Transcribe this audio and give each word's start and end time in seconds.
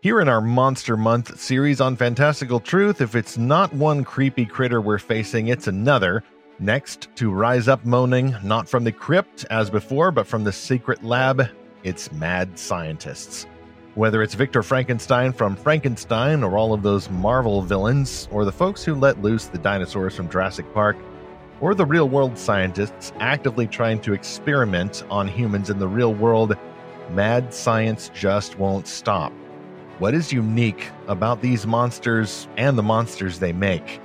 Here 0.00 0.20
in 0.20 0.28
our 0.28 0.40
Monster 0.40 0.96
Month 0.96 1.40
series 1.40 1.80
on 1.80 1.96
Fantastical 1.96 2.60
Truth, 2.60 3.00
if 3.00 3.16
it's 3.16 3.36
not 3.36 3.72
one 3.72 4.04
creepy 4.04 4.46
critter 4.46 4.80
we're 4.80 5.00
facing, 5.00 5.48
it's 5.48 5.66
another. 5.66 6.22
Next, 6.60 7.08
to 7.16 7.32
rise 7.32 7.66
up 7.66 7.84
moaning, 7.84 8.36
not 8.44 8.68
from 8.68 8.84
the 8.84 8.92
crypt 8.92 9.44
as 9.50 9.70
before, 9.70 10.12
but 10.12 10.28
from 10.28 10.44
the 10.44 10.52
secret 10.52 11.02
lab, 11.02 11.48
it's 11.82 12.12
mad 12.12 12.56
scientists. 12.56 13.48
Whether 13.96 14.22
it's 14.22 14.34
Victor 14.34 14.62
Frankenstein 14.62 15.32
from 15.32 15.56
Frankenstein, 15.56 16.44
or 16.44 16.56
all 16.56 16.72
of 16.72 16.84
those 16.84 17.10
Marvel 17.10 17.60
villains, 17.60 18.28
or 18.30 18.44
the 18.44 18.52
folks 18.52 18.84
who 18.84 18.94
let 18.94 19.20
loose 19.20 19.46
the 19.46 19.58
dinosaurs 19.58 20.14
from 20.14 20.30
Jurassic 20.30 20.72
Park, 20.72 20.96
or 21.60 21.74
the 21.74 21.84
real 21.84 22.08
world 22.08 22.38
scientists 22.38 23.12
actively 23.18 23.66
trying 23.66 24.00
to 24.02 24.12
experiment 24.12 25.02
on 25.10 25.26
humans 25.26 25.70
in 25.70 25.80
the 25.80 25.88
real 25.88 26.14
world, 26.14 26.56
mad 27.10 27.52
science 27.52 28.12
just 28.14 28.60
won't 28.60 28.86
stop. 28.86 29.32
What 29.98 30.14
is 30.14 30.32
unique 30.32 30.90
about 31.08 31.42
these 31.42 31.66
monsters 31.66 32.46
and 32.56 32.78
the 32.78 32.84
monsters 32.84 33.40
they 33.40 33.52
make? 33.52 34.00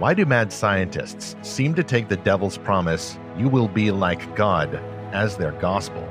Why 0.00 0.12
do 0.12 0.26
mad 0.26 0.52
scientists 0.52 1.36
seem 1.42 1.72
to 1.76 1.84
take 1.84 2.08
the 2.08 2.16
devil's 2.16 2.58
promise, 2.58 3.16
you 3.38 3.48
will 3.48 3.68
be 3.68 3.92
like 3.92 4.34
God, 4.34 4.74
as 5.12 5.36
their 5.36 5.52
gospel? 5.52 6.04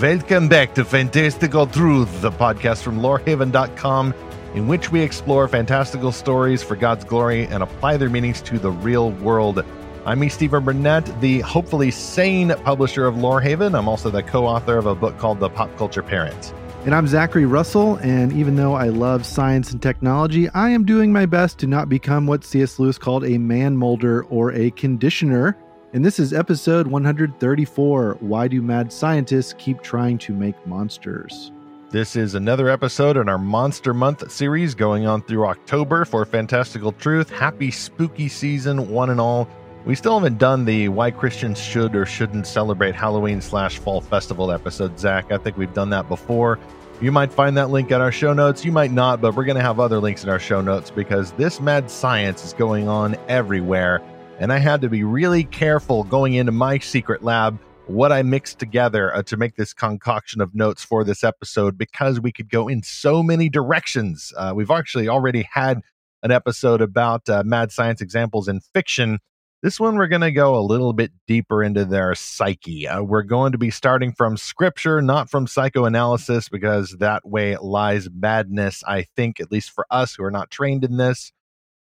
Welcome 0.00 0.48
back 0.48 0.76
to 0.76 0.84
Fantastical 0.84 1.66
Truth, 1.66 2.20
the 2.20 2.30
podcast 2.30 2.84
from 2.84 3.00
lorehaven.com, 3.00 4.14
in 4.54 4.68
which 4.68 4.92
we 4.92 5.00
explore 5.00 5.48
fantastical 5.48 6.12
stories 6.12 6.62
for 6.62 6.76
God's 6.76 7.04
glory 7.04 7.48
and 7.48 7.64
apply 7.64 7.96
their 7.96 8.10
meanings 8.10 8.40
to 8.42 8.60
the 8.60 8.70
real 8.70 9.10
world. 9.10 9.64
I'm 10.06 10.18
me, 10.18 10.28
Stephen 10.28 10.62
Burnett, 10.62 11.18
the 11.22 11.40
hopefully 11.40 11.90
sane 11.90 12.54
publisher 12.62 13.06
of 13.06 13.14
Lorehaven. 13.14 13.74
I'm 13.74 13.88
also 13.88 14.10
the 14.10 14.22
co 14.22 14.46
author 14.46 14.76
of 14.76 14.84
a 14.84 14.94
book 14.94 15.16
called 15.16 15.40
The 15.40 15.48
Pop 15.48 15.74
Culture 15.78 16.02
Parent. 16.02 16.52
And 16.84 16.94
I'm 16.94 17.06
Zachary 17.06 17.46
Russell, 17.46 17.96
and 18.02 18.30
even 18.34 18.56
though 18.56 18.74
I 18.74 18.88
love 18.88 19.24
science 19.24 19.72
and 19.72 19.80
technology, 19.80 20.50
I 20.50 20.68
am 20.68 20.84
doing 20.84 21.10
my 21.10 21.24
best 21.24 21.58
to 21.60 21.66
not 21.66 21.88
become 21.88 22.26
what 22.26 22.44
C.S. 22.44 22.78
Lewis 22.78 22.98
called 22.98 23.24
a 23.24 23.38
man 23.38 23.78
molder 23.78 24.24
or 24.24 24.52
a 24.52 24.70
conditioner. 24.72 25.56
And 25.94 26.04
this 26.04 26.18
is 26.18 26.34
episode 26.34 26.86
134 26.86 28.18
Why 28.20 28.46
Do 28.46 28.60
Mad 28.60 28.92
Scientists 28.92 29.54
Keep 29.56 29.80
Trying 29.80 30.18
to 30.18 30.34
Make 30.34 30.66
Monsters? 30.66 31.50
This 31.88 32.14
is 32.14 32.34
another 32.34 32.68
episode 32.68 33.16
in 33.16 33.30
our 33.30 33.38
Monster 33.38 33.94
Month 33.94 34.30
series 34.30 34.74
going 34.74 35.06
on 35.06 35.22
through 35.22 35.46
October 35.46 36.04
for 36.04 36.26
Fantastical 36.26 36.92
Truth. 36.92 37.30
Happy 37.30 37.70
spooky 37.70 38.28
season, 38.28 38.90
one 38.90 39.08
and 39.08 39.18
all. 39.18 39.48
We 39.84 39.94
still 39.94 40.18
haven't 40.18 40.38
done 40.38 40.64
the 40.64 40.88
why 40.88 41.10
Christians 41.10 41.60
should 41.60 41.94
or 41.94 42.06
shouldn't 42.06 42.46
celebrate 42.46 42.94
Halloween 42.94 43.42
slash 43.42 43.78
fall 43.78 44.00
festival 44.00 44.50
episode, 44.50 44.98
Zach. 44.98 45.30
I 45.30 45.36
think 45.36 45.58
we've 45.58 45.74
done 45.74 45.90
that 45.90 46.08
before. 46.08 46.58
You 47.02 47.12
might 47.12 47.30
find 47.30 47.54
that 47.58 47.68
link 47.68 47.92
at 47.92 48.00
our 48.00 48.10
show 48.10 48.32
notes. 48.32 48.64
You 48.64 48.72
might 48.72 48.92
not, 48.92 49.20
but 49.20 49.34
we're 49.34 49.44
going 49.44 49.58
to 49.58 49.62
have 49.62 49.80
other 49.80 49.98
links 49.98 50.24
in 50.24 50.30
our 50.30 50.38
show 50.38 50.62
notes 50.62 50.90
because 50.90 51.32
this 51.32 51.60
mad 51.60 51.90
science 51.90 52.46
is 52.46 52.54
going 52.54 52.88
on 52.88 53.14
everywhere. 53.28 54.00
And 54.38 54.54
I 54.54 54.58
had 54.58 54.80
to 54.80 54.88
be 54.88 55.04
really 55.04 55.44
careful 55.44 56.04
going 56.04 56.32
into 56.32 56.52
my 56.52 56.78
secret 56.78 57.22
lab 57.22 57.58
what 57.86 58.10
I 58.10 58.22
mixed 58.22 58.58
together 58.58 59.14
uh, 59.14 59.22
to 59.24 59.36
make 59.36 59.56
this 59.56 59.74
concoction 59.74 60.40
of 60.40 60.54
notes 60.54 60.82
for 60.82 61.04
this 61.04 61.22
episode 61.22 61.76
because 61.76 62.18
we 62.18 62.32
could 62.32 62.48
go 62.48 62.68
in 62.68 62.82
so 62.82 63.22
many 63.22 63.50
directions. 63.50 64.32
Uh, 64.38 64.54
we've 64.56 64.70
actually 64.70 65.08
already 65.08 65.46
had 65.52 65.82
an 66.22 66.30
episode 66.30 66.80
about 66.80 67.28
uh, 67.28 67.42
mad 67.44 67.70
science 67.70 68.00
examples 68.00 68.48
in 68.48 68.60
fiction 68.60 69.18
this 69.64 69.80
one, 69.80 69.96
we're 69.96 70.08
going 70.08 70.20
to 70.20 70.30
go 70.30 70.58
a 70.58 70.60
little 70.60 70.92
bit 70.92 71.10
deeper 71.26 71.62
into 71.62 71.86
their 71.86 72.14
psyche. 72.14 72.86
Uh, 72.86 73.02
we're 73.02 73.22
going 73.22 73.50
to 73.52 73.56
be 73.56 73.70
starting 73.70 74.12
from 74.12 74.36
scripture, 74.36 75.00
not 75.00 75.30
from 75.30 75.46
psychoanalysis, 75.46 76.50
because 76.50 76.94
that 77.00 77.26
way 77.26 77.56
lies 77.56 78.10
madness, 78.14 78.84
I 78.86 79.06
think, 79.16 79.40
at 79.40 79.50
least 79.50 79.70
for 79.70 79.86
us 79.90 80.14
who 80.14 80.22
are 80.22 80.30
not 80.30 80.50
trained 80.50 80.84
in 80.84 80.98
this. 80.98 81.32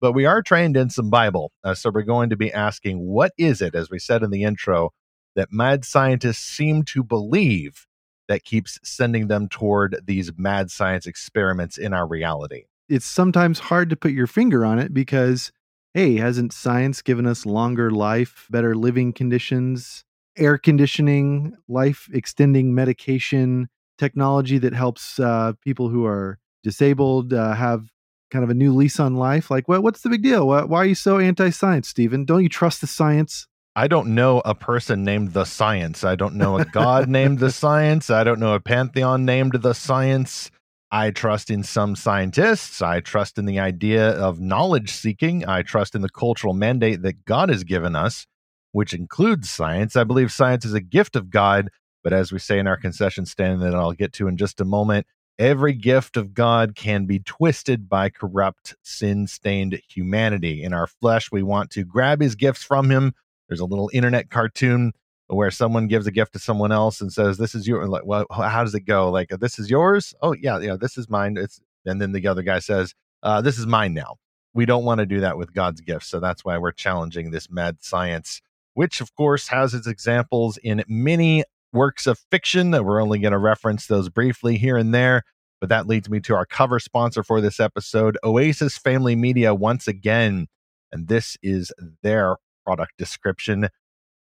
But 0.02 0.12
we 0.12 0.26
are 0.26 0.42
trained 0.42 0.76
in 0.76 0.90
some 0.90 1.10
Bible. 1.10 1.54
Uh, 1.64 1.74
so 1.74 1.90
we're 1.90 2.02
going 2.02 2.32
to 2.32 2.36
be 2.36 2.52
asking, 2.52 3.00
what 3.00 3.32
is 3.38 3.62
it, 3.62 3.76
as 3.76 3.90
we 3.90 3.98
said 3.98 4.24
in 4.24 4.30
the 4.30 4.44
intro, 4.44 4.90
that 5.38 5.48
mad 5.50 5.86
scientists 5.86 6.44
seem 6.44 6.84
to 6.84 7.02
believe 7.02 7.88
that 8.28 8.44
keeps 8.44 8.78
sending 8.84 9.30
them 9.30 9.48
toward 9.48 10.02
these 10.04 10.34
mad 10.38 10.70
science 10.70 11.08
experiments 11.08 11.78
in 11.78 11.94
our 11.94 12.06
reality? 12.06 12.66
It's 12.90 13.06
sometimes 13.06 13.60
hard 13.60 13.90
to 13.92 13.96
put 13.96 14.12
your 14.12 14.28
finger 14.28 14.66
on 14.66 14.80
it 14.80 14.94
because 14.94 15.54
hey, 16.00 16.16
hasn't 16.16 16.54
science 16.54 17.02
given 17.02 17.26
us 17.26 17.46
longer 17.46 17.92
life, 17.92 18.48
better 18.50 18.74
living 18.74 19.12
conditions, 19.12 20.06
air 20.38 20.58
conditioning, 20.58 21.54
life 21.68 22.08
extending 22.14 22.74
medication, 22.74 23.68
technology 23.98 24.58
that 24.58 24.72
helps 24.72 25.20
uh, 25.20 25.52
people 25.62 25.90
who 25.90 26.06
are 26.06 26.40
disabled 26.64 27.34
uh, 27.34 27.54
have 27.54 27.90
kind 28.32 28.46
of 28.46 28.50
a 28.50 28.54
new 28.54 28.74
lease 28.74 28.98
on 28.98 29.16
life? 29.16 29.52
Like, 29.52 29.68
what, 29.68 29.84
what's 29.84 30.00
the 30.00 30.10
big 30.10 30.24
deal? 30.24 30.48
Why, 30.48 30.64
why 30.64 30.78
are 30.78 30.86
you 30.86 30.96
so 30.96 31.20
anti 31.20 31.50
science, 31.50 31.90
Stephen? 31.90 32.24
Don't 32.24 32.44
you 32.44 32.50
trust 32.50 32.80
the 32.80 32.88
science? 32.88 33.46
I 33.76 33.90
don't 33.90 34.16
know 34.16 34.42
a 34.46 34.56
person 34.56 35.04
named 35.04 35.34
the 35.34 35.44
science. 35.44 36.06
I 36.06 36.16
don't 36.16 36.36
know 36.36 36.58
a 36.60 36.64
god 36.64 37.10
named 37.10 37.40
the 37.40 37.52
science. 37.64 38.10
I 38.10 38.24
don't 38.24 38.40
know 38.40 38.54
a 38.54 38.62
pantheon 38.62 39.26
named 39.26 39.52
the 39.52 39.74
science. 39.74 40.50
I 40.92 41.12
trust 41.12 41.52
in 41.52 41.64
some 41.64 41.96
scientists. 41.96 42.82
I 42.82 43.00
trust 43.00 43.38
in 43.38 43.46
the 43.46 43.60
idea 43.60 44.10
of 44.12 44.40
knowledge 44.40 44.92
seeking. 44.92 45.48
I 45.48 45.62
trust 45.62 45.94
in 45.94 46.02
the 46.02 46.10
cultural 46.10 46.54
mandate 46.54 47.04
that 47.04 47.26
God 47.26 47.50
has 47.50 47.64
given 47.64 47.96
us, 47.96 48.26
which 48.72 48.94
includes 48.94 49.52
science. 49.52 49.96
I 49.96 50.04
believe 50.04 50.32
science 50.32 50.66
is 50.66 50.74
a 50.74 50.82
gift 50.82 51.16
of 51.16 51.30
God. 51.30 51.70
But 52.04 52.14
as 52.14 52.32
we 52.32 52.40
say 52.40 52.58
in 52.58 52.66
our 52.66 52.78
concession 52.78 53.28
stand 53.28 53.62
that 53.62 53.76
I'll 53.76 53.92
get 53.92 54.14
to 54.14 54.28
in 54.28 54.36
just 54.36 54.62
a 54.62 54.66
moment, 54.66 55.06
every 55.38 55.74
gift 55.74 56.18
of 56.18 56.34
God 56.34 56.76
can 56.76 57.06
be 57.06 57.20
twisted 57.20 57.88
by 57.88 58.10
corrupt, 58.10 58.76
sin 58.82 59.28
stained 59.28 59.80
humanity. 59.88 60.64
In 60.64 60.74
our 60.74 60.88
flesh, 60.88 61.32
we 61.32 61.44
want 61.44 61.70
to 61.72 61.84
grab 61.84 62.20
his 62.20 62.36
gifts 62.36 62.64
from 62.64 62.90
him. 62.90 63.14
There's 63.48 63.60
a 63.60 63.66
little 63.66 63.92
internet 63.94 64.32
cartoon 64.32 64.94
where 65.30 65.52
someone 65.52 65.88
gives 65.88 66.08
a 66.08 66.12
gift 66.12 66.34
to 66.34 66.40
someone 66.40 66.72
else 66.72 67.02
and 67.02 67.14
says, 67.14 67.38
"This 67.38 67.56
is 67.56 67.68
your." 67.68 67.88
Like, 67.88 68.06
well, 68.06 68.26
how 68.32 68.64
does 68.64 68.76
it 68.76 68.82
go? 68.82 69.10
Like, 69.10 69.30
this 69.40 69.60
is 69.60 69.70
yours. 69.70 70.14
Oh 70.22 70.34
yeah, 70.34 70.60
yeah, 70.60 70.76
this 70.80 70.98
is 70.98 71.10
mine. 71.10 71.38
It's 71.38 71.62
and 71.86 72.02
then 72.02 72.12
the 72.12 72.28
other 72.28 72.44
guy 72.44 72.60
says, 72.60 72.94
uh, 73.24 73.42
"This 73.42 73.58
is 73.58 73.66
mine 73.66 73.94
now." 73.94 74.16
We 74.54 74.66
don't 74.66 74.84
want 74.86 75.00
to 75.00 75.06
do 75.06 75.20
that 75.22 75.38
with 75.38 75.54
God's 75.54 75.82
gifts, 75.82 76.08
so 76.08 76.20
that's 76.20 76.44
why 76.44 76.58
we're 76.58 76.72
challenging 76.72 77.32
this 77.32 77.50
mad 77.50 77.78
science, 77.82 78.42
which 78.74 79.02
of 79.02 79.16
course 79.16 79.48
has 79.50 79.74
its 79.74 79.88
examples 79.88 80.58
in 80.58 80.84
many 80.88 81.44
works 81.72 82.08
of 82.08 82.20
fiction. 82.32 82.72
That 82.72 82.84
we're 82.84 83.02
only 83.02 83.20
going 83.20 83.34
to 83.34 83.38
reference 83.38 83.86
those 83.86 84.10
briefly 84.10 84.58
here 84.58 84.78
and 84.78 84.94
there. 84.94 85.24
But 85.60 85.70
that 85.70 85.88
leads 85.88 86.10
me 86.10 86.22
to 86.22 86.36
our 86.36 86.46
cover 86.46 86.80
sponsor 86.80 87.22
for 87.22 87.42
this 87.42 87.60
episode, 87.60 88.18
Oasis 88.24 88.78
Family 88.78 89.16
Media, 89.16 89.54
once 89.54 89.88
again. 89.88 90.48
And 90.92 91.08
this 91.08 91.38
is 91.44 91.72
their 92.02 92.38
product 92.66 92.94
description. 92.98 93.70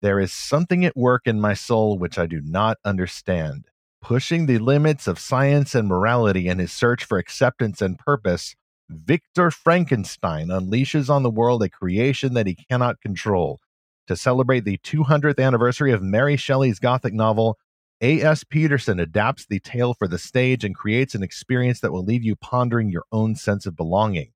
There 0.01 0.19
is 0.19 0.31
something 0.31 0.85
at 0.85 0.95
work 0.95 1.23
in 1.25 1.39
my 1.39 1.55
soul 1.55 1.97
which 1.97 2.19
I 2.19 2.27
do 2.27 2.39
not 2.43 2.77
understand. 2.85 3.65
Pushing 3.99 4.45
the 4.45 4.59
limits 4.59 5.07
of 5.07 5.17
science 5.17 5.73
and 5.73 5.87
morality 5.87 6.47
in 6.47 6.59
his 6.59 6.71
search 6.71 7.03
for 7.03 7.17
acceptance 7.17 7.81
and 7.81 7.97
purpose, 7.97 8.55
Victor 8.89 9.49
Frankenstein 9.49 10.47
unleashes 10.47 11.09
on 11.09 11.23
the 11.23 11.31
world 11.31 11.63
a 11.63 11.69
creation 11.69 12.35
that 12.35 12.45
he 12.45 12.55
cannot 12.69 13.01
control. 13.01 13.59
To 14.07 14.15
celebrate 14.15 14.65
the 14.65 14.77
200th 14.77 15.43
anniversary 15.43 15.91
of 15.91 16.03
Mary 16.03 16.37
Shelley's 16.37 16.79
Gothic 16.79 17.13
novel, 17.13 17.57
A.S. 17.99 18.43
Peterson 18.43 18.99
adapts 18.99 19.47
the 19.47 19.59
tale 19.59 19.95
for 19.95 20.07
the 20.07 20.19
stage 20.19 20.63
and 20.63 20.75
creates 20.75 21.15
an 21.15 21.23
experience 21.23 21.79
that 21.79 21.91
will 21.91 22.05
leave 22.05 22.23
you 22.23 22.35
pondering 22.35 22.89
your 22.89 23.05
own 23.11 23.35
sense 23.35 23.65
of 23.65 23.75
belonging. 23.75 24.31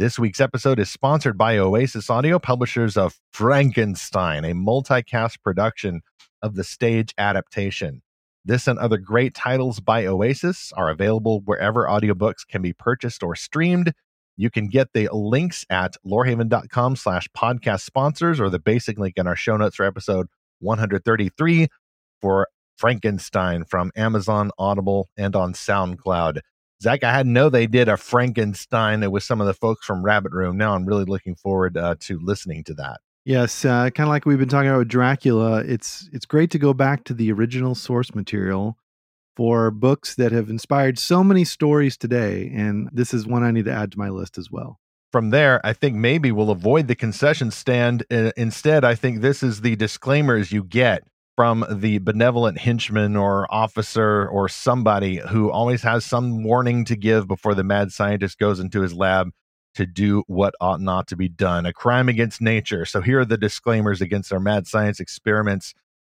This 0.00 0.18
week's 0.18 0.40
episode 0.40 0.78
is 0.78 0.88
sponsored 0.88 1.36
by 1.36 1.58
Oasis 1.58 2.08
Audio, 2.08 2.38
publishers 2.38 2.96
of 2.96 3.20
Frankenstein, 3.34 4.46
a 4.46 4.54
multicast 4.54 5.42
production 5.42 6.00
of 6.40 6.54
the 6.54 6.64
stage 6.64 7.12
adaptation. 7.18 8.00
This 8.42 8.66
and 8.66 8.78
other 8.78 8.96
great 8.96 9.34
titles 9.34 9.78
by 9.78 10.06
Oasis 10.06 10.72
are 10.74 10.88
available 10.88 11.42
wherever 11.44 11.84
audiobooks 11.84 12.48
can 12.48 12.62
be 12.62 12.72
purchased 12.72 13.22
or 13.22 13.36
streamed. 13.36 13.92
You 14.38 14.48
can 14.48 14.68
get 14.68 14.88
the 14.94 15.10
links 15.12 15.66
at 15.68 15.96
lorehaven.com 16.06 16.96
slash 16.96 17.28
podcast 17.36 17.82
sponsors 17.82 18.40
or 18.40 18.48
the 18.48 18.58
basic 18.58 18.98
link 18.98 19.18
in 19.18 19.26
our 19.26 19.36
show 19.36 19.58
notes 19.58 19.76
for 19.76 19.84
episode 19.84 20.28
133 20.60 21.68
for 22.22 22.48
Frankenstein 22.78 23.64
from 23.64 23.92
Amazon, 23.94 24.50
Audible, 24.58 25.10
and 25.18 25.36
on 25.36 25.52
SoundCloud. 25.52 26.40
Zach, 26.82 27.04
I 27.04 27.12
hadn't 27.12 27.34
know 27.34 27.50
they 27.50 27.66
did 27.66 27.88
a 27.88 27.96
Frankenstein 27.96 29.08
with 29.10 29.22
some 29.22 29.40
of 29.40 29.46
the 29.46 29.54
folks 29.54 29.84
from 29.84 30.02
Rabbit 30.02 30.32
Room. 30.32 30.56
Now 30.56 30.74
I'm 30.74 30.86
really 30.86 31.04
looking 31.04 31.34
forward 31.34 31.76
uh, 31.76 31.96
to 32.00 32.18
listening 32.18 32.64
to 32.64 32.74
that. 32.74 33.00
Yes, 33.24 33.66
uh, 33.66 33.90
kind 33.90 34.08
of 34.08 34.08
like 34.08 34.24
we've 34.24 34.38
been 34.38 34.48
talking 34.48 34.70
about 34.70 34.78
with 34.78 34.88
Dracula. 34.88 35.58
It's 35.58 36.08
it's 36.12 36.24
great 36.24 36.50
to 36.52 36.58
go 36.58 36.72
back 36.72 37.04
to 37.04 37.14
the 37.14 37.30
original 37.32 37.74
source 37.74 38.14
material 38.14 38.78
for 39.36 39.70
books 39.70 40.14
that 40.14 40.32
have 40.32 40.48
inspired 40.48 40.98
so 40.98 41.22
many 41.22 41.44
stories 41.44 41.98
today, 41.98 42.50
and 42.54 42.88
this 42.92 43.12
is 43.12 43.26
one 43.26 43.42
I 43.42 43.50
need 43.50 43.66
to 43.66 43.72
add 43.72 43.92
to 43.92 43.98
my 43.98 44.08
list 44.08 44.38
as 44.38 44.50
well. 44.50 44.80
From 45.12 45.30
there, 45.30 45.60
I 45.64 45.74
think 45.74 45.96
maybe 45.96 46.32
we'll 46.32 46.50
avoid 46.50 46.88
the 46.88 46.94
concession 46.94 47.50
stand. 47.50 48.04
Uh, 48.10 48.30
instead, 48.38 48.84
I 48.84 48.94
think 48.94 49.20
this 49.20 49.42
is 49.42 49.60
the 49.60 49.76
disclaimers 49.76 50.50
you 50.50 50.64
get 50.64 51.04
from 51.36 51.64
the 51.70 51.98
benevolent 51.98 52.58
henchman 52.58 53.16
or 53.16 53.46
officer 53.52 54.28
or 54.28 54.48
somebody 54.48 55.16
who 55.16 55.50
always 55.50 55.82
has 55.82 56.04
some 56.04 56.42
warning 56.44 56.84
to 56.84 56.96
give 56.96 57.26
before 57.26 57.54
the 57.54 57.64
mad 57.64 57.92
scientist 57.92 58.38
goes 58.38 58.60
into 58.60 58.80
his 58.80 58.92
lab 58.92 59.30
to 59.74 59.86
do 59.86 60.24
what 60.26 60.54
ought 60.60 60.80
not 60.80 61.06
to 61.08 61.16
be 61.16 61.28
done, 61.28 61.64
a 61.66 61.72
crime 61.72 62.08
against 62.08 62.40
nature. 62.40 62.84
So 62.84 63.00
here 63.00 63.20
are 63.20 63.24
the 63.24 63.38
disclaimers 63.38 64.00
against 64.00 64.32
our 64.32 64.40
mad 64.40 64.66
science 64.66 65.00
experiments. 65.00 65.74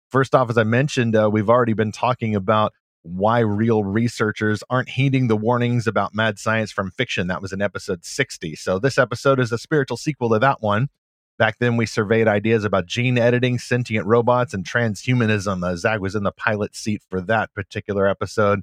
First 0.09 0.35
off, 0.35 0.49
as 0.49 0.57
I 0.57 0.63
mentioned, 0.63 1.15
uh, 1.15 1.29
we've 1.31 1.49
already 1.49 1.73
been 1.73 1.91
talking 1.91 2.35
about 2.35 2.73
why 3.03 3.39
real 3.39 3.83
researchers 3.83 4.63
aren't 4.69 4.89
heeding 4.89 5.27
the 5.27 5.37
warnings 5.37 5.87
about 5.87 6.15
mad 6.15 6.39
science 6.39 6.71
from 6.71 6.91
fiction. 6.91 7.27
That 7.27 7.41
was 7.41 7.53
in 7.53 7.61
episode 7.61 8.03
60. 8.03 8.55
So 8.55 8.79
this 8.79 8.97
episode 8.97 9.39
is 9.39 9.51
a 9.51 9.57
spiritual 9.57 9.97
sequel 9.97 10.29
to 10.31 10.39
that 10.39 10.61
one. 10.61 10.89
Back 11.37 11.57
then, 11.59 11.75
we 11.75 11.85
surveyed 11.85 12.29
ideas 12.29 12.63
about 12.63 12.85
gene 12.85 13.17
editing, 13.17 13.59
sentient 13.59 14.07
robots, 14.07 14.53
and 14.53 14.63
transhumanism. 14.63 15.63
Uh, 15.63 15.75
Zach 15.75 15.99
was 15.99 16.15
in 16.15 16.23
the 16.23 16.31
pilot 16.31 16.75
seat 16.75 17.01
for 17.09 17.19
that 17.21 17.53
particular 17.53 18.07
episode. 18.07 18.61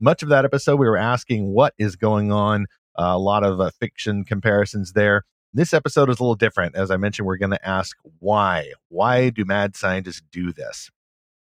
Much 0.00 0.22
of 0.22 0.30
that 0.30 0.44
episode, 0.44 0.76
we 0.76 0.88
were 0.88 0.96
asking 0.96 1.52
what 1.52 1.74
is 1.78 1.96
going 1.96 2.32
on 2.32 2.66
uh, 2.98 3.12
a 3.12 3.18
lot 3.18 3.44
of 3.44 3.60
uh, 3.60 3.70
fiction 3.78 4.24
comparisons 4.24 4.92
there. 4.92 5.24
This 5.52 5.74
episode 5.74 6.08
is 6.08 6.18
a 6.18 6.22
little 6.22 6.34
different. 6.34 6.74
As 6.74 6.90
I 6.90 6.96
mentioned, 6.96 7.26
we're 7.26 7.36
going 7.36 7.50
to 7.50 7.68
ask 7.68 7.96
why. 8.18 8.72
Why 8.88 9.30
do 9.30 9.44
mad 9.44 9.76
scientists 9.76 10.22
do 10.32 10.52
this? 10.52 10.90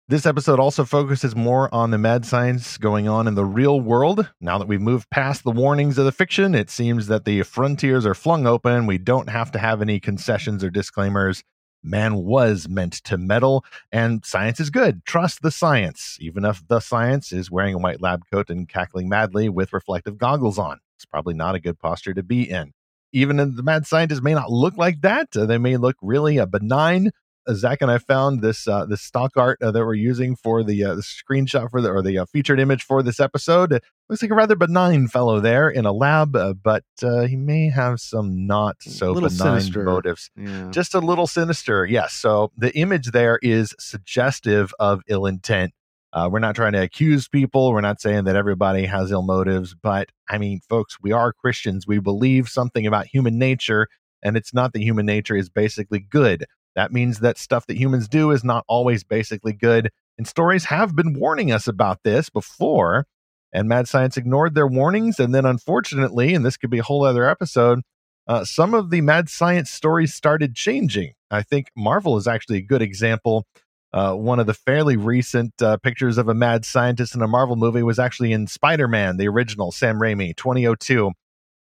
This 0.08 0.26
episode 0.26 0.58
also 0.58 0.84
focuses 0.84 1.36
more 1.36 1.72
on 1.72 1.92
the 1.92 1.96
mad 1.96 2.26
science 2.26 2.76
going 2.76 3.08
on 3.08 3.28
in 3.28 3.36
the 3.36 3.44
real 3.44 3.80
world. 3.80 4.28
Now 4.40 4.58
that 4.58 4.66
we've 4.66 4.80
moved 4.80 5.08
past 5.10 5.44
the 5.44 5.52
warnings 5.52 5.96
of 5.96 6.04
the 6.04 6.12
fiction, 6.12 6.56
it 6.56 6.70
seems 6.70 7.06
that 7.06 7.24
the 7.24 7.44
frontiers 7.44 8.04
are 8.04 8.12
flung 8.12 8.44
open. 8.44 8.86
We 8.86 8.98
don't 8.98 9.30
have 9.30 9.52
to 9.52 9.60
have 9.60 9.80
any 9.80 10.00
concessions 10.00 10.64
or 10.64 10.70
disclaimers. 10.70 11.44
Man 11.84 12.16
was 12.16 12.68
meant 12.68 12.94
to 13.04 13.16
meddle, 13.16 13.64
and 13.92 14.24
science 14.24 14.58
is 14.58 14.70
good. 14.70 15.04
Trust 15.04 15.40
the 15.40 15.52
science, 15.52 16.18
even 16.20 16.44
if 16.44 16.66
the 16.66 16.80
science 16.80 17.32
is 17.32 17.50
wearing 17.50 17.74
a 17.74 17.78
white 17.78 18.02
lab 18.02 18.22
coat 18.30 18.50
and 18.50 18.68
cackling 18.68 19.08
madly 19.08 19.48
with 19.48 19.72
reflective 19.72 20.18
goggles 20.18 20.58
on. 20.58 20.80
It's 20.96 21.06
probably 21.06 21.34
not 21.34 21.54
a 21.54 21.60
good 21.60 21.78
posture 21.78 22.12
to 22.14 22.24
be 22.24 22.50
in. 22.50 22.72
Even 23.12 23.36
the 23.36 23.62
mad 23.62 23.86
scientists 23.86 24.22
may 24.22 24.34
not 24.34 24.50
look 24.50 24.76
like 24.76 25.02
that. 25.02 25.28
They 25.32 25.58
may 25.58 25.76
look 25.76 25.96
really 26.02 26.38
uh, 26.38 26.46
benign. 26.46 27.12
Uh, 27.46 27.54
Zach 27.54 27.82
and 27.82 27.90
I 27.90 27.98
found 27.98 28.40
this 28.40 28.66
uh, 28.68 28.84
this 28.86 29.02
stock 29.02 29.36
art 29.36 29.60
uh, 29.62 29.70
that 29.70 29.84
we're 29.84 29.94
using 29.94 30.36
for 30.36 30.62
the, 30.62 30.84
uh, 30.84 30.94
the 30.94 31.02
screenshot 31.02 31.70
for 31.70 31.80
the 31.80 31.90
or 31.90 32.02
the 32.02 32.24
featured 32.26 32.60
image 32.60 32.82
for 32.82 33.02
this 33.02 33.20
episode. 33.20 33.72
It 33.72 33.84
looks 34.08 34.22
like 34.22 34.30
a 34.30 34.34
rather 34.34 34.56
benign 34.56 35.08
fellow 35.08 35.40
there 35.40 35.68
in 35.68 35.86
a 35.86 35.92
lab, 35.92 36.36
but 36.62 36.84
he 37.00 37.36
may 37.36 37.70
have 37.70 38.00
some 38.00 38.46
not 38.46 38.76
so 38.82 39.14
benign 39.14 39.30
sinister. 39.30 39.84
motives. 39.84 40.30
Yeah. 40.36 40.68
Just 40.70 40.94
a 40.94 41.00
little 41.00 41.26
sinister, 41.26 41.86
yes. 41.86 42.12
So 42.12 42.52
the 42.56 42.76
image 42.76 43.12
there 43.12 43.38
is 43.42 43.74
suggestive 43.78 44.72
of 44.78 45.02
ill 45.08 45.26
intent 45.26 45.72
uh, 46.12 46.28
we're 46.30 46.38
not 46.38 46.54
trying 46.54 46.72
to 46.72 46.82
accuse 46.82 47.26
people. 47.26 47.72
We're 47.72 47.80
not 47.80 48.00
saying 48.00 48.24
that 48.24 48.36
everybody 48.36 48.84
has 48.84 49.10
ill 49.10 49.22
motives. 49.22 49.74
But 49.74 50.10
I 50.28 50.38
mean, 50.38 50.60
folks, 50.68 50.98
we 51.00 51.12
are 51.12 51.32
Christians. 51.32 51.86
We 51.86 51.98
believe 52.00 52.48
something 52.48 52.86
about 52.86 53.06
human 53.06 53.38
nature, 53.38 53.88
and 54.22 54.36
it's 54.36 54.52
not 54.52 54.72
that 54.74 54.82
human 54.82 55.06
nature 55.06 55.36
is 55.36 55.48
basically 55.48 56.00
good. 56.00 56.44
That 56.74 56.92
means 56.92 57.20
that 57.20 57.38
stuff 57.38 57.66
that 57.66 57.76
humans 57.76 58.08
do 58.08 58.30
is 58.30 58.44
not 58.44 58.64
always 58.68 59.04
basically 59.04 59.52
good. 59.52 59.90
And 60.18 60.26
stories 60.26 60.64
have 60.64 60.96
been 60.96 61.14
warning 61.18 61.52
us 61.52 61.68
about 61.68 61.98
this 62.04 62.30
before. 62.30 63.06
And 63.52 63.68
Mad 63.68 63.88
Science 63.88 64.16
ignored 64.16 64.54
their 64.54 64.66
warnings. 64.66 65.20
And 65.20 65.34
then, 65.34 65.44
unfortunately, 65.44 66.34
and 66.34 66.44
this 66.44 66.56
could 66.56 66.70
be 66.70 66.78
a 66.78 66.82
whole 66.82 67.04
other 67.04 67.28
episode, 67.28 67.80
uh, 68.26 68.44
some 68.44 68.72
of 68.72 68.90
the 68.90 69.00
Mad 69.00 69.28
Science 69.28 69.70
stories 69.70 70.14
started 70.14 70.54
changing. 70.54 71.12
I 71.30 71.42
think 71.42 71.68
Marvel 71.76 72.16
is 72.16 72.26
actually 72.26 72.58
a 72.58 72.62
good 72.62 72.82
example 72.82 73.46
uh, 73.92 74.14
one 74.14 74.40
of 74.40 74.46
the 74.46 74.54
fairly 74.54 74.96
recent 74.96 75.60
uh, 75.60 75.76
pictures 75.76 76.16
of 76.16 76.28
a 76.28 76.34
mad 76.34 76.64
scientist 76.64 77.14
in 77.14 77.22
a 77.22 77.28
Marvel 77.28 77.56
movie 77.56 77.82
was 77.82 77.98
actually 77.98 78.32
in 78.32 78.46
Spider 78.46 78.88
Man, 78.88 79.18
the 79.18 79.28
original, 79.28 79.70
Sam 79.70 79.98
Raimi, 80.00 80.34
2002. 80.34 81.12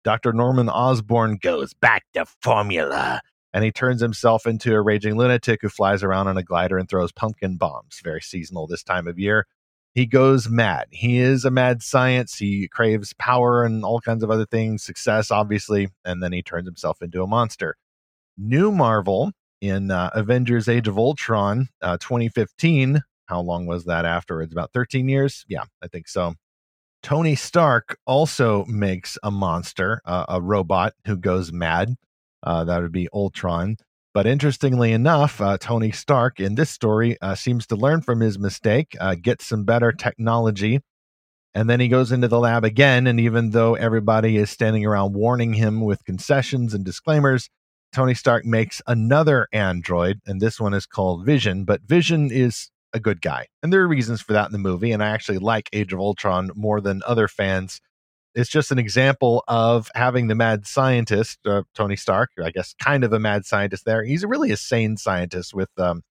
Dr. 0.03 0.33
Norman 0.33 0.69
Osborn 0.69 1.37
goes 1.41 1.73
back 1.73 2.03
to 2.13 2.25
formula 2.41 3.21
and 3.53 3.63
he 3.63 3.71
turns 3.71 4.01
himself 4.01 4.47
into 4.47 4.73
a 4.73 4.81
raging 4.81 5.15
lunatic 5.15 5.61
who 5.61 5.69
flies 5.69 6.03
around 6.03 6.27
on 6.27 6.37
a 6.37 6.43
glider 6.43 6.77
and 6.77 6.89
throws 6.89 7.11
pumpkin 7.11 7.57
bombs. 7.57 8.01
Very 8.03 8.21
seasonal 8.21 8.67
this 8.67 8.83
time 8.83 9.07
of 9.07 9.19
year. 9.19 9.45
He 9.93 10.07
goes 10.07 10.49
mad. 10.49 10.87
He 10.89 11.19
is 11.19 11.45
a 11.45 11.51
mad 11.51 11.83
science. 11.83 12.35
He 12.35 12.67
craves 12.67 13.13
power 13.13 13.63
and 13.63 13.85
all 13.85 14.01
kinds 14.01 14.23
of 14.23 14.31
other 14.31 14.47
things, 14.47 14.83
success, 14.83 15.29
obviously, 15.29 15.89
and 16.03 16.23
then 16.23 16.33
he 16.33 16.41
turns 16.41 16.65
himself 16.65 17.01
into 17.01 17.21
a 17.21 17.27
monster. 17.27 17.75
New 18.35 18.71
Marvel 18.71 19.31
in 19.61 19.91
uh, 19.91 20.09
Avengers 20.15 20.67
Age 20.67 20.87
of 20.87 20.97
Ultron 20.97 21.69
uh, 21.81 21.97
2015. 21.97 23.03
How 23.27 23.39
long 23.39 23.67
was 23.67 23.85
that 23.85 24.05
afterwards? 24.05 24.51
About 24.51 24.73
13 24.73 25.07
years? 25.07 25.45
Yeah, 25.47 25.65
I 25.81 25.87
think 25.87 26.07
so. 26.07 26.33
Tony 27.03 27.35
Stark 27.35 27.97
also 28.07 28.65
makes 28.65 29.17
a 29.21 29.29
monster, 29.29 30.01
uh, 30.05 30.25
a 30.27 30.41
robot 30.41 30.93
who 31.05 31.17
goes 31.17 31.51
mad. 31.51 31.95
Uh, 32.43 32.63
that 32.65 32.81
would 32.81 32.91
be 32.91 33.07
Ultron. 33.13 33.77
But 34.13 34.27
interestingly 34.27 34.91
enough, 34.91 35.41
uh, 35.41 35.57
Tony 35.57 35.91
Stark 35.91 36.39
in 36.39 36.53
this 36.53 36.69
story 36.69 37.17
uh, 37.21 37.33
seems 37.33 37.65
to 37.67 37.75
learn 37.75 38.01
from 38.01 38.19
his 38.19 38.37
mistake, 38.37 38.95
get 39.23 39.41
some 39.41 39.63
better 39.63 39.91
technology, 39.91 40.81
and 41.55 41.69
then 41.69 41.79
he 41.79 41.87
goes 41.87 42.11
into 42.11 42.27
the 42.27 42.39
lab 42.39 42.63
again. 42.63 43.07
And 43.07 43.19
even 43.19 43.51
though 43.51 43.75
everybody 43.75 44.37
is 44.37 44.49
standing 44.49 44.85
around 44.85 45.13
warning 45.13 45.53
him 45.53 45.81
with 45.81 46.05
concessions 46.05 46.73
and 46.73 46.83
disclaimers, 46.85 47.49
Tony 47.91 48.13
Stark 48.13 48.43
makes 48.43 48.81
another 48.87 49.47
android, 49.53 50.19
and 50.25 50.41
this 50.41 50.59
one 50.59 50.73
is 50.73 50.85
called 50.85 51.25
Vision. 51.25 51.63
But 51.63 51.81
Vision 51.81 52.31
is 52.31 52.69
a 52.91 52.99
good 52.99 53.21
guy, 53.21 53.47
and 53.61 53.71
there 53.71 53.81
are 53.81 53.87
reasons 53.87 54.21
for 54.21 54.33
that 54.33 54.47
in 54.47 54.51
the 54.51 54.57
movie. 54.57 54.91
And 54.91 55.03
I 55.03 55.09
actually 55.09 55.37
like 55.37 55.69
Age 55.73 55.93
of 55.93 55.99
Ultron 55.99 56.51
more 56.55 56.81
than 56.81 57.01
other 57.05 57.27
fans. 57.27 57.81
It's 58.35 58.49
just 58.49 58.71
an 58.71 58.79
example 58.79 59.43
of 59.47 59.89
having 59.93 60.27
the 60.27 60.35
mad 60.35 60.65
scientist, 60.65 61.39
uh, 61.45 61.63
Tony 61.75 61.95
Stark, 61.95 62.31
I 62.43 62.49
guess, 62.49 62.73
kind 62.79 63.03
of 63.03 63.13
a 63.13 63.19
mad 63.19 63.45
scientist. 63.45 63.85
There, 63.85 64.03
he's 64.03 64.25
really 64.25 64.51
a 64.51 64.57
sane 64.57 64.97
scientist 64.97 65.53
with 65.53 65.69
um, 65.77 66.01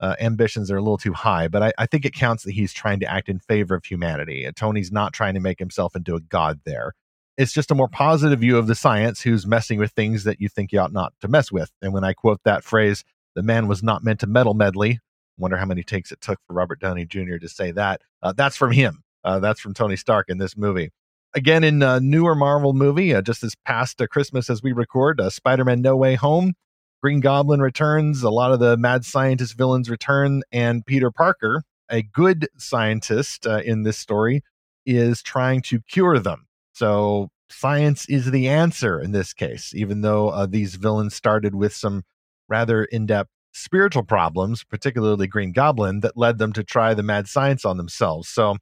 uh, 0.00 0.14
ambitions 0.20 0.68
that 0.68 0.74
are 0.74 0.78
a 0.78 0.82
little 0.82 0.98
too 0.98 1.12
high, 1.12 1.48
but 1.48 1.62
I, 1.62 1.72
I, 1.78 1.86
think 1.86 2.04
it 2.04 2.12
counts 2.12 2.44
that 2.44 2.52
he's 2.52 2.72
trying 2.72 3.00
to 3.00 3.10
act 3.10 3.28
in 3.28 3.38
favor 3.38 3.74
of 3.74 3.84
humanity. 3.84 4.48
Tony's 4.54 4.92
not 4.92 5.12
trying 5.12 5.34
to 5.34 5.40
make 5.40 5.58
himself 5.58 5.96
into 5.96 6.14
a 6.14 6.20
god 6.20 6.60
there 6.64 6.92
it's 7.36 7.52
just 7.52 7.70
a 7.70 7.74
more 7.74 7.88
positive 7.88 8.40
view 8.40 8.56
of 8.56 8.66
the 8.66 8.74
science 8.74 9.20
who's 9.20 9.46
messing 9.46 9.78
with 9.78 9.92
things 9.92 10.24
that 10.24 10.40
you 10.40 10.48
think 10.48 10.72
you 10.72 10.80
ought 10.80 10.92
not 10.92 11.12
to 11.20 11.28
mess 11.28 11.52
with. 11.52 11.70
And 11.82 11.92
when 11.92 12.04
I 12.04 12.14
quote 12.14 12.40
that 12.44 12.64
phrase, 12.64 13.04
the 13.34 13.42
man 13.42 13.68
was 13.68 13.82
not 13.82 14.02
meant 14.02 14.20
to 14.20 14.26
meddle 14.26 14.54
medley. 14.54 15.00
Wonder 15.38 15.58
how 15.58 15.66
many 15.66 15.82
takes 15.82 16.12
it 16.12 16.20
took 16.20 16.38
for 16.46 16.54
Robert 16.54 16.80
Downey 16.80 17.04
Jr. 17.04 17.36
to 17.36 17.48
say 17.48 17.70
that. 17.72 18.00
Uh, 18.22 18.32
that's 18.32 18.56
from 18.56 18.72
him. 18.72 19.02
Uh, 19.22 19.38
that's 19.38 19.60
from 19.60 19.74
Tony 19.74 19.96
Stark 19.96 20.30
in 20.30 20.38
this 20.38 20.56
movie. 20.56 20.90
Again, 21.34 21.64
in 21.64 21.82
a 21.82 22.00
newer 22.00 22.34
Marvel 22.34 22.72
movie, 22.72 23.14
uh, 23.14 23.20
just 23.20 23.42
this 23.42 23.54
past 23.66 24.00
uh, 24.00 24.06
Christmas 24.06 24.48
as 24.48 24.62
we 24.62 24.72
record, 24.72 25.20
uh, 25.20 25.28
Spider 25.28 25.64
Man 25.64 25.82
No 25.82 25.96
Way 25.96 26.14
Home, 26.14 26.54
Green 27.02 27.20
Goblin 27.20 27.60
returns, 27.60 28.22
a 28.22 28.30
lot 28.30 28.52
of 28.52 28.60
the 28.60 28.76
mad 28.76 29.04
scientist 29.04 29.56
villains 29.56 29.90
return, 29.90 30.42
and 30.50 30.84
Peter 30.86 31.10
Parker, 31.10 31.62
a 31.90 32.02
good 32.02 32.48
scientist 32.56 33.46
uh, 33.46 33.60
in 33.64 33.82
this 33.82 33.98
story, 33.98 34.42
is 34.86 35.22
trying 35.22 35.60
to 35.62 35.80
cure 35.80 36.18
them. 36.18 36.46
So 36.72 37.28
science 37.50 38.08
is 38.08 38.30
the 38.30 38.48
answer 38.48 39.00
in 39.00 39.12
this 39.12 39.32
case, 39.32 39.72
even 39.74 40.00
though 40.00 40.30
uh, 40.30 40.46
these 40.46 40.76
villains 40.76 41.14
started 41.14 41.54
with 41.54 41.74
some 41.74 42.02
rather 42.48 42.84
in 42.84 43.06
depth 43.06 43.30
spiritual 43.52 44.02
problems, 44.02 44.64
particularly 44.64 45.26
Green 45.26 45.52
Goblin, 45.52 46.00
that 46.00 46.16
led 46.16 46.38
them 46.38 46.52
to 46.52 46.62
try 46.62 46.94
the 46.94 47.02
mad 47.02 47.26
science 47.28 47.64
on 47.64 47.76
themselves. 47.76 48.28
So, 48.28 48.56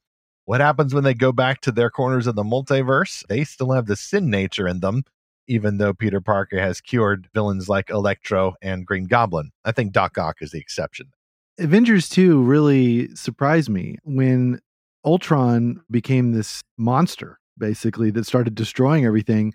what 0.45 0.61
happens 0.61 0.95
when 0.95 1.05
they 1.05 1.15
go 1.15 1.33
back 1.33 1.61
to 1.63 1.73
their 1.73 1.91
corners 1.91 2.27
of 2.27 2.35
the 2.35 2.43
multiverse? 2.43 3.27
They 3.29 3.45
still 3.45 3.73
have 3.73 3.87
the 3.87 3.97
sin 3.97 4.31
nature 4.31 4.69
in 4.69 4.81
them, 4.81 5.05
even 5.47 5.79
though 5.79 5.95
Peter 5.95 6.21
Parker 6.21 6.61
has 6.61 6.81
cured 6.81 7.29
villains 7.35 7.69
like 7.69 7.91
Electro 7.91 8.55
and 8.61 8.87
Green 8.87 9.05
Goblin. 9.05 9.51
I 9.65 9.73
think 9.73 9.93
Doc 9.93 10.19
Ock 10.19 10.37
is 10.41 10.51
the 10.51 10.61
exception. 10.61 11.13
Avengers 11.59 12.09
2 12.09 12.43
really 12.43 13.15
surprised 13.15 13.71
me 13.71 13.97
when 14.03 14.61
Ultron 15.05 15.81
became 15.91 16.33
this 16.33 16.63
monster 16.77 17.39
basically 17.57 18.11
that 18.11 18.27
started 18.27 18.55
destroying 18.55 19.05
everything. 19.05 19.55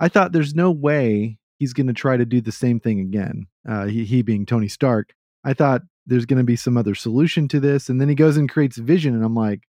I 0.00 0.08
thought 0.08 0.32
there's 0.32 0.54
no 0.54 0.70
way 0.70 1.38
he's 1.58 1.72
going 1.72 1.86
to 1.86 1.92
try 1.92 2.16
to 2.16 2.24
do 2.24 2.40
the 2.40 2.52
same 2.52 2.80
thing 2.80 3.00
again. 3.00 3.46
Uh, 3.68 3.86
he, 3.86 4.04
he 4.04 4.22
being 4.22 4.46
Tony 4.46 4.68
Stark. 4.68 5.14
I 5.44 5.54
thought 5.54 5.82
there's 6.06 6.26
going 6.26 6.38
to 6.38 6.44
be 6.44 6.56
some 6.56 6.76
other 6.76 6.94
solution 6.94 7.48
to 7.48 7.60
this, 7.60 7.88
and 7.88 8.00
then 8.00 8.08
he 8.08 8.14
goes 8.14 8.36
and 8.36 8.48
creates 8.48 8.76
Vision, 8.76 9.14
and 9.14 9.24
I'm 9.24 9.34
like, 9.34 9.62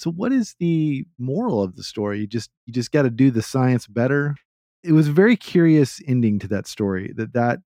so 0.00 0.10
what 0.10 0.32
is 0.32 0.54
the 0.58 1.04
moral 1.18 1.62
of 1.62 1.76
the 1.76 1.82
story? 1.82 2.20
You 2.20 2.26
just 2.26 2.50
you 2.64 2.72
just 2.72 2.90
got 2.90 3.02
to 3.02 3.10
do 3.10 3.30
the 3.30 3.42
science 3.42 3.86
better. 3.86 4.34
It 4.82 4.92
was 4.92 5.08
a 5.08 5.12
very 5.12 5.36
curious 5.36 6.00
ending 6.06 6.38
to 6.38 6.48
that 6.48 6.66
story. 6.66 7.12
That 7.16 7.34
that 7.34 7.60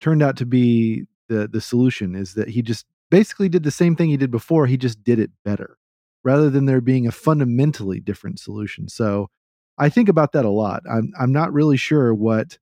turned 0.00 0.20
out 0.20 0.36
to 0.38 0.46
be 0.46 1.04
the 1.28 1.46
the 1.46 1.60
solution 1.60 2.16
is 2.16 2.34
that 2.34 2.48
he 2.48 2.62
just 2.62 2.84
basically 3.12 3.48
did 3.48 3.62
the 3.62 3.70
same 3.70 3.94
thing 3.94 4.08
he 4.08 4.16
did 4.16 4.32
before. 4.32 4.66
He 4.66 4.76
just 4.76 5.04
did 5.04 5.20
it 5.20 5.30
better 5.44 5.78
rather 6.24 6.50
than 6.50 6.64
there 6.64 6.80
being 6.80 7.06
a 7.06 7.12
fundamentally 7.12 8.00
different 8.00 8.40
solution. 8.40 8.88
So 8.88 9.30
I 9.78 9.88
think 9.88 10.08
about 10.08 10.32
that 10.32 10.44
a 10.44 10.50
lot. 10.50 10.82
I'm 10.90 11.12
I'm 11.16 11.30
not 11.30 11.52
really 11.52 11.76
sure 11.76 12.12
what 12.12 12.58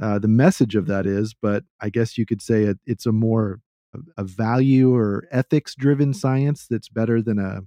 uh, 0.00 0.20
the 0.20 0.28
message 0.28 0.76
of 0.76 0.86
that 0.86 1.06
is, 1.06 1.34
but 1.34 1.64
I 1.80 1.90
guess 1.90 2.16
you 2.16 2.24
could 2.24 2.40
say 2.40 2.62
it, 2.62 2.78
it's 2.86 3.04
a 3.04 3.12
more 3.12 3.58
a 4.16 4.22
value 4.22 4.94
or 4.94 5.26
ethics 5.32 5.74
driven 5.74 6.14
science 6.14 6.66
that's 6.68 6.88
better 6.88 7.20
than 7.20 7.40
a 7.40 7.62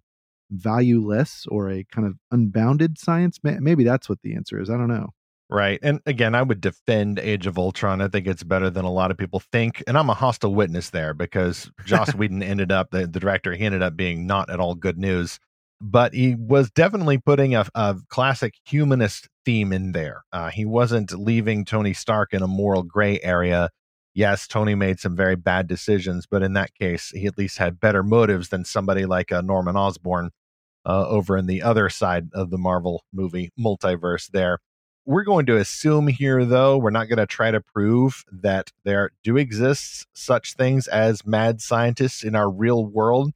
valueless 0.52 1.46
or 1.50 1.70
a 1.70 1.84
kind 1.86 2.08
of 2.08 2.16
unbounded 2.32 2.98
science? 2.98 3.40
Maybe 3.44 3.84
that's 3.84 4.10
what 4.10 4.22
the 4.24 4.36
answer 4.36 4.62
is. 4.62 4.70
I 4.70 4.78
don't 4.78 4.88
know. 4.88 5.10
Right. 5.50 5.80
And 5.82 6.02
again, 6.06 6.36
I 6.36 6.42
would 6.42 6.60
defend 6.60 7.20
Age 7.20 7.48
of 7.48 7.58
Ultron. 7.58 8.02
I 8.02 8.10
think 8.10 8.28
it's 8.28 8.44
better 8.44 8.70
than 8.70 8.84
a 8.84 8.92
lot 8.92 9.12
of 9.12 9.18
people 9.18 9.40
think. 9.40 9.82
And 9.88 9.98
I'm 9.98 10.10
a 10.10 10.14
hostile 10.14 10.54
witness 10.54 10.90
there 10.90 11.14
because 11.14 11.72
Joss 11.86 12.14
Whedon 12.16 12.44
ended 12.44 12.72
up, 12.72 12.92
the, 12.92 13.08
the 13.08 13.20
director, 13.20 13.54
he 13.54 13.66
ended 13.66 13.82
up 13.82 13.96
being 13.96 14.28
not 14.28 14.50
at 14.50 14.60
all 14.60 14.76
good 14.76 14.98
news. 14.98 15.40
But 15.80 16.14
he 16.14 16.36
was 16.36 16.72
definitely 16.72 17.20
putting 17.20 17.56
a, 17.56 17.66
a 17.76 17.98
classic 18.10 18.56
humanist 18.66 19.30
theme 19.46 19.72
in 19.72 19.92
there. 19.92 20.24
Uh, 20.34 20.50
he 20.50 20.66
wasn't 20.66 21.18
leaving 21.18 21.66
Tony 21.66 21.94
Stark 21.94 22.34
in 22.34 22.42
a 22.42 22.48
moral 22.48 22.82
gray 22.82 23.20
area. 23.22 23.70
Yes, 24.16 24.48
Tony 24.48 24.74
made 24.74 25.00
some 25.00 25.16
very 25.16 25.36
bad 25.36 25.68
decisions, 25.68 26.26
but 26.26 26.42
in 26.42 26.54
that 26.54 26.74
case, 26.74 27.12
he 27.12 27.28
at 27.28 27.38
least 27.38 27.60
had 27.60 27.80
better 27.80 28.02
motives 28.02 28.50
than 28.50 28.66
somebody 28.66 29.06
like 29.06 29.32
uh, 29.32 29.42
Norman 29.42 29.78
Osborn 29.78 30.32
uh, 30.88 31.06
over 31.08 31.38
in 31.38 31.46
the 31.46 31.62
other 31.62 31.90
side 31.90 32.30
of 32.34 32.50
the 32.50 32.58
Marvel 32.58 33.04
movie 33.14 33.52
multiverse 33.60 34.32
there. 34.32 34.60
We're 35.06 35.24
going 35.24 35.46
to 35.48 35.58
assume 35.58 36.08
here, 36.08 36.44
though, 36.46 36.78
we're 36.78 36.90
not 36.90 37.08
going 37.08 37.18
to 37.18 37.26
try 37.26 37.52
to 37.52 37.62
prove 37.62 38.24
that 38.32 38.72
there 38.84 39.12
do 39.24 39.38
exist 39.38 40.08
such 40.14 40.56
things 40.56 40.88
as 40.88 41.26
mad 41.26 41.62
scientists 41.62 42.24
in 42.24 42.36
our 42.36 42.50
real 42.50 42.86
world. 42.86 43.32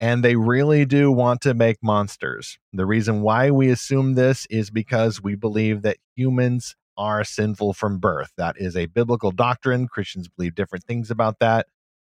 And 0.00 0.24
they 0.24 0.34
really 0.34 0.84
do 0.84 1.12
want 1.12 1.40
to 1.42 1.54
make 1.54 1.78
monsters. 1.80 2.58
The 2.72 2.86
reason 2.86 3.22
why 3.22 3.52
we 3.52 3.70
assume 3.70 4.14
this 4.14 4.46
is 4.50 4.70
because 4.70 5.22
we 5.22 5.36
believe 5.36 5.82
that 5.82 5.98
humans 6.16 6.74
are 6.96 7.22
sinful 7.22 7.74
from 7.74 7.98
birth. 7.98 8.32
That 8.36 8.56
is 8.58 8.76
a 8.76 8.86
biblical 8.86 9.30
doctrine. 9.30 9.86
Christians 9.86 10.28
believe 10.28 10.56
different 10.56 10.84
things 10.84 11.10
about 11.10 11.38
that. 11.38 11.68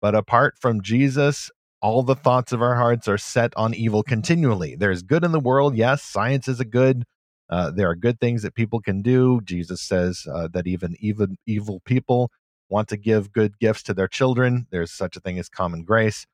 But 0.01 0.15
apart 0.15 0.55
from 0.60 0.82
Jesus, 0.82 1.51
all 1.84 2.02
the 2.02 2.16
thoughts 2.16 2.54
of 2.54 2.62
our 2.62 2.75
hearts 2.75 3.08
are 3.10 3.18
set 3.18 3.54
on 3.58 3.74
evil 3.74 4.02
continually. 4.02 4.75
There's 4.75 5.04
good 5.04 5.25
in 5.25 5.34
the 5.34 5.40
world. 5.40 5.75
Yes, 5.75 6.02
science 6.02 6.48
is 6.48 6.60
a 6.60 6.66
good 6.66 7.04
uh, 7.50 7.70
there 7.70 7.90
are 7.90 7.96
good 7.96 8.20
things 8.20 8.42
that 8.42 8.56
people 8.56 8.80
can 8.80 9.02
do. 9.02 9.42
Jesus 9.44 9.82
says 9.82 10.25
uh, 10.34 10.48
that 10.54 10.66
even 10.66 10.96
even 11.00 11.38
evil 11.46 11.82
people 11.86 12.32
want 12.70 12.88
to 12.88 12.98
give 12.98 13.32
good 13.32 13.60
gifts 13.60 13.84
to 13.84 13.94
their 13.94 14.08
children. 14.08 14.66
There's 14.72 14.92
such 14.92 15.18
a 15.18 15.20
thing 15.20 15.38
as 15.38 15.50
common 15.50 15.84
grace, 15.84 16.25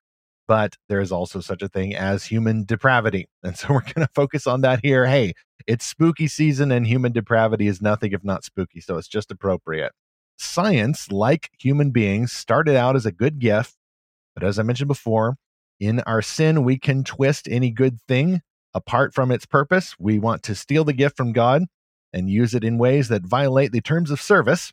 but 0.48 0.78
there's 0.88 1.12
also 1.12 1.42
such 1.42 1.62
a 1.62 1.68
thing 1.68 1.96
as 1.96 2.26
human 2.26 2.64
depravity. 2.64 3.28
And 3.44 3.58
so 3.58 3.74
we're 3.74 3.82
going 3.82 4.08
to 4.08 4.10
focus 4.14 4.46
on 4.48 4.62
that 4.62 4.80
here. 4.84 5.08
Hey, 5.08 5.34
it's 5.68 5.86
spooky 5.86 6.28
season, 6.28 6.72
and 6.72 6.86
human 6.86 7.12
depravity 7.12 7.68
is 7.68 7.82
nothing 7.82 8.12
if 8.12 8.24
not 8.24 8.44
spooky, 8.44 8.80
so 8.80 8.98
it's 8.98 9.08
just 9.08 9.32
appropriate. 9.32 9.92
Science, 10.38 11.12
like 11.12 11.50
human 11.60 11.92
beings, 11.92 12.32
started 12.32 12.76
out 12.76 12.96
as 12.96 13.06
a 13.06 13.12
good 13.12 13.40
gift, 13.40 13.76
but 14.40 14.48
as 14.48 14.58
I 14.58 14.64
mentioned 14.64 14.88
before, 14.88 15.36
in 15.82 16.00
our 16.02 16.22
sin, 16.22 16.64
we 16.64 16.78
can 16.78 17.04
twist 17.04 17.48
any 17.52 17.72
good 17.72 18.00
thing 18.08 18.42
apart 18.74 19.14
from 19.14 19.32
its 19.32 19.46
purpose. 19.46 19.96
We 20.00 20.18
want 20.18 20.44
to 20.44 20.56
steal 20.56 20.86
the 20.86 20.94
gift 20.94 21.18
from 21.18 21.34
God 21.34 21.64
and 22.14 22.30
use 22.30 22.54
it 22.54 22.64
in 22.64 22.78
ways 22.78 23.10
that 23.10 23.26
violate 23.26 23.74
the 23.74 23.82
terms 23.82 24.12
of 24.12 24.22
service, 24.22 24.72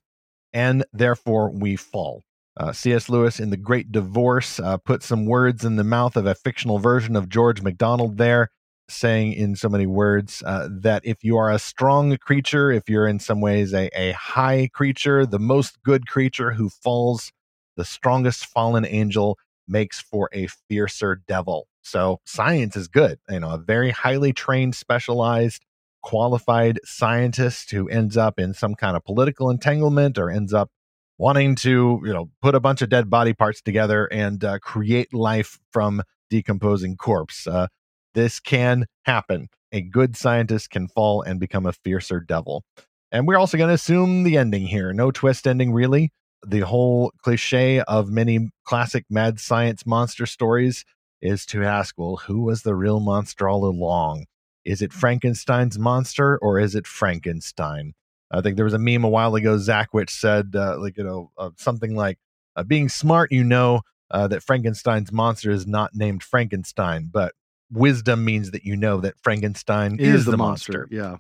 and 0.52 0.84
therefore 0.92 1.50
we 1.50 1.74
fall. 1.74 2.22
Uh, 2.56 2.72
C.S. 2.72 3.08
Lewis 3.08 3.40
in 3.40 3.50
The 3.50 3.56
Great 3.56 3.90
Divorce 3.90 4.60
uh, 4.60 4.76
put 4.78 5.02
some 5.02 5.26
words 5.26 5.64
in 5.64 5.74
the 5.74 5.84
mouth 5.84 6.16
of 6.16 6.26
a 6.26 6.34
fictional 6.36 6.78
version 6.78 7.16
of 7.16 7.28
George 7.28 7.60
MacDonald 7.60 8.18
there, 8.18 8.50
saying 8.88 9.32
in 9.32 9.56
so 9.56 9.68
many 9.68 9.86
words 9.86 10.44
uh, 10.46 10.68
that 10.70 11.04
if 11.04 11.24
you 11.24 11.36
are 11.36 11.50
a 11.50 11.58
strong 11.58 12.16
creature, 12.18 12.70
if 12.70 12.88
you're 12.88 13.08
in 13.08 13.18
some 13.18 13.40
ways 13.40 13.74
a, 13.74 13.90
a 13.98 14.12
high 14.12 14.70
creature, 14.72 15.26
the 15.26 15.40
most 15.40 15.82
good 15.82 16.06
creature 16.06 16.52
who 16.52 16.68
falls, 16.68 17.32
the 17.76 17.84
strongest 17.84 18.46
fallen 18.46 18.86
angel 18.86 19.36
makes 19.68 20.00
for 20.00 20.28
a 20.32 20.48
fiercer 20.68 21.22
devil. 21.26 21.68
So 21.82 22.20
science 22.24 22.76
is 22.76 22.88
good. 22.88 23.18
You 23.28 23.40
know, 23.40 23.50
a 23.50 23.58
very 23.58 23.90
highly 23.90 24.32
trained, 24.32 24.74
specialized, 24.74 25.64
qualified 26.02 26.80
scientist 26.84 27.70
who 27.70 27.88
ends 27.88 28.16
up 28.16 28.38
in 28.38 28.54
some 28.54 28.74
kind 28.74 28.96
of 28.96 29.04
political 29.04 29.50
entanglement 29.50 30.18
or 30.18 30.30
ends 30.30 30.52
up 30.52 30.70
wanting 31.18 31.54
to, 31.56 32.00
you 32.04 32.12
know, 32.12 32.30
put 32.42 32.54
a 32.54 32.60
bunch 32.60 32.82
of 32.82 32.88
dead 32.88 33.08
body 33.08 33.32
parts 33.32 33.62
together 33.62 34.06
and 34.06 34.44
uh, 34.44 34.58
create 34.58 35.12
life 35.14 35.58
from 35.72 36.02
decomposing 36.30 36.96
corpse. 36.96 37.46
Uh, 37.46 37.68
this 38.14 38.40
can 38.40 38.86
happen. 39.04 39.48
A 39.72 39.80
good 39.80 40.16
scientist 40.16 40.70
can 40.70 40.88
fall 40.88 41.22
and 41.22 41.40
become 41.40 41.66
a 41.66 41.72
fiercer 41.72 42.20
devil. 42.20 42.64
And 43.12 43.26
we're 43.26 43.38
also 43.38 43.56
going 43.56 43.68
to 43.68 43.74
assume 43.74 44.24
the 44.24 44.36
ending 44.36 44.66
here. 44.66 44.92
No 44.92 45.10
twist 45.10 45.46
ending, 45.46 45.72
really. 45.72 46.12
The 46.44 46.60
whole 46.60 47.12
cliche 47.22 47.80
of 47.80 48.10
many 48.10 48.50
classic 48.64 49.04
mad 49.10 49.40
science 49.40 49.86
monster 49.86 50.26
stories 50.26 50.84
is 51.22 51.46
to 51.46 51.64
ask, 51.64 51.94
well, 51.96 52.16
who 52.16 52.42
was 52.42 52.62
the 52.62 52.74
real 52.74 53.00
monster 53.00 53.48
all 53.48 53.64
along? 53.64 54.26
Is 54.64 54.82
it 54.82 54.92
Frankenstein's 54.92 55.78
monster 55.78 56.38
or 56.38 56.58
is 56.58 56.74
it 56.74 56.86
Frankenstein? 56.86 57.94
I 58.30 58.40
think 58.40 58.56
there 58.56 58.64
was 58.64 58.74
a 58.74 58.78
meme 58.78 59.04
a 59.04 59.08
while 59.08 59.34
ago. 59.34 59.56
Zach, 59.58 59.88
which 59.92 60.10
said, 60.10 60.54
uh, 60.54 60.78
like, 60.78 60.96
you 60.96 61.04
know, 61.04 61.30
uh, 61.38 61.50
something 61.56 61.94
like, 61.94 62.18
uh, 62.56 62.64
being 62.64 62.88
smart, 62.88 63.30
you 63.30 63.44
know 63.44 63.82
uh, 64.10 64.28
that 64.28 64.42
Frankenstein's 64.42 65.12
monster 65.12 65.50
is 65.50 65.66
not 65.66 65.94
named 65.94 66.22
Frankenstein, 66.22 67.08
but 67.12 67.34
wisdom 67.70 68.24
means 68.24 68.50
that 68.52 68.64
you 68.64 68.76
know 68.76 69.00
that 69.00 69.14
Frankenstein 69.22 69.98
is, 69.98 70.20
is 70.20 70.24
the, 70.24 70.32
the 70.32 70.36
monster. 70.36 70.72
monster. 70.72 70.94
Yeah. 70.94 71.16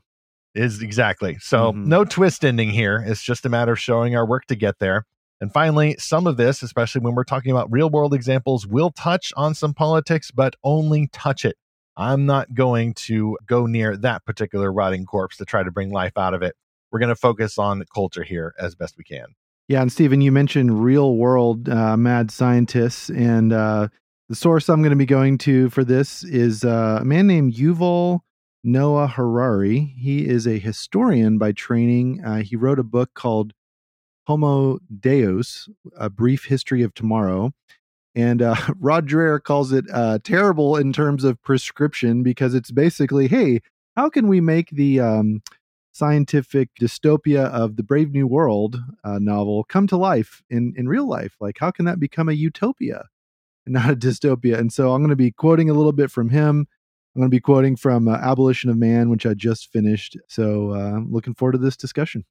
Is 0.56 0.80
exactly. 0.82 1.36
So, 1.40 1.72
Mhm. 1.72 1.86
no 1.86 2.04
twist 2.04 2.44
ending 2.44 2.70
here. 2.70 3.04
It's 3.06 3.22
just 3.22 3.44
a 3.44 3.48
matter 3.48 3.72
of 3.72 3.78
showing 3.78 4.16
our 4.16 4.26
work 4.26 4.46
to 4.46 4.56
get 4.56 4.78
there. 4.78 5.04
And 5.40 5.52
finally, 5.52 5.96
some 5.98 6.26
of 6.26 6.38
this, 6.38 6.62
especially 6.62 7.02
when 7.02 7.14
we're 7.14 7.24
talking 7.24 7.52
about 7.52 7.70
real 7.70 7.90
world 7.90 8.14
examples, 8.14 8.66
will 8.66 8.90
touch 8.90 9.34
on 9.36 9.54
some 9.54 9.74
politics, 9.74 10.30
but 10.30 10.56
only 10.64 11.08
touch 11.12 11.44
it. 11.44 11.56
I'm 11.96 12.24
not 12.24 12.54
going 12.54 12.94
to 12.94 13.36
go 13.46 13.66
near 13.66 13.96
that 13.98 14.24
particular 14.24 14.72
rotting 14.72 15.04
corpse 15.04 15.36
to 15.36 15.44
try 15.44 15.62
to 15.62 15.70
bring 15.70 15.90
life 15.90 16.16
out 16.16 16.32
of 16.32 16.42
it. 16.42 16.54
We're 16.90 17.00
going 17.00 17.10
to 17.10 17.16
focus 17.16 17.58
on 17.58 17.82
culture 17.94 18.22
here 18.22 18.54
as 18.58 18.74
best 18.74 18.96
we 18.96 19.04
can. 19.04 19.26
Yeah, 19.68 19.82
and 19.82 19.92
Stephen, 19.92 20.20
you 20.22 20.32
mentioned 20.32 20.82
real 20.82 21.16
world 21.16 21.68
uh, 21.68 21.96
mad 21.96 22.30
scientists, 22.30 23.10
and 23.10 23.52
uh, 23.52 23.88
the 24.28 24.36
source 24.36 24.68
I'm 24.70 24.80
going 24.80 24.90
to 24.90 24.96
be 24.96 25.06
going 25.06 25.36
to 25.38 25.68
for 25.70 25.84
this 25.84 26.22
is 26.24 26.64
uh, 26.64 26.98
a 27.02 27.04
man 27.04 27.26
named 27.26 27.54
Yuval 27.54 28.20
Noah 28.66 29.06
Harari. 29.06 29.94
He 29.96 30.26
is 30.26 30.44
a 30.44 30.58
historian 30.58 31.38
by 31.38 31.52
training. 31.52 32.20
Uh, 32.24 32.42
he 32.42 32.56
wrote 32.56 32.80
a 32.80 32.84
book 32.84 33.14
called 33.14 33.52
Homo 34.26 34.80
Deus: 35.00 35.68
A 35.96 36.10
Brief 36.10 36.46
History 36.46 36.82
of 36.82 36.92
Tomorrow. 36.92 37.52
And 38.16 38.42
uh, 38.42 38.56
Rod 38.80 39.08
Dreher 39.08 39.40
calls 39.40 39.70
it 39.70 39.84
uh, 39.92 40.18
terrible 40.24 40.76
in 40.76 40.92
terms 40.92 41.22
of 41.22 41.40
prescription 41.42 42.24
because 42.24 42.54
it's 42.54 42.72
basically, 42.72 43.28
hey, 43.28 43.60
how 43.96 44.10
can 44.10 44.26
we 44.26 44.40
make 44.40 44.70
the 44.70 44.98
um, 44.98 45.42
scientific 45.92 46.70
dystopia 46.80 47.44
of 47.44 47.76
the 47.76 47.84
Brave 47.84 48.10
New 48.10 48.26
World 48.26 48.82
uh, 49.04 49.20
novel 49.20 49.62
come 49.62 49.86
to 49.86 49.96
life 49.96 50.42
in 50.50 50.74
in 50.76 50.88
real 50.88 51.08
life? 51.08 51.36
Like, 51.40 51.58
how 51.60 51.70
can 51.70 51.84
that 51.84 52.00
become 52.00 52.28
a 52.28 52.32
utopia 52.32 53.04
and 53.64 53.74
not 53.74 53.90
a 53.90 53.96
dystopia? 53.96 54.58
And 54.58 54.72
so, 54.72 54.92
I'm 54.92 55.02
going 55.02 55.10
to 55.10 55.16
be 55.16 55.30
quoting 55.30 55.70
a 55.70 55.74
little 55.74 55.92
bit 55.92 56.10
from 56.10 56.30
him. 56.30 56.66
I'm 57.16 57.20
going 57.20 57.30
to 57.30 57.34
be 57.34 57.40
quoting 57.40 57.76
from 57.76 58.08
uh, 58.08 58.16
Abolition 58.16 58.68
of 58.68 58.76
Man, 58.76 59.08
which 59.08 59.24
I 59.24 59.32
just 59.32 59.72
finished. 59.72 60.18
So, 60.28 60.72
uh, 60.72 60.96
I'm 60.96 61.10
looking 61.10 61.32
forward 61.32 61.52
to 61.52 61.58
this 61.58 61.74
discussion. 61.74 62.26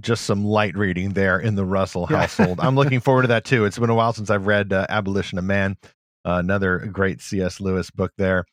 Just 0.00 0.26
some 0.26 0.44
light 0.44 0.76
reading 0.76 1.14
there 1.14 1.40
in 1.40 1.54
the 1.54 1.64
Russell 1.64 2.04
household. 2.04 2.60
I'm 2.60 2.76
looking 2.76 3.00
forward 3.00 3.22
to 3.22 3.28
that 3.28 3.46
too. 3.46 3.64
It's 3.64 3.78
been 3.78 3.88
a 3.88 3.94
while 3.94 4.12
since 4.12 4.28
I've 4.28 4.46
read 4.46 4.70
uh, 4.70 4.84
Abolition 4.90 5.38
of 5.38 5.44
Man, 5.44 5.78
another 6.26 6.78
great 6.78 7.22
C.S. 7.22 7.58
Lewis 7.58 7.90
book 7.90 8.12
there. 8.18 8.44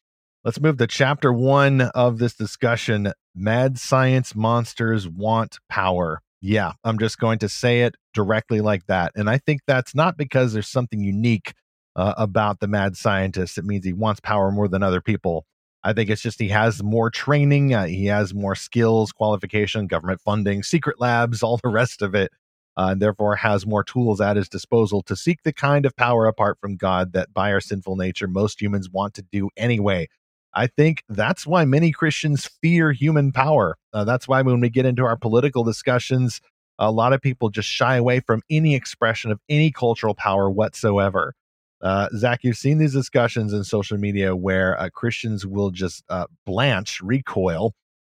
Let's 0.46 0.62
move 0.62 0.78
to 0.78 0.88
chapter 0.88 1.34
one 1.34 1.82
of 1.82 2.20
this 2.20 2.36
discussion. 2.36 3.12
Mad 3.36 3.78
science 3.78 4.34
monsters 4.34 5.10
want 5.10 5.58
power. 5.68 6.22
Yeah, 6.40 6.72
I'm 6.86 7.00
just 7.00 7.20
going 7.20 7.40
to 7.40 7.50
say 7.50 7.82
it 7.82 7.96
directly 8.14 8.62
like 8.62 8.86
that. 8.86 9.12
And 9.16 9.30
I 9.30 9.40
think 9.40 9.60
that's 9.68 9.94
not 9.94 10.16
because 10.16 10.54
there's 10.54 10.70
something 10.70 11.04
unique 11.04 11.54
uh, 12.00 12.14
about 12.18 12.62
the 12.62 12.68
mad 12.68 12.96
scientist. 12.96 13.58
It 13.58 13.66
means 13.66 13.84
he 13.84 13.92
wants 13.92 14.22
power 14.22 14.52
more 14.52 14.70
than 14.70 14.82
other 14.82 15.02
people. 15.02 15.46
I 15.84 15.92
think 15.92 16.10
it's 16.10 16.22
just 16.22 16.40
he 16.40 16.48
has 16.48 16.82
more 16.82 17.10
training, 17.10 17.74
uh, 17.74 17.88
he 17.88 18.06
has 18.06 18.34
more 18.34 18.56
skills, 18.56 19.12
qualification, 19.12 19.86
government 19.86 20.22
funding, 20.22 20.64
secret 20.64 21.02
labs, 21.02 21.44
all 21.44 21.60
the 21.62 21.70
rest 21.70 22.02
of 22.02 22.16
it, 22.16 22.32
uh, 22.78 22.90
and 22.92 23.02
therefore 23.02 23.36
has 23.36 23.68
more 23.68 23.84
tools 23.84 24.22
at 24.22 24.38
his 24.38 24.48
disposal 24.48 25.02
to 25.04 25.16
seek 25.16 25.44
the 25.44 25.52
kind 25.52 25.86
of 25.86 25.94
power 25.98 26.26
apart 26.26 26.58
from 26.62 26.78
God 26.78 27.12
that 27.12 27.34
by 27.34 27.52
our 27.52 27.60
sinful 27.60 27.98
nature 27.98 28.30
most 28.30 28.62
humans 28.62 28.90
want 28.90 29.14
to 29.16 29.22
do 29.22 29.50
anyway. 29.58 30.08
I 30.54 30.68
think 30.68 31.04
that's 31.10 31.46
why 31.46 31.66
many 31.66 31.92
Christians 31.92 32.50
fear 32.62 32.94
human 32.94 33.34
power. 33.34 33.76
Uh, 33.92 34.06
that's 34.06 34.26
why 34.26 34.42
when 34.42 34.62
we 34.62 34.70
get 34.70 34.86
into 34.86 35.04
our 35.04 35.18
political 35.18 35.66
discussions, 35.66 36.40
a 36.80 36.92
lot 36.92 37.12
of 37.12 37.22
people 37.22 37.50
just 37.50 37.68
shy 37.68 37.98
away 37.98 38.22
from 38.22 38.42
any 38.50 38.74
expression 38.74 39.32
of 39.32 39.40
any 39.50 39.70
cultural 39.70 40.16
power 40.16 40.50
whatsoever. 40.50 41.36
Uh, 41.82 42.10
Zach, 42.16 42.40
you've 42.44 42.58
seen 42.58 42.78
these 42.78 42.94
discussions 42.94 43.54
in 43.54 43.64
social 43.64 43.98
media 43.98 44.36
where 44.36 44.80
uh, 44.80 44.90
Christians 44.90 45.46
will 45.46 45.72
just 45.72 46.04
uh, 46.10 46.28
blanch, 46.46 47.00
recoil, 47.02 47.74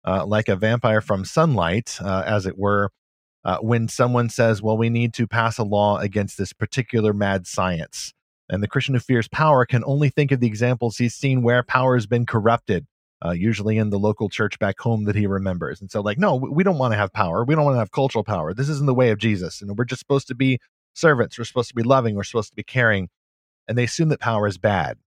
uh, 0.07 0.25
like 0.25 0.49
a 0.49 0.57
vampire 0.57 1.01
from 1.01 1.25
sunlight, 1.25 1.99
uh, 2.01 2.23
as 2.27 2.47
it 2.47 2.57
were, 2.57 2.91
uh, 3.45 3.59
when 3.59 3.87
someone 3.89 4.31
says, 4.31 4.63
well, 4.63 4.79
we 4.79 4.89
need 4.89 5.13
to 5.15 5.27
pass 5.27 5.59
a 5.59 5.63
law 5.63 5.99
against 5.99 6.39
this 6.39 6.53
particular 6.53 7.13
mad 7.13 7.47
science. 7.47 8.15
And 8.49 8.63
the 8.63 8.69
Christian 8.69 8.95
who 8.95 9.01
fears 9.01 9.29
power 9.29 9.67
can 9.67 9.85
only 9.85 10.09
think 10.09 10.33
of 10.33 10.41
the 10.41 10.47
examples 10.47 10.97
he's 10.97 11.15
seen 11.15 11.43
where 11.43 11.63
power 11.63 11.95
has 11.97 12.07
been 12.07 12.27
corrupted, 12.27 12.87
usually 13.35 13.79
in 13.79 13.91
the 13.91 13.99
local 13.99 14.29
church 14.29 14.59
back 14.59 14.81
home 14.81 15.05
that 15.05 15.15
he 15.15 15.27
remembers. 15.27 15.81
And 15.81 15.89
so, 15.91 16.01
like, 16.01 16.19
no, 16.19 16.35
we 16.35 16.65
don't 16.65 16.79
want 16.79 16.93
to 16.93 16.99
have 16.99 17.13
power. 17.13 17.45
We 17.45 17.55
don't 17.55 17.65
want 17.65 17.77
to 17.77 17.79
have 17.79 17.93
cultural 17.93 18.25
power. 18.25 18.53
This 18.53 18.69
isn't 18.69 18.87
the 18.87 18.95
way 18.95 19.11
of 19.11 19.19
Jesus. 19.19 19.63
And 19.63 19.79
we're 19.79 19.85
just 19.85 20.01
supposed 20.01 20.27
to 20.29 20.35
be 20.35 20.59
servants. 20.95 21.39
We're 21.39 21.45
supposed 21.45 21.69
to 21.69 21.75
be 21.77 21.85
loving. 21.85 22.17
We're 22.17 22.25
supposed 22.25 22.51
to 22.51 22.57
be 22.57 22.65
caring. 22.65 23.09
And 23.71 23.79
they 23.79 23.85
assume 23.85 24.09
that 24.09 24.19
power 24.19 24.49
is 24.49 24.59
bad. 24.59 24.99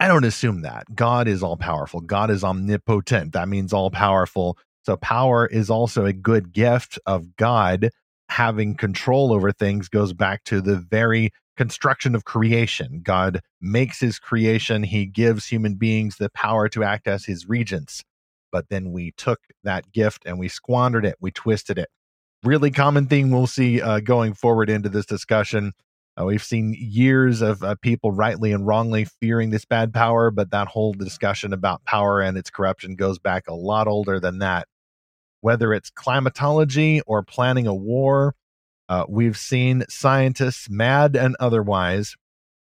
I 0.00 0.08
don't 0.08 0.24
assume 0.24 0.62
that. 0.62 0.96
God 0.96 1.28
is 1.28 1.44
all 1.44 1.56
powerful. 1.56 2.00
God 2.00 2.28
is 2.28 2.42
omnipotent. 2.42 3.34
That 3.34 3.48
means 3.48 3.72
all 3.72 3.88
powerful. 3.88 4.58
So 4.84 4.96
power 4.96 5.46
is 5.46 5.70
also 5.70 6.04
a 6.04 6.12
good 6.12 6.52
gift 6.52 6.98
of 7.06 7.36
God. 7.36 7.90
Having 8.28 8.78
control 8.78 9.32
over 9.32 9.52
things 9.52 9.88
goes 9.88 10.12
back 10.12 10.42
to 10.44 10.60
the 10.60 10.74
very 10.74 11.30
construction 11.56 12.16
of 12.16 12.24
creation. 12.24 13.00
God 13.00 13.40
makes 13.60 14.00
his 14.00 14.18
creation, 14.18 14.82
he 14.82 15.06
gives 15.06 15.46
human 15.46 15.76
beings 15.76 16.16
the 16.16 16.30
power 16.30 16.68
to 16.70 16.82
act 16.82 17.06
as 17.06 17.26
his 17.26 17.48
regents. 17.48 18.02
But 18.50 18.70
then 18.70 18.90
we 18.90 19.12
took 19.16 19.38
that 19.62 19.92
gift 19.92 20.24
and 20.26 20.36
we 20.36 20.48
squandered 20.48 21.06
it, 21.06 21.14
we 21.20 21.30
twisted 21.30 21.78
it. 21.78 21.90
Really 22.42 22.72
common 22.72 23.06
thing 23.06 23.30
we'll 23.30 23.46
see 23.46 23.80
uh, 23.80 24.00
going 24.00 24.34
forward 24.34 24.68
into 24.68 24.88
this 24.88 25.06
discussion. 25.06 25.74
Uh, 26.20 26.24
we've 26.26 26.42
seen 26.42 26.76
years 26.78 27.40
of 27.40 27.62
uh, 27.62 27.74
people 27.80 28.12
rightly 28.12 28.52
and 28.52 28.66
wrongly 28.66 29.04
fearing 29.04 29.50
this 29.50 29.64
bad 29.64 29.94
power, 29.94 30.30
but 30.30 30.50
that 30.50 30.68
whole 30.68 30.92
discussion 30.92 31.52
about 31.52 31.84
power 31.84 32.20
and 32.20 32.36
its 32.36 32.50
corruption 32.50 32.96
goes 32.96 33.18
back 33.18 33.48
a 33.48 33.54
lot 33.54 33.88
older 33.88 34.20
than 34.20 34.38
that 34.38 34.68
whether 35.42 35.74
it's 35.74 35.90
climatology 35.90 37.02
or 37.06 37.22
planning 37.22 37.66
a 37.66 37.74
war. 37.74 38.34
Uh, 38.88 39.04
we've 39.08 39.36
seen 39.36 39.84
scientists, 39.88 40.70
mad 40.70 41.14
and 41.14 41.36
otherwise, 41.38 42.16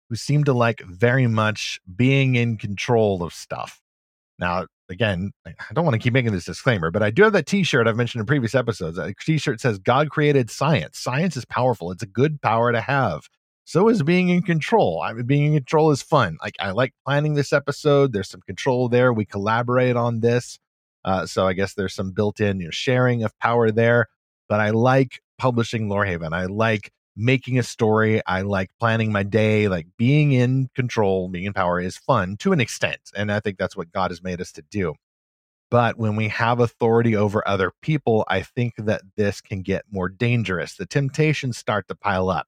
who 0.10 0.16
seem 0.16 0.44
to 0.46 0.54
like 0.54 0.82
very 0.86 1.28
much 1.28 1.80
being 1.96 2.36
in 2.36 2.58
control 2.58 3.24
of 3.24 3.34
stuff. 3.34 3.82
Now, 4.40 4.68
again, 4.90 5.32
I 5.46 5.54
don't 5.74 5.84
want 5.84 5.96
to 5.96 6.00
keep 6.00 6.14
making 6.14 6.32
this 6.32 6.46
disclaimer, 6.46 6.92
but 6.92 7.04
I 7.04 7.10
do 7.10 7.24
have 7.24 7.34
that 7.34 7.48
t 7.48 7.64
shirt 7.64 7.88
I've 7.88 7.98
mentioned 7.98 8.22
in 8.22 8.26
previous 8.26 8.56
episodes. 8.56 8.98
A 8.98 9.14
t 9.20 9.38
shirt 9.38 9.60
says, 9.60 9.80
God 9.80 10.10
created 10.10 10.50
science. 10.50 11.00
Science 11.00 11.36
is 11.36 11.46
powerful, 11.46 11.92
it's 11.92 12.04
a 12.04 12.08
good 12.08 12.42
power 12.42 12.72
to 12.72 12.82
have. 12.82 13.28
So 13.68 13.90
is 13.90 14.02
being 14.02 14.30
in 14.30 14.44
control. 14.44 15.02
I 15.02 15.12
mean, 15.12 15.26
being 15.26 15.44
in 15.48 15.54
control 15.56 15.92
is 15.92 16.02
fun. 16.02 16.38
Like, 16.42 16.56
I 16.58 16.72
like 16.72 16.94
planning 17.06 17.34
this 17.34 17.52
episode. 17.52 18.14
There's 18.14 18.30
some 18.30 18.40
control 18.40 18.88
there. 18.88 19.12
We 19.12 19.26
collaborate 19.26 19.98
on 19.98 20.22
this. 20.22 20.58
Uh, 21.04 21.26
so 21.26 21.46
I 21.46 21.52
guess 21.52 21.74
there's 21.74 21.94
some 21.94 22.12
built-in 22.12 22.62
you 22.62 22.68
know, 22.68 22.72
sharing 22.72 23.24
of 23.24 23.38
power 23.40 23.70
there. 23.70 24.08
But 24.48 24.62
I 24.62 24.70
like 24.70 25.20
publishing 25.38 25.90
Lorehaven. 25.90 26.32
I 26.32 26.46
like 26.46 26.94
making 27.18 27.60
a 27.60 27.64
story. 27.64 28.22
I 28.26 28.44
like 28.44 28.70
planning 28.80 29.12
my 29.12 29.24
day. 29.24 29.68
Like 29.68 29.88
being 29.98 30.32
in 30.32 30.70
control, 30.74 31.28
being 31.28 31.44
in 31.44 31.52
power 31.52 31.82
is 31.82 31.98
fun 31.98 32.38
to 32.38 32.54
an 32.54 32.62
extent, 32.62 33.02
and 33.18 33.30
I 33.30 33.42
think 33.42 33.58
that's 33.58 33.76
what 33.76 33.92
God 33.92 34.12
has 34.12 34.24
made 34.24 34.40
us 34.40 34.54
to 34.54 34.62
do. 34.62 34.94
But 35.70 35.98
when 35.98 36.16
we 36.16 36.30
have 36.30 36.62
authority 36.62 37.18
over 37.18 37.46
other 37.46 37.74
people, 37.82 38.24
I 38.30 38.44
think 38.44 38.76
that 38.78 39.02
this 39.18 39.42
can 39.42 39.62
get 39.62 39.84
more 39.92 40.08
dangerous. 40.08 40.76
The 40.76 40.86
temptations 40.86 41.58
start 41.58 41.90
to 41.90 41.96
pile 41.96 42.30
up. 42.30 42.48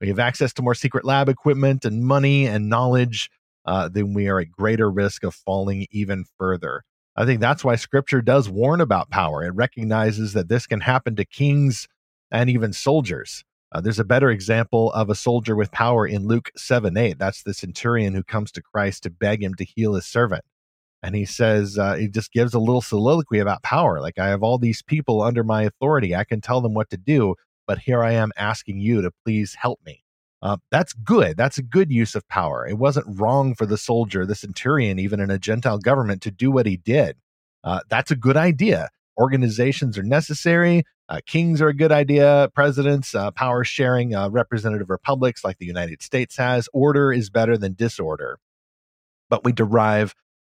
We 0.00 0.08
have 0.08 0.18
access 0.18 0.52
to 0.54 0.62
more 0.62 0.74
secret 0.74 1.04
lab 1.04 1.28
equipment 1.28 1.84
and 1.84 2.04
money 2.04 2.46
and 2.46 2.68
knowledge, 2.68 3.30
uh, 3.64 3.88
then 3.88 4.14
we 4.14 4.28
are 4.28 4.40
at 4.40 4.52
greater 4.52 4.90
risk 4.90 5.24
of 5.24 5.34
falling 5.34 5.86
even 5.90 6.24
further. 6.38 6.82
I 7.16 7.24
think 7.24 7.40
that's 7.40 7.64
why 7.64 7.76
scripture 7.76 8.22
does 8.22 8.48
warn 8.48 8.80
about 8.80 9.10
power. 9.10 9.42
It 9.42 9.54
recognizes 9.54 10.34
that 10.34 10.48
this 10.48 10.66
can 10.66 10.80
happen 10.80 11.16
to 11.16 11.24
kings 11.24 11.88
and 12.30 12.50
even 12.50 12.72
soldiers. 12.72 13.42
Uh, 13.72 13.80
there's 13.80 13.98
a 13.98 14.04
better 14.04 14.30
example 14.30 14.92
of 14.92 15.10
a 15.10 15.14
soldier 15.14 15.56
with 15.56 15.72
power 15.72 16.06
in 16.06 16.28
Luke 16.28 16.50
7 16.56 16.96
8. 16.96 17.18
That's 17.18 17.42
the 17.42 17.54
centurion 17.54 18.14
who 18.14 18.22
comes 18.22 18.52
to 18.52 18.62
Christ 18.62 19.02
to 19.02 19.10
beg 19.10 19.42
him 19.42 19.54
to 19.54 19.64
heal 19.64 19.94
his 19.94 20.06
servant. 20.06 20.44
And 21.02 21.14
he 21.14 21.24
says, 21.24 21.78
uh, 21.78 21.94
he 21.94 22.08
just 22.08 22.32
gives 22.32 22.54
a 22.54 22.58
little 22.58 22.80
soliloquy 22.80 23.38
about 23.38 23.62
power. 23.62 24.00
Like, 24.00 24.18
I 24.18 24.28
have 24.28 24.42
all 24.42 24.58
these 24.58 24.82
people 24.82 25.22
under 25.22 25.44
my 25.44 25.62
authority. 25.62 26.14
I 26.14 26.24
can 26.24 26.40
tell 26.40 26.60
them 26.60 26.74
what 26.74 26.90
to 26.90 26.96
do, 26.96 27.34
but 27.66 27.78
here 27.78 28.02
I 28.02 28.12
am 28.12 28.32
asking 28.36 28.80
you 28.80 29.02
to 29.02 29.10
please 29.24 29.54
help 29.54 29.80
me. 29.84 30.02
Uh, 30.42 30.58
that's 30.70 30.92
good. 30.92 31.36
That's 31.36 31.58
a 31.58 31.62
good 31.62 31.90
use 31.90 32.14
of 32.14 32.28
power. 32.28 32.66
It 32.66 32.78
wasn't 32.78 33.06
wrong 33.18 33.54
for 33.54 33.66
the 33.66 33.78
soldier, 33.78 34.26
the 34.26 34.34
centurion, 34.34 34.98
even 34.98 35.18
in 35.18 35.30
a 35.30 35.38
Gentile 35.38 35.78
government, 35.78 36.22
to 36.22 36.30
do 36.30 36.50
what 36.50 36.66
he 36.66 36.76
did. 36.76 37.16
Uh, 37.64 37.80
that's 37.88 38.10
a 38.10 38.16
good 38.16 38.36
idea. 38.36 38.90
Organizations 39.18 39.96
are 39.96 40.02
necessary. 40.02 40.84
Uh, 41.08 41.20
kings 41.26 41.62
are 41.62 41.68
a 41.68 41.74
good 41.74 41.92
idea. 41.92 42.50
Presidents, 42.54 43.14
uh, 43.14 43.30
power 43.30 43.64
sharing, 43.64 44.14
uh, 44.14 44.28
representative 44.28 44.90
republics 44.90 45.42
like 45.42 45.58
the 45.58 45.66
United 45.66 46.02
States 46.02 46.36
has. 46.36 46.68
Order 46.72 47.12
is 47.12 47.30
better 47.30 47.56
than 47.56 47.74
disorder. 47.74 48.38
But 49.30 49.44
we 49.44 49.52
derive 49.52 50.14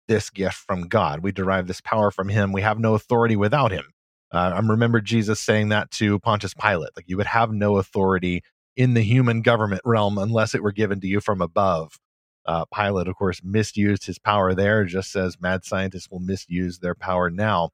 this 0.07 0.29
gift 0.29 0.55
from 0.55 0.87
God. 0.87 1.19
We 1.21 1.31
derive 1.31 1.67
this 1.67 1.81
power 1.81 2.11
from 2.11 2.29
Him. 2.29 2.51
We 2.51 2.61
have 2.61 2.79
no 2.79 2.95
authority 2.95 3.35
without 3.35 3.71
Him. 3.71 3.85
Uh, 4.31 4.51
I 4.55 4.59
remember 4.59 4.99
Jesus 4.99 5.39
saying 5.39 5.69
that 5.69 5.91
to 5.91 6.19
Pontius 6.19 6.53
Pilate, 6.53 6.91
like 6.95 7.05
you 7.07 7.17
would 7.17 7.27
have 7.27 7.51
no 7.51 7.77
authority 7.77 8.43
in 8.75 8.93
the 8.93 9.01
human 9.01 9.41
government 9.41 9.81
realm 9.85 10.17
unless 10.17 10.53
it 10.53 10.61
were 10.61 10.71
given 10.71 10.99
to 11.01 11.07
you 11.07 11.19
from 11.19 11.41
above. 11.41 11.97
Uh, 12.45 12.65
Pilate, 12.73 13.07
of 13.07 13.15
course, 13.15 13.41
misused 13.43 14.05
his 14.05 14.19
power 14.19 14.53
there, 14.53 14.85
just 14.85 15.15
as 15.15 15.39
mad 15.41 15.65
scientists 15.65 16.09
will 16.09 16.19
misuse 16.19 16.79
their 16.79 16.95
power 16.95 17.29
now. 17.29 17.71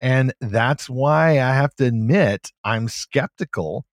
And 0.00 0.34
that's 0.40 0.88
why 0.88 1.40
I 1.40 1.54
have 1.54 1.74
to 1.76 1.86
admit 1.86 2.52
I'm 2.62 2.88
skeptical 2.88 3.86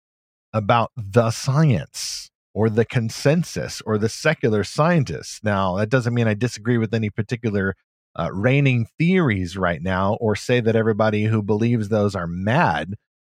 about 0.54 0.92
the 0.96 1.32
science 1.32 2.30
or 2.54 2.70
the 2.70 2.86
consensus 2.86 3.82
or 3.86 3.98
the 3.98 4.10
secular 4.10 4.64
scientists. 4.64 5.40
Now, 5.44 5.78
that 5.78 5.90
doesn't 5.90 6.14
mean 6.14 6.28
I 6.28 6.34
disagree 6.34 6.78
with 6.78 6.94
any 6.94 7.10
particular 7.10 7.76
uh, 8.18 8.30
reigning 8.34 8.88
theories 8.98 9.58
right 9.58 9.82
now 9.82 10.16
or 10.16 10.36
say 10.36 10.60
that 10.60 10.76
everybody 10.76 11.26
who 11.26 11.42
believes 11.42 11.90
those 11.90 12.16
are 12.16 12.28
mad. 12.28 12.96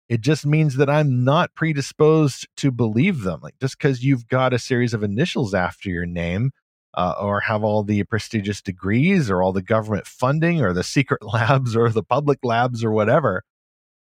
It 0.09 0.21
just 0.21 0.45
means 0.45 0.75
that 0.75 0.89
I'm 0.89 1.23
not 1.23 1.55
predisposed 1.55 2.47
to 2.57 2.71
believe 2.71 3.21
them. 3.21 3.39
Like 3.41 3.55
just 3.59 3.77
because 3.77 4.03
you've 4.03 4.27
got 4.27 4.53
a 4.53 4.59
series 4.59 4.93
of 4.93 5.03
initials 5.03 5.53
after 5.53 5.89
your 5.89 6.05
name, 6.05 6.51
uh, 6.95 7.15
or 7.19 7.39
have 7.39 7.63
all 7.63 7.83
the 7.83 8.03
prestigious 8.03 8.61
degrees, 8.61 9.29
or 9.29 9.41
all 9.41 9.51
the 9.51 9.61
government 9.61 10.05
funding, 10.05 10.61
or 10.61 10.73
the 10.73 10.83
secret 10.83 11.23
labs, 11.33 11.75
or 11.75 11.89
the 11.89 12.03
public 12.03 12.39
labs, 12.43 12.83
or 12.83 12.91
whatever. 12.91 13.43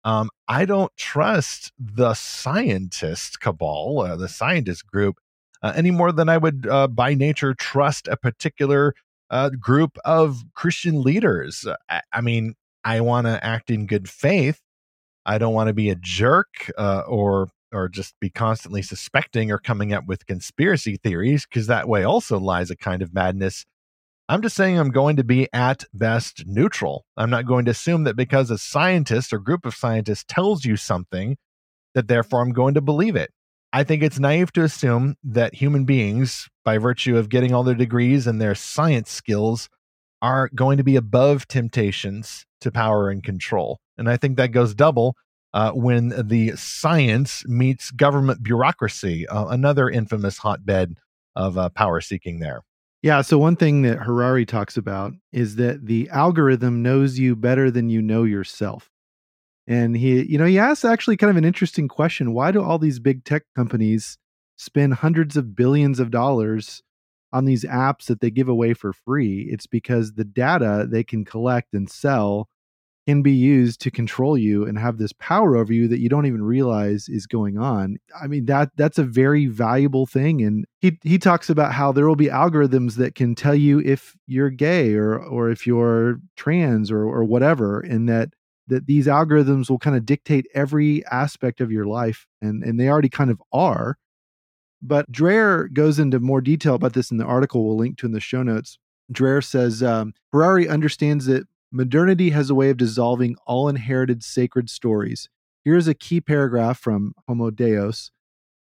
Um, 0.04 0.30
I 0.46 0.64
don't 0.64 0.94
trust 0.96 1.72
the 1.78 2.14
scientist 2.14 3.40
cabal, 3.40 4.00
uh, 4.00 4.16
the 4.16 4.28
scientist 4.28 4.86
group, 4.86 5.18
uh, 5.62 5.72
any 5.74 5.90
more 5.90 6.12
than 6.12 6.28
I 6.28 6.38
would, 6.38 6.66
uh, 6.66 6.86
by 6.88 7.14
nature, 7.14 7.52
trust 7.52 8.08
a 8.08 8.16
particular 8.16 8.94
uh, 9.30 9.50
group 9.50 9.98
of 10.04 10.44
Christian 10.54 11.02
leaders. 11.02 11.66
I, 11.88 12.02
I 12.12 12.20
mean, 12.20 12.54
I 12.84 13.00
want 13.00 13.26
to 13.26 13.44
act 13.44 13.70
in 13.70 13.86
good 13.86 14.08
faith, 14.08 14.60
I 15.28 15.36
don't 15.36 15.52
want 15.52 15.68
to 15.68 15.74
be 15.74 15.90
a 15.90 15.94
jerk 15.94 16.72
uh, 16.78 17.02
or 17.06 17.50
or 17.70 17.86
just 17.86 18.18
be 18.18 18.30
constantly 18.30 18.80
suspecting 18.80 19.52
or 19.52 19.58
coming 19.58 19.92
up 19.92 20.06
with 20.06 20.24
conspiracy 20.24 20.96
theories 20.96 21.44
because 21.44 21.66
that 21.66 21.86
way 21.86 22.02
also 22.02 22.38
lies 22.38 22.70
a 22.70 22.76
kind 22.76 23.02
of 23.02 23.12
madness. 23.12 23.66
I'm 24.30 24.40
just 24.40 24.56
saying 24.56 24.78
I'm 24.78 24.90
going 24.90 25.16
to 25.16 25.24
be 25.24 25.46
at 25.52 25.84
best 25.92 26.44
neutral. 26.46 27.04
I'm 27.14 27.28
not 27.28 27.44
going 27.46 27.66
to 27.66 27.72
assume 27.72 28.04
that 28.04 28.16
because 28.16 28.50
a 28.50 28.56
scientist 28.56 29.34
or 29.34 29.38
group 29.38 29.66
of 29.66 29.74
scientists 29.74 30.24
tells 30.26 30.64
you 30.64 30.78
something 30.78 31.36
that 31.94 32.08
therefore 32.08 32.40
I'm 32.40 32.52
going 32.52 32.72
to 32.72 32.80
believe 32.80 33.14
it. 33.14 33.30
I 33.72 33.84
think 33.84 34.02
it's 34.02 34.18
naive 34.18 34.52
to 34.52 34.62
assume 34.62 35.16
that 35.22 35.54
human 35.54 35.84
beings, 35.84 36.48
by 36.64 36.78
virtue 36.78 37.16
of 37.18 37.28
getting 37.28 37.52
all 37.52 37.64
their 37.64 37.74
degrees 37.74 38.26
and 38.26 38.40
their 38.40 38.54
science 38.54 39.10
skills, 39.10 39.68
are 40.22 40.50
going 40.54 40.78
to 40.78 40.84
be 40.84 40.96
above 40.96 41.46
temptations 41.48 42.46
to 42.60 42.72
power 42.72 43.10
and 43.10 43.22
control. 43.22 43.78
And 43.98 44.08
I 44.08 44.16
think 44.16 44.36
that 44.36 44.52
goes 44.52 44.74
double 44.74 45.16
uh, 45.52 45.72
when 45.72 46.12
the 46.28 46.56
science 46.56 47.44
meets 47.46 47.90
government 47.90 48.42
bureaucracy, 48.42 49.26
uh, 49.28 49.46
another 49.46 49.88
infamous 49.88 50.38
hotbed 50.38 50.98
of 51.36 51.56
uh, 51.56 51.68
power 51.70 52.00
seeking 52.00 52.40
there. 52.40 52.62
Yeah. 53.02 53.22
So, 53.22 53.38
one 53.38 53.54
thing 53.54 53.82
that 53.82 53.98
Harari 53.98 54.44
talks 54.44 54.76
about 54.76 55.12
is 55.32 55.56
that 55.56 55.86
the 55.86 56.08
algorithm 56.10 56.82
knows 56.82 57.18
you 57.18 57.36
better 57.36 57.70
than 57.70 57.88
you 57.90 58.02
know 58.02 58.24
yourself. 58.24 58.90
And 59.68 59.94
he, 59.96 60.24
you 60.24 60.38
know, 60.38 60.46
he 60.46 60.58
asks 60.58 60.84
actually 60.84 61.18
kind 61.18 61.30
of 61.30 61.36
an 61.36 61.44
interesting 61.44 61.88
question. 61.88 62.32
Why 62.32 62.50
do 62.50 62.62
all 62.62 62.78
these 62.78 62.98
big 62.98 63.24
tech 63.24 63.42
companies 63.54 64.16
spend 64.56 64.94
hundreds 64.94 65.36
of 65.36 65.54
billions 65.54 66.00
of 66.00 66.10
dollars 66.10 66.82
on 67.34 67.44
these 67.44 67.64
apps 67.64 68.06
that 68.06 68.20
they 68.20 68.30
give 68.30 68.48
away 68.48 68.72
for 68.72 68.94
free? 68.94 69.46
It's 69.50 69.66
because 69.66 70.14
the 70.14 70.24
data 70.24 70.88
they 70.90 71.04
can 71.04 71.22
collect 71.22 71.74
and 71.74 71.88
sell 71.88 72.48
can 73.06 73.22
be 73.22 73.32
used 73.32 73.80
to 73.80 73.90
control 73.90 74.36
you 74.36 74.66
and 74.66 74.78
have 74.78 74.98
this 74.98 75.12
power 75.14 75.56
over 75.56 75.72
you 75.72 75.86
that 75.88 75.98
you 75.98 76.08
don't 76.10 76.26
even 76.26 76.42
realize 76.42 77.08
is 77.08 77.26
going 77.26 77.58
on. 77.58 77.98
I 78.18 78.26
mean 78.26 78.44
that 78.46 78.70
that's 78.76 78.98
a 78.98 79.04
very 79.04 79.46
valuable 79.46 80.04
thing 80.04 80.42
and 80.42 80.66
he 80.82 80.98
he 81.02 81.18
talks 81.18 81.48
about 81.48 81.72
how 81.72 81.90
there 81.90 82.06
will 82.06 82.16
be 82.16 82.26
algorithms 82.26 82.96
that 82.96 83.14
can 83.14 83.34
tell 83.34 83.54
you 83.54 83.80
if 83.80 84.14
you're 84.26 84.50
gay 84.50 84.92
or 84.92 85.18
or 85.18 85.48
if 85.50 85.66
you're 85.66 86.20
trans 86.36 86.90
or 86.90 87.02
or 87.02 87.24
whatever 87.24 87.80
and 87.80 88.10
that 88.10 88.28
that 88.68 88.86
these 88.86 89.06
algorithms 89.06 89.68
will 89.68 89.78
kind 89.78 89.96
of 89.96 90.06
dictate 90.06 90.46
every 90.54 91.04
aspect 91.06 91.60
of 91.60 91.72
your 91.72 91.86
life, 91.86 92.26
and, 92.40 92.62
and 92.62 92.78
they 92.78 92.88
already 92.88 93.08
kind 93.08 93.30
of 93.30 93.42
are. 93.52 93.98
But 94.80 95.10
Dreher 95.10 95.72
goes 95.72 95.98
into 95.98 96.20
more 96.20 96.40
detail 96.40 96.74
about 96.74 96.92
this 96.92 97.10
in 97.10 97.16
the 97.16 97.24
article 97.24 97.66
we'll 97.66 97.76
link 97.76 97.98
to 97.98 98.06
in 98.06 98.12
the 98.12 98.20
show 98.20 98.42
notes. 98.42 98.78
Dreher 99.12 99.42
says 99.42 99.82
um, 99.82 100.14
Harari 100.32 100.68
understands 100.68 101.26
that 101.26 101.48
modernity 101.72 102.30
has 102.30 102.50
a 102.50 102.54
way 102.54 102.70
of 102.70 102.76
dissolving 102.76 103.36
all 103.46 103.68
inherited 103.68 104.22
sacred 104.22 104.70
stories. 104.70 105.28
Here's 105.64 105.88
a 105.88 105.94
key 105.94 106.20
paragraph 106.20 106.78
from 106.78 107.14
Homo 107.26 107.50
Deus 107.50 108.10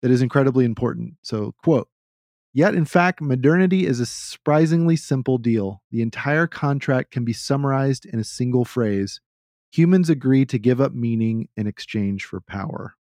that 0.03 0.11
is 0.11 0.23
incredibly 0.23 0.65
important. 0.65 1.15
So, 1.23 1.55
quote, 1.63 1.89
Yet, 2.57 2.77
in 2.77 2.85
fact, 2.85 3.21
modernity 3.21 3.85
is 3.85 3.99
a 3.99 4.07
surprisingly 4.07 4.95
simple 4.95 5.39
deal. 5.39 5.83
The 5.91 6.03
entire 6.03 6.47
contract 6.47 7.11
can 7.11 7.25
be 7.25 7.33
summarized 7.33 8.07
in 8.07 8.21
a 8.21 8.25
single 8.25 8.65
phrase 8.65 9.21
humans 9.75 10.09
agree 10.09 10.47
to 10.47 10.59
give 10.59 10.81
up 10.81 10.93
meaning 10.93 11.49
in 11.57 11.67
exchange 11.67 12.25
for 12.25 12.41
power. 12.41 12.95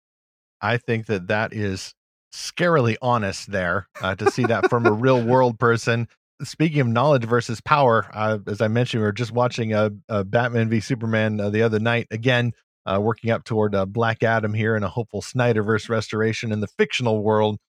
I 0.59 0.77
think 0.77 1.05
that 1.05 1.27
that 1.27 1.53
is 1.53 1.93
scarily 2.33 2.95
honest 3.01 3.51
there 3.51 3.87
uh, 4.01 4.15
to 4.15 4.31
see 4.31 4.45
that 4.45 4.69
from 4.69 4.87
a 4.87 4.91
real 4.91 5.23
world 5.23 5.59
person. 5.59 6.07
Speaking 6.41 6.79
of 6.79 6.87
knowledge 6.87 7.25
versus 7.25 7.61
power, 7.61 8.09
uh, 8.11 8.39
as 8.47 8.59
I 8.59 8.69
mentioned, 8.69 9.01
we 9.01 9.05
were 9.05 9.11
just 9.11 9.31
watching 9.31 9.73
a, 9.73 9.91
a 10.09 10.23
Batman 10.23 10.67
v 10.67 10.79
Superman 10.79 11.39
uh, 11.39 11.51
the 11.51 11.61
other 11.61 11.79
night. 11.79 12.07
Again, 12.09 12.53
uh, 12.87 12.99
working 12.99 13.29
up 13.29 13.43
toward 13.43 13.75
uh, 13.75 13.85
Black 13.85 14.23
Adam 14.23 14.53
here 14.53 14.75
and 14.75 14.83
a 14.83 14.89
hopeful 14.89 15.21
Snyderverse 15.21 15.89
restoration 15.89 16.51
in 16.51 16.59
the 16.59 16.67
fictional 16.67 17.21
world. 17.21 17.59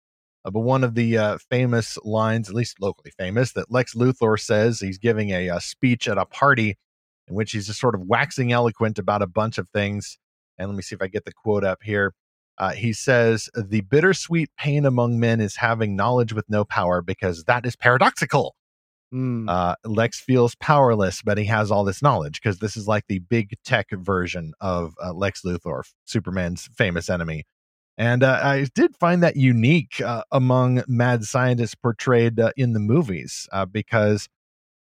Uh, 0.47 0.51
but 0.51 0.61
one 0.61 0.83
of 0.83 0.95
the 0.95 1.39
famous 1.51 1.99
lines, 2.05 2.49
at 2.49 2.55
least 2.55 2.81
locally 2.81 3.13
famous, 3.19 3.53
that 3.53 3.71
Lex 3.71 3.95
Luthor 3.95 4.41
says 4.41 4.81
he's 4.81 4.99
giving 4.99 5.31
a, 5.31 5.49
a, 5.49 5.61
speech 5.61 6.09
at 6.09 6.19
a 6.19 6.25
party 6.25 6.77
in 7.29 7.35
which 7.35 7.53
he's 7.53 7.67
just 7.67 7.81
sort 7.81 7.95
of 7.95 8.03
waxing 8.03 8.53
eloquent 8.53 8.99
about 8.99 9.23
a 9.23 9.27
bunch 9.27 9.59
of 9.59 9.69
things. 9.71 10.19
And 10.59 10.69
let 10.69 10.77
me 10.77 10.83
see 10.83 10.95
if 10.95 11.03
I 11.03 11.09
get 11.09 11.25
the 11.25 11.33
quote 11.33 11.65
up 11.65 11.83
here. 11.83 12.15
Uh, 12.57 12.73
he 12.73 12.93
says, 12.93 13.49
The 13.55 13.81
bittersweet 13.81 14.51
pain 14.57 14.87
among 14.87 15.19
men 15.19 15.41
is 15.41 15.57
having 15.57 15.97
knowledge 15.97 16.33
with 16.33 16.49
no 16.49 16.65
power 16.65 17.03
because 17.03 17.45
that 17.45 17.67
is 17.67 17.77
paradoxical. 17.77 18.55
Mm. 19.13 19.49
Uh, 19.49 19.77
Lex 19.85 20.21
feels 20.21 20.55
powerless, 20.57 21.23
but 21.23 21.39
he 21.39 21.45
has 21.45 21.71
all 21.71 21.85
this 21.85 22.03
knowledge 22.03 22.41
because 22.41 22.59
this 22.59 22.77
is 22.77 22.89
like 22.89 23.05
the 23.09 23.21
big 23.21 23.55
tech 23.65 23.87
version 23.91 24.53
of 24.61 24.95
uh, 25.03 25.13
Lex 25.13 25.43
Luthor, 25.43 25.83
Superman's 26.05 26.69
famous 26.77 27.09
enemy. 27.09 27.45
And 27.97 28.25
uh, 28.25 28.41
I 28.43 28.67
did 28.75 28.97
find 28.97 29.23
that 29.23 29.37
unique 29.37 30.01
uh, 30.01 30.25
among 30.33 30.83
mad 30.89 31.25
scientists 31.25 31.77
portrayed 31.77 32.41
uh, 32.41 32.51
in 32.57 32.73
the 32.73 32.81
movies 32.81 33.49
uh, 33.53 33.67
because 33.67 34.29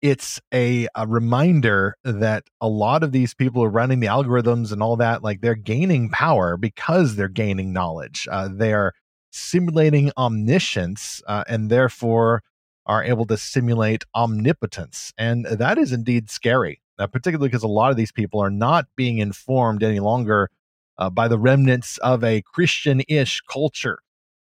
it's 0.03 0.41
a, 0.53 0.85
a, 0.95 1.07
reminder 1.07 1.95
that 2.03 2.43
a 2.59 2.67
lot 2.67 3.03
of 3.03 3.13
these 3.13 3.33
people 3.33 3.63
are 3.63 3.69
running 3.69 4.01
the 4.01 4.07
algorithms 4.07 4.73
and 4.73 4.83
all 4.83 4.97
that, 4.97 5.23
like 5.23 5.39
they're 5.39 5.55
gaining 5.55 6.09
power 6.09 6.57
because 6.57 7.15
they're 7.15 7.29
gaining 7.29 7.71
knowledge. 7.71 8.27
Uh, 8.29 8.49
they 8.51 8.73
are 8.73 8.91
simulating 9.31 10.11
omniscience 10.17 11.21
uh, 11.25 11.45
and 11.47 11.69
therefore 11.69 12.43
are 12.85 13.01
able 13.01 13.25
to 13.25 13.37
simulate 13.37 14.03
omnipotence. 14.13 15.13
And 15.17 15.45
that 15.45 15.77
is 15.77 15.93
indeed 15.93 16.29
scary, 16.29 16.81
particularly 16.97 17.47
because 17.47 17.63
a 17.63 17.67
lot 17.69 17.89
of 17.89 17.95
these 17.95 18.11
people 18.11 18.41
are 18.41 18.51
not 18.51 18.87
being 18.97 19.19
informed 19.19 19.83
any 19.83 20.01
longer 20.01 20.49
uh, 20.97 21.09
by 21.09 21.29
the 21.29 21.39
remnants 21.39 21.97
of 21.99 22.25
a 22.25 22.41
Christian 22.41 23.01
ish 23.07 23.39
culture. 23.49 23.99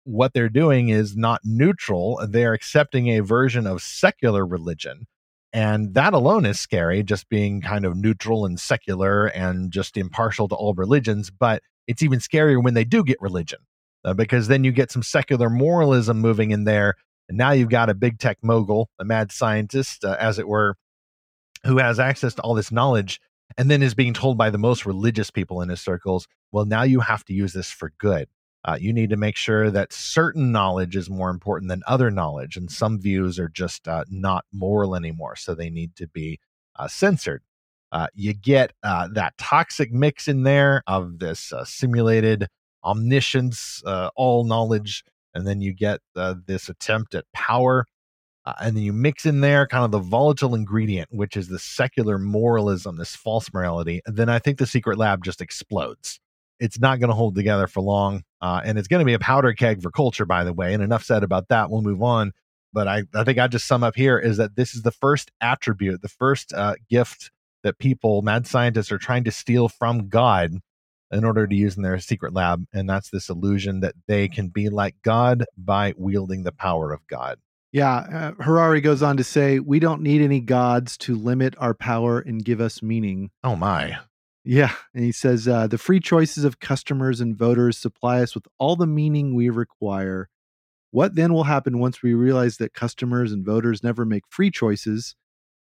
What 0.05 0.35
they're 0.35 0.49
doing 0.49 0.89
is 0.91 1.17
not 1.17 1.41
neutral, 1.45 2.25
they're 2.29 2.55
accepting 2.55 3.09
a 3.09 3.25
version 3.25 3.67
of 3.67 3.83
secular 3.83 4.47
religion. 4.47 5.09
And 5.53 5.95
that 5.95 6.13
alone 6.13 6.45
is 6.45 6.61
scary, 6.61 7.03
just 7.03 7.29
being 7.29 7.63
kind 7.63 7.85
of 7.85 7.97
neutral 7.97 8.45
and 8.45 8.61
secular 8.61 9.27
and 9.27 9.71
just 9.71 9.97
impartial 9.97 10.49
to 10.49 10.55
all 10.55 10.75
religions. 10.75 11.31
But 11.31 11.63
it's 11.87 12.03
even 12.03 12.19
scarier 12.19 12.63
when 12.63 12.75
they 12.75 12.85
do 12.85 13.03
get 13.03 13.21
religion, 13.21 13.61
uh, 14.05 14.15
because 14.15 14.49
then 14.49 14.65
you 14.65 14.73
get 14.73 14.93
some 14.93 15.03
secular 15.03 15.49
moralism 15.49 16.21
moving 16.21 16.51
in 16.51 16.65
there. 16.65 16.95
And 17.29 17.39
now 17.39 17.53
you've 17.53 17.71
got 17.71 17.91
a 17.91 17.95
big 17.95 18.19
tech 18.19 18.39
mogul, 18.43 18.91
a 18.99 19.05
mad 19.05 19.33
scientist, 19.33 20.05
uh, 20.05 20.17
as 20.21 20.39
it 20.39 20.49
were, 20.49 20.77
who 21.65 21.79
has 21.79 21.99
access 21.99 22.35
to 22.35 22.43
all 22.43 22.55
this 22.55 22.73
knowledge 22.73 23.21
and 23.57 23.71
then 23.71 23.83
is 23.83 23.95
being 23.95 24.15
told 24.15 24.37
by 24.37 24.51
the 24.51 24.59
most 24.59 24.85
religious 24.85 25.31
people 25.31 25.63
in 25.63 25.69
his 25.69 25.81
circles, 25.81 26.29
well, 26.53 26.65
now 26.65 26.83
you 26.83 27.01
have 27.01 27.25
to 27.25 27.33
use 27.33 27.53
this 27.53 27.71
for 27.71 27.93
good. 27.99 28.29
Uh, 28.65 28.77
you 28.81 28.93
need 28.93 29.11
to 29.11 29.17
make 29.17 29.37
sure 29.37 29.71
that 29.71 29.93
certain 29.93 30.51
knowledge 30.51 30.97
is 30.97 31.09
more 31.09 31.31
important 31.31 31.69
than 31.69 31.83
other 31.87 32.11
knowledge, 32.11 32.57
and 32.57 32.71
some 32.71 33.01
views 33.01 33.39
are 33.39 33.49
just 33.49 33.87
uh, 33.87 34.05
not 34.11 34.45
moral 34.53 34.97
anymore, 34.97 35.37
so 35.37 35.55
they 35.55 35.71
need 35.71 35.95
to 35.97 36.09
be 36.09 36.39
uh, 36.77 36.89
censored. 36.89 37.43
Uh, 37.91 38.09
you 38.15 38.35
get 38.35 38.73
uh, 38.83 39.09
that 39.13 39.37
toxic 39.39 39.93
mix 39.93 40.29
in 40.29 40.43
there 40.43 40.83
of 40.87 41.19
this 41.21 41.53
uh, 41.53 41.65
simulated 41.65 42.49
omniscience, 42.85 43.83
all 44.17 44.45
knowledge, 44.45 45.05
and 45.35 45.47
then 45.47 45.61
you 45.61 45.73
get 45.73 46.01
this 46.47 46.69
attempt 46.69 47.15
at 47.15 47.25
power 47.33 47.87
and 48.61 48.77
then 48.77 48.83
you 48.83 48.93
mix 48.93 49.27
in 49.27 49.41
there 49.41 49.67
kind 49.67 49.85
of 49.85 49.91
the 49.91 49.99
volatile 49.99 50.55
ingredient, 50.55 51.09
which 51.13 51.37
is 51.37 51.49
the 51.49 51.59
secular 51.59 52.19
moralism, 52.19 52.97
this 52.97 53.15
false 53.15 53.53
morality. 53.53 54.01
And 54.07 54.17
then 54.17 54.29
I 54.29 54.39
think 54.39 54.59
the 54.59 54.67
secret 54.67 54.97
lab 54.97 55.23
just 55.23 55.41
explodes. 55.41 56.19
It's 56.59 56.79
not 56.79 56.99
going 56.99 57.11
to 57.11 57.17
hold 57.17 57.35
together 57.35 57.67
for 57.67 57.83
long. 57.83 58.25
Uh, 58.41 58.61
and 58.65 58.79
it's 58.79 58.89
going 58.89 59.01
to 59.01 59.07
be 59.07 59.15
a 59.15 59.19
powder 59.19 59.53
keg 59.53 59.83
for 59.83 59.91
culture, 59.91 60.25
by 60.25 60.45
the 60.45 60.53
way. 60.53 60.75
And 60.75 60.83
enough 60.83 61.05
said 61.05 61.23
about 61.23 61.49
that. 61.49 61.71
We'll 61.71 61.83
move 61.83 62.03
on. 62.03 62.33
But 62.73 62.87
I, 62.87 63.03
I 63.15 63.25
think 63.25 63.39
I 63.39 63.47
just 63.49 63.67
sum 63.67 63.83
up 63.83 63.97
here 63.97 64.19
is 64.19 64.37
that 64.37 64.57
this 64.57 64.75
is 64.75 64.83
the 64.83 64.91
first 64.91 65.31
attribute, 65.41 66.03
the 66.03 66.09
first 66.09 66.53
uh, 66.53 66.75
gift 66.89 67.31
that 67.65 67.79
people, 67.79 68.23
mad 68.23 68.47
scientists, 68.47 68.93
are 68.93 68.99
trying 68.99 69.25
to 69.25 69.31
steal 69.31 69.69
from 69.69 70.09
God 70.09 70.59
in 71.11 71.25
order 71.25 71.47
to 71.47 71.55
use 71.55 71.77
in 71.77 71.83
their 71.83 71.99
secret 71.99 72.35
lab. 72.35 72.65
And 72.73 72.89
that's 72.89 73.11
this 73.11 73.29
illusion 73.29 73.81
that 73.81 73.95
they 74.07 74.29
can 74.29 74.49
be 74.49 74.69
like 74.69 74.97
God 75.03 75.45
by 75.57 75.95
wielding 75.97 76.43
the 76.43 76.53
power 76.53 76.93
of 76.93 77.07
God. 77.07 77.39
Yeah, 77.73 77.97
uh, 78.39 78.43
Harari 78.43 78.81
goes 78.81 79.03
on 79.03 79.19
to 79.19 79.25
say, 79.25 79.59
"We 79.59 79.79
don't 79.79 80.01
need 80.01 80.23
any 80.23 80.41
gods 80.41 80.97
to 80.99 81.15
limit 81.15 81.55
our 81.59 81.75
power 81.75 82.19
and 82.19 82.43
give 82.43 82.63
us 82.63 82.83
meaning." 82.83 83.31
Oh 83.45 83.57
my. 83.57 83.99
Yeah, 84.51 84.73
and 84.95 85.05
he 85.05 85.13
says 85.13 85.47
uh, 85.47 85.67
the 85.67 85.77
free 85.77 86.01
choices 86.01 86.43
of 86.43 86.59
customers 86.59 87.21
and 87.21 87.37
voters 87.37 87.77
supply 87.77 88.23
us 88.23 88.35
with 88.35 88.47
all 88.57 88.77
the 88.77 88.87
meaning 88.87 89.35
we 89.35 89.51
require. 89.51 90.31
What 90.91 91.17
then 91.17 91.35
will 91.35 91.45
happen 91.45 91.79
once 91.79 92.03
we 92.03 92.15
realize 92.15 92.57
that 92.57 92.73
customers 92.73 93.31
and 93.31 93.45
voters 93.45 93.83
never 93.83 94.07
make 94.07 94.23
free 94.31 94.51
choices, 94.51 95.15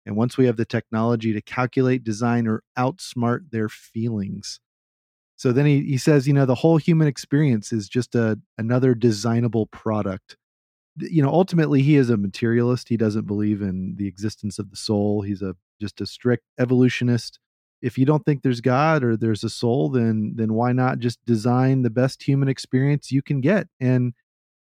and 0.06 0.16
once 0.16 0.38
we 0.38 0.46
have 0.46 0.58
the 0.58 0.66
technology 0.66 1.34
to 1.34 1.42
calculate, 1.42 2.04
design, 2.04 2.46
or 2.46 2.62
outsmart 2.78 3.50
their 3.50 3.70
feelings? 3.70 4.60
So 5.36 5.52
then 5.52 5.66
he, 5.66 5.82
he 5.82 5.98
says, 5.98 6.28
you 6.28 6.36
know, 6.36 6.46
the 6.46 6.54
whole 6.54 6.78
human 6.78 7.08
experience 7.08 7.74
is 7.74 7.90
just 7.90 8.14
a 8.14 8.40
another 8.56 8.94
designable 8.94 9.66
product 9.66 10.38
you 10.98 11.22
know 11.22 11.30
ultimately 11.30 11.82
he 11.82 11.98
is 11.98 12.10
a 12.10 12.18
materialist 12.18 12.88
he 12.88 12.96
doesn't 12.98 13.28
believe 13.28 13.62
in 13.62 13.96
the 13.98 14.08
existence 14.08 14.60
of 14.60 14.70
the 14.70 14.78
soul 14.78 15.24
he's 15.24 15.42
a 15.42 15.56
just 15.82 16.00
a 16.00 16.06
strict 16.06 16.46
evolutionist 16.58 17.40
if 17.86 18.00
you 18.00 18.06
don't 18.06 18.26
think 18.26 18.42
there's 18.42 18.62
god 18.62 19.04
or 19.04 19.16
there's 19.16 19.44
a 19.44 19.50
soul 19.50 19.90
then 19.90 20.34
then 20.36 20.54
why 20.54 20.72
not 20.72 20.98
just 20.98 21.24
design 21.24 21.84
the 21.84 21.90
best 21.92 22.24
human 22.24 22.50
experience 22.50 23.12
you 23.12 23.22
can 23.22 23.42
get? 23.42 23.68
And 23.80 24.14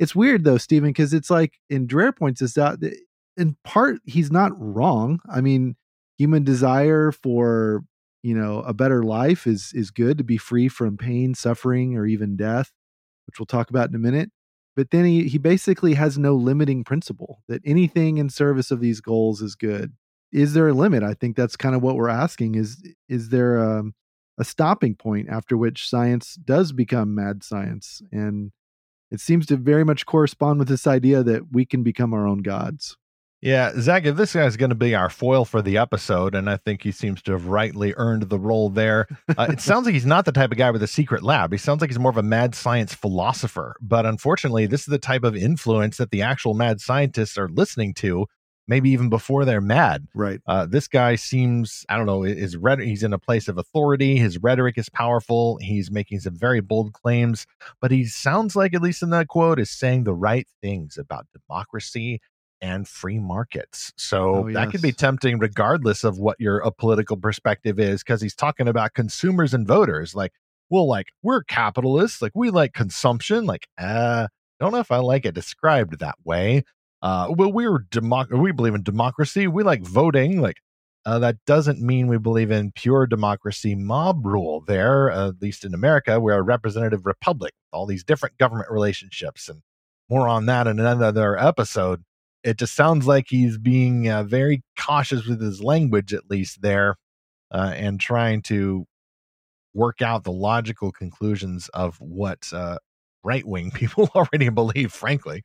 it's 0.01 0.17
weird 0.17 0.43
though 0.43 0.59
stephen 0.59 0.91
because 0.91 1.15
it's 1.15 1.31
like 1.31 1.55
in 1.71 1.87
Dreher 1.87 2.17
points 2.17 2.41
this 2.41 2.59
out 2.59 2.83
eh, 2.83 2.91
in 3.37 3.57
part 3.65 4.01
he's 4.05 4.33
not 4.33 4.53
wrong. 4.59 5.21
I 5.31 5.41
mean 5.41 5.77
human 6.19 6.43
desire 6.43 7.13
for 7.13 7.85
you 8.25 8.35
know 8.35 8.61
a 8.63 8.75
better 8.75 9.05
life 9.05 9.47
is 9.47 9.73
is 9.75 9.93
good 9.93 10.19
to 10.19 10.25
be 10.25 10.37
free 10.37 10.69
from 10.69 10.97
pain 10.97 11.35
suffering 11.35 11.97
or 11.97 12.07
even 12.07 12.37
death 12.37 12.73
which 13.27 13.39
we'll 13.39 13.47
talk 13.47 13.71
about 13.71 13.89
in 13.89 13.95
a 13.95 13.99
minute. 13.99 14.31
But 14.77 14.91
then 14.91 15.05
he, 15.05 15.29
he 15.29 15.39
basically 15.39 15.95
has 15.95 16.19
no 16.19 16.35
limiting 16.35 16.83
principle 16.83 17.43
that 17.49 17.63
anything 17.65 18.19
in 18.19 18.29
service 18.29 18.73
of 18.73 18.81
these 18.81 19.01
goals 19.01 19.41
is 19.41 19.55
good 19.55 19.93
is 20.35 20.53
there 20.53 20.69
a 20.69 20.75
limit 20.75 21.03
i 21.03 21.15
think 21.15 21.37
that's 21.37 21.57
kind 21.57 21.75
of 21.75 21.83
what 21.83 21.97
we're 21.97 22.09
asking 22.09 22.55
is 22.57 22.83
is 23.09 23.31
there 23.31 23.57
a, 23.57 23.81
um, 23.81 23.95
a 24.39 24.45
stopping 24.45 24.95
point 24.95 25.29
after 25.31 25.57
which 25.57 25.89
science 25.89 26.35
does 26.35 26.73
become 26.73 27.15
mad 27.15 27.43
science 27.43 28.03
and 28.13 28.53
it 29.11 29.21
seems 29.21 29.47
to 29.47 29.57
very 29.57 29.85
much 29.85 30.07
correspond 30.07 30.59
with 30.59 30.69
this 30.69 30.87
idea 30.87 31.23
that 31.23 31.53
we 31.53 31.65
can 31.65 31.83
become 31.83 32.13
our 32.13 32.27
own 32.27 32.39
gods 32.39 32.97
yeah, 33.45 33.73
Zach, 33.79 34.07
if 34.07 34.17
this 34.17 34.33
guy's 34.33 34.57
going 34.57 34.71
to 34.71 34.75
be 34.75 34.95
our 34.95 35.11
foil 35.11 35.45
for 35.45 35.61
the 35.61 35.77
episode, 35.77 36.35
and 36.35 36.49
I 36.49 36.57
think 36.57 36.83
he 36.83 36.91
seems 36.91 37.21
to 37.25 37.33
have 37.33 37.45
rightly 37.45 37.93
earned 37.99 38.23
the 38.31 38.39
role 38.39 38.71
there, 38.71 39.07
uh, 39.37 39.49
it 39.51 39.61
sounds 39.61 39.85
like 39.85 39.93
he's 39.93 40.07
not 40.07 40.25
the 40.25 40.33
type 40.33 40.51
of 40.51 40.57
guy 40.57 40.71
with 40.71 40.83
a 40.83 40.87
secret 40.87 41.23
lab. 41.23 41.53
He 41.53 41.59
sounds 41.59 41.83
like 41.83 41.91
he's 41.91 41.99
more 41.99 42.11
of 42.11 42.17
a 42.17 42.23
mad 42.23 42.55
science 42.55 42.95
philosopher. 42.95 43.77
But 43.83 44.07
unfortunately, 44.07 44.65
this 44.65 44.81
is 44.81 44.87
the 44.87 44.99
type 44.99 45.25
of 45.25 45.37
influence 45.37 45.99
that 45.99 46.11
the 46.11 46.23
actual 46.23 46.55
mad 46.55 46.81
scientists 46.81 47.37
are 47.37 47.51
listening 47.51 47.93
to, 47.97 48.25
maybe 48.67 48.91
even 48.91 49.09
before 49.09 49.45
they're 49.45 49.61
mad. 49.61 50.07
Right. 50.15 50.41
Uh, 50.47 50.67
this 50.67 50.89
guy 50.89 51.17
seems, 51.17 51.85
I 51.89 51.97
don't 51.97 52.07
know, 52.07 52.23
rhetoric, 52.59 52.89
he's 52.89 53.03
in 53.03 53.13
a 53.13 53.19
place 53.19 53.49
of 53.49 53.59
authority. 53.59 54.17
His 54.17 54.39
rhetoric 54.39 54.79
is 54.79 54.89
powerful. 54.89 55.59
He's 55.61 55.91
making 55.91 56.21
some 56.21 56.37
very 56.37 56.61
bold 56.61 56.93
claims, 56.93 57.47
but 57.81 57.91
he 57.91 58.05
sounds 58.07 58.57
like, 58.57 58.75
at 58.75 58.83
least 58.83 59.03
in 59.03 59.11
that 59.11 59.29
quote, 59.29 59.61
is 59.61 59.71
saying 59.71 60.05
the 60.05 60.15
right 60.15 60.47
things 60.63 60.97
about 60.97 61.27
democracy 61.33 62.21
and 62.61 62.89
free 62.89 63.19
markets. 63.19 63.93
So 63.97 64.37
Oh, 64.37 64.53
that 64.53 64.71
could 64.71 64.81
be 64.81 64.93
tempting 64.93 65.39
regardless 65.39 66.03
of 66.03 66.19
what 66.19 66.41
your 66.41 66.67
uh, 66.67 66.71
political 66.71 67.17
perspective 67.17 67.79
is, 67.79 68.03
because 68.03 68.23
he's 68.23 68.35
talking 68.35 68.69
about 68.69 68.95
consumers 68.95 69.53
and 69.53 69.67
voters. 69.67 70.15
Like, 70.15 70.33
well, 70.71 70.89
like 70.89 71.09
we're 71.23 71.43
capitalists, 71.43 72.23
like 72.23 72.33
we 72.35 72.49
like 72.49 72.73
consumption. 72.73 73.45
Like, 73.45 73.69
uh, 73.77 74.29
don't 74.61 74.73
know 74.73 74.79
if 74.79 74.91
I 74.91 74.99
like 74.99 75.27
it 75.27 75.35
described 75.35 75.99
that 75.99 76.17
way. 76.25 76.65
Uh, 77.05 77.29
well, 77.37 77.53
we're 77.53 77.81
democ- 77.91 78.33
we 78.33 78.51
believe 78.51 78.75
in 78.75 78.83
democracy. 78.83 79.47
We 79.47 79.63
like 79.63 79.83
voting. 79.83 80.41
Like, 80.41 80.57
uh, 81.05 81.19
that 81.19 81.37
doesn't 81.47 81.83
mean 81.83 82.07
we 82.07 82.17
believe 82.17 82.51
in 82.51 82.73
pure 82.73 83.07
democracy 83.07 83.75
mob 83.75 84.25
rule 84.25 84.63
there, 84.67 85.11
at 85.11 85.43
least 85.43 85.67
in 85.67 85.75
America. 85.75 86.19
We're 86.19 86.33
a 86.39 86.43
representative 86.43 87.05
republic, 87.05 87.53
all 87.73 87.85
these 87.85 88.05
different 88.05 88.39
government 88.39 88.71
relationships, 88.71 89.51
and 89.51 89.61
more 90.09 90.27
on 90.29 90.47
that 90.47 90.67
in 90.67 90.81
another 90.81 91.39
episode. 91.39 92.05
It 92.43 92.57
just 92.59 92.75
sounds 92.75 93.07
like 93.07 93.27
he's 93.29 93.59
being 93.59 94.09
uh, 94.09 94.23
very 94.25 94.63
cautious 94.81 95.27
with 95.27 95.43
his 95.43 95.63
language, 95.63 96.15
at 96.15 96.31
least 96.31 96.63
there, 96.63 96.97
uh, 97.51 97.73
and 97.75 98.01
trying 98.01 98.41
to 98.45 98.87
work 99.75 100.01
out 100.01 100.25
the 100.25 100.33
logical 100.33 100.91
conclusions 100.91 101.69
of 101.75 101.97
what 102.01 102.51
uh, 102.53 102.79
right 103.23 103.47
wing 103.47 103.71
people 103.75 104.09
already 104.15 104.49
believe, 104.49 104.91
frankly. 104.91 105.43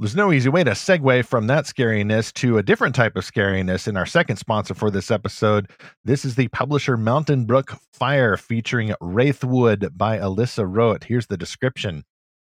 There's 0.00 0.14
no 0.14 0.32
easy 0.32 0.48
way 0.48 0.62
to 0.62 0.70
segue 0.70 1.26
from 1.26 1.48
that 1.48 1.64
scariness 1.64 2.32
to 2.34 2.56
a 2.58 2.62
different 2.62 2.94
type 2.94 3.16
of 3.16 3.24
scariness 3.24 3.88
in 3.88 3.96
our 3.96 4.06
second 4.06 4.36
sponsor 4.36 4.72
for 4.72 4.92
this 4.92 5.10
episode. 5.10 5.68
This 6.04 6.24
is 6.24 6.36
the 6.36 6.46
publisher 6.46 6.96
Mountain 6.96 7.46
Brook 7.46 7.74
Fire 7.92 8.36
featuring 8.36 8.94
Wraithwood 9.02 9.98
by 9.98 10.18
Alyssa 10.18 10.64
Roat. 10.72 11.02
Here's 11.02 11.26
the 11.26 11.36
description. 11.36 12.04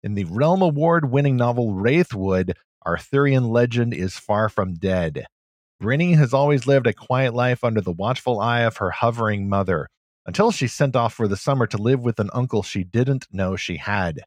In 0.01 0.15
the 0.15 0.23
Realm 0.23 0.63
Award 0.63 1.11
winning 1.11 1.35
novel 1.35 1.73
Wraithwood, 1.73 2.53
Arthurian 2.83 3.49
legend 3.49 3.93
is 3.93 4.17
far 4.17 4.49
from 4.49 4.73
dead. 4.73 5.27
Brinny 5.79 6.17
has 6.17 6.33
always 6.33 6.65
lived 6.65 6.87
a 6.87 6.93
quiet 6.93 7.35
life 7.35 7.63
under 7.63 7.79
the 7.79 7.91
watchful 7.91 8.39
eye 8.39 8.61
of 8.61 8.77
her 8.77 8.89
hovering 8.89 9.47
mother, 9.47 9.87
until 10.25 10.49
she 10.49 10.67
sent 10.67 10.95
off 10.95 11.13
for 11.13 11.27
the 11.27 11.37
summer 11.37 11.67
to 11.67 11.77
live 11.77 11.99
with 11.99 12.19
an 12.19 12.31
uncle 12.33 12.63
she 12.63 12.83
didn't 12.83 13.27
know 13.31 13.55
she 13.55 13.77
had. 13.77 14.21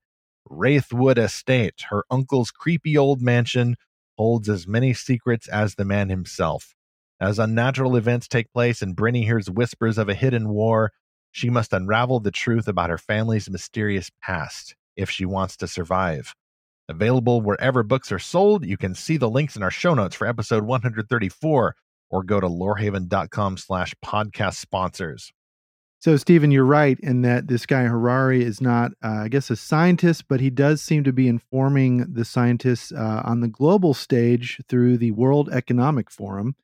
Wraithwood 0.51 1.19
Estate, 1.19 1.83
her 1.91 2.05
uncle's 2.11 2.51
creepy 2.51 2.97
old 2.97 3.21
mansion, 3.23 3.77
holds 4.17 4.49
as 4.49 4.67
many 4.67 4.95
secrets 4.95 5.49
as 5.49 5.75
the 5.75 5.85
man 5.85 6.09
himself. 6.09 6.75
As 7.21 7.39
unnatural 7.39 7.97
events 7.97 8.29
take 8.29 8.53
place 8.53 8.83
and 8.83 8.97
Brinny 8.97 9.25
hears 9.25 9.51
whispers 9.51 9.99
of 9.99 10.09
a 10.09 10.15
hidden 10.15 10.49
war, 10.49 10.93
she 11.31 11.51
must 11.51 11.73
unravel 11.73 12.21
the 12.21 12.31
truth 12.31 12.69
about 12.69 12.91
her 12.91 12.99
family's 12.99 13.51
mysterious 13.51 14.11
past 14.23 14.75
if 14.97 15.11
she 15.11 15.25
wants 15.25 15.57
to 15.59 15.69
survive. 15.69 16.35
Available 16.89 17.41
wherever 17.41 17.83
books 17.83 18.11
are 18.11 18.19
sold. 18.19 18.65
You 18.65 18.77
can 18.77 18.95
see 18.95 19.17
the 19.17 19.29
links 19.29 19.57
in 19.57 19.63
our 19.63 19.71
show 19.71 19.95
notes 19.95 20.17
for 20.17 20.27
episode 20.27 20.65
134 20.65 21.77
or 22.11 22.23
go 22.23 22.41
to 22.41 22.49
lorehaven.com 22.49 23.59
slash 23.59 23.95
podcast 24.05 24.55
sponsors. 24.55 25.33
So, 26.01 26.17
Stephen, 26.17 26.53
you're 26.53 26.65
right 26.65 26.99
in 27.01 27.23
that 27.23 27.49
this 27.49 27.67
guy 27.67 27.83
Harari 27.83 28.45
is 28.45 28.61
not, 28.61 28.93
uh, 29.03 29.23
I 29.25 29.29
guess, 29.29 29.51
a 29.51 29.57
scientist, 29.57 30.29
but 30.29 30.41
he 30.41 30.49
does 30.49 30.81
seem 30.81 31.03
to 31.03 31.13
be 31.13 31.27
informing 31.27 32.13
the 32.13 32.25
scientists 32.25 32.93
uh, 32.93 33.23
on 33.25 33.41
the 33.41 33.49
global 33.49 33.95
stage 33.95 34.61
through 34.69 34.99
the 34.99 35.11
World 35.11 35.49
Economic 35.51 36.09
Forum. 36.09 36.55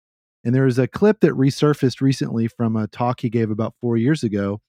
And 0.44 0.54
there 0.54 0.66
is 0.66 0.78
a 0.78 0.86
clip 0.86 1.18
that 1.20 1.32
resurfaced 1.32 2.00
recently 2.00 2.46
from 2.46 2.76
a 2.76 2.86
talk 2.86 3.20
he 3.20 3.28
gave 3.28 3.50
about 3.50 3.74
four 3.80 3.96
years 3.96 4.22
ago. 4.22 4.60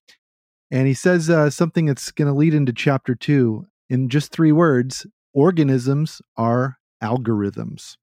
And 0.72 0.88
he 0.88 0.96
says 0.96 1.30
uh, 1.30 1.52
something 1.52 1.86
that's 1.86 2.10
going 2.12 2.28
to 2.28 2.34
lead 2.34 2.56
into 2.56 2.74
chapter 2.74 3.14
two 3.14 3.68
in 3.88 4.10
just 4.10 4.32
three 4.32 4.52
words 4.52 5.06
organisms 5.34 6.24
are 6.38 6.78
algorithms. 7.04 7.98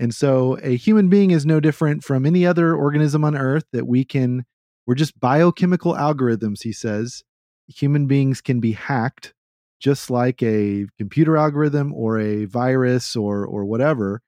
And 0.00 0.12
so 0.12 0.58
a 0.62 0.76
human 0.76 1.08
being 1.08 1.30
is 1.30 1.46
no 1.46 1.60
different 1.60 2.02
from 2.02 2.26
any 2.26 2.44
other 2.44 2.74
organism 2.74 3.24
on 3.24 3.36
earth 3.36 3.64
that 3.72 3.86
we 3.86 4.04
can 4.04 4.44
we're 4.86 4.94
just 4.94 5.18
biochemical 5.18 5.94
algorithms, 5.94 6.62
he 6.62 6.72
says. 6.72 7.22
Human 7.68 8.06
beings 8.06 8.40
can 8.40 8.60
be 8.60 8.72
hacked 8.72 9.34
just 9.80 10.10
like 10.10 10.42
a 10.42 10.86
computer 10.98 11.36
algorithm 11.36 11.92
or 11.92 12.18
a 12.18 12.44
virus 12.46 13.16
or 13.16 13.44
or 13.44 13.64
whatever. 13.64 14.22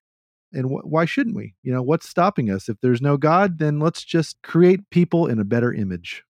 And 0.52 0.66
wh- 0.66 0.86
why 0.86 1.04
shouldn't 1.04 1.36
we? 1.36 1.54
You 1.62 1.72
know, 1.72 1.82
what's 1.82 2.08
stopping 2.08 2.50
us? 2.50 2.68
If 2.68 2.78
there's 2.80 3.02
no 3.02 3.16
God, 3.16 3.58
then 3.58 3.78
let's 3.78 4.04
just 4.04 4.36
create 4.42 4.90
people 4.90 5.26
in 5.26 5.38
a 5.38 5.44
better 5.44 5.72
image. 5.72 6.24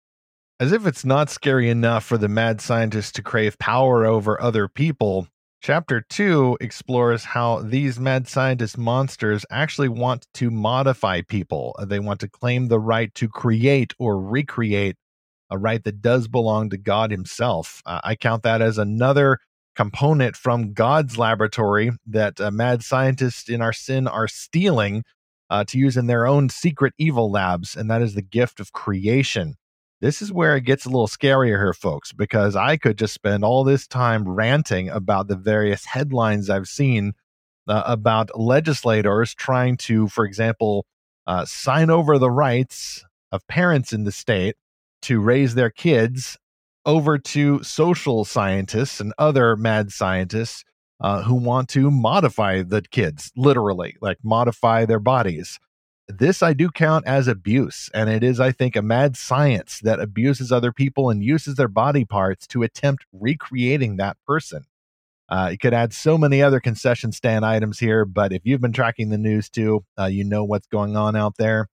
As 0.61 0.73
if 0.73 0.87
it's 0.87 1.05
not 1.05 1.31
scary 1.31 1.71
enough 1.71 2.05
for 2.05 2.19
the 2.19 2.29
mad 2.29 2.61
scientist 2.61 3.14
to 3.14 3.23
crave 3.23 3.59
power 3.59 4.05
over 4.05 4.41
other 4.41 4.67
people, 4.67 5.29
chapter 5.61 6.01
2 6.01 6.59
explores 6.61 7.25
how 7.25 7.61
these 7.61 7.99
mad 7.99 8.29
scientist 8.29 8.79
monsters 8.79 9.44
actually 9.51 9.88
want 9.88 10.27
to 10.35 10.51
modify 10.51 11.23
people. 11.23 11.75
They 11.85 11.99
want 11.99 12.21
to 12.21 12.29
claim 12.29 12.68
the 12.68 12.81
right 12.81 13.14
to 13.14 13.29
create 13.29 13.92
or 13.99 14.21
recreate 14.21 14.97
a 15.51 15.59
right 15.59 15.83
that 15.85 16.03
does 16.03 16.29
belong 16.29 16.71
to 16.71 16.77
God 16.77 17.11
Himself. 17.11 17.83
Uh, 17.87 18.01
I 18.05 18.14
count 18.14 18.42
that 18.42 18.61
as 18.61 18.79
another 18.79 19.38
component 19.75 20.37
from 20.37 20.73
God's 20.73 21.16
laboratory 21.16 21.92
that 22.07 22.40
uh, 22.40 22.51
mad 22.51 22.83
scientists 22.83 23.49
in 23.49 23.62
our 23.62 23.73
sin 23.73 24.07
are 24.07 24.29
stealing 24.29 25.05
uh, 25.51 25.64
to 25.64 25.79
use 25.79 25.97
in 25.97 26.07
their 26.07 26.27
own 26.27 26.49
secret 26.49 26.92
evil 26.99 27.31
labs, 27.31 27.77
and 27.77 27.90
that 27.90 28.03
is 28.03 28.14
the 28.14 28.23
gift 28.23 28.61
of 28.61 28.73
creation. 28.73 29.55
This 30.01 30.23
is 30.23 30.33
where 30.33 30.55
it 30.57 30.61
gets 30.61 30.85
a 30.85 30.91
little 30.91 31.09
scarier 31.09 31.59
here, 31.59 31.75
folks, 31.75 32.13
because 32.13 32.55
I 32.55 32.77
could 32.77 32.97
just 32.97 33.15
spend 33.15 33.45
all 33.45 33.65
this 33.65 33.87
time 33.89 34.29
ranting 34.29 34.89
about 34.89 35.27
the 35.27 35.37
various 35.37 35.85
headlines 35.85 36.49
I've 36.49 36.69
seen 36.69 37.15
uh, 37.67 37.83
about 37.85 38.39
legislators 38.39 39.35
trying 39.35 39.77
to, 39.79 40.07
for 40.09 40.25
example, 40.25 40.87
uh, 41.27 41.45
sign 41.45 41.91
over 41.91 42.17
the 42.17 42.31
rights 42.31 43.05
of 43.33 43.47
parents 43.49 43.93
in 43.93 44.05
the 44.05 44.13
state 44.13 44.55
to 45.03 45.21
raise 45.21 45.55
their 45.55 45.71
kids 45.71 46.39
over 46.87 47.19
to 47.19 47.63
social 47.65 48.25
scientists 48.25 49.01
and 49.01 49.13
other 49.19 49.57
mad 49.57 49.93
scientists 49.93 50.65
uh, 51.01 51.23
who 51.23 51.35
want 51.35 51.69
to 51.71 51.91
modify 51.91 52.63
the 52.63 52.83
kids, 52.83 53.31
literally, 53.37 53.97
like 54.01 54.19
modify 54.23 54.85
their 54.85 55.01
bodies. 55.01 55.59
This 56.09 56.42
I 56.42 56.55
do 56.55 56.71
count 56.71 57.07
as 57.07 57.29
abuse, 57.29 57.90
and 57.92 58.09
it 58.09 58.25
is, 58.25 58.40
I 58.40 58.51
think, 58.51 58.77
a 58.77 58.83
mad 58.83 59.14
science 59.14 59.81
that 59.81 60.01
abuses 60.01 60.51
other 60.51 60.73
people 60.73 61.11
and 61.11 61.23
uses 61.23 61.57
their 61.57 61.68
body 61.68 62.07
parts 62.07 62.47
to 62.49 62.62
attempt 62.62 63.05
recreating 63.12 63.97
that 63.97 64.16
person. 64.27 64.64
Uh, 65.29 65.51
you 65.53 65.59
could 65.59 65.75
add 65.75 65.92
so 65.92 66.16
many 66.16 66.42
other 66.42 66.61
concession 66.61 67.12
stand 67.12 67.44
items 67.44 67.79
here, 67.79 68.07
but 68.07 68.33
if 68.33 68.40
you've 68.44 68.62
been 68.62 68.73
tracking 68.73 69.11
the 69.11 69.18
news 69.18 69.51
too, 69.51 69.85
uh, 69.99 70.07
you 70.07 70.25
know 70.25 70.44
what's 70.44 70.66
going 70.66 70.97
on 70.97 71.14
out 71.14 71.37
there. 71.37 71.68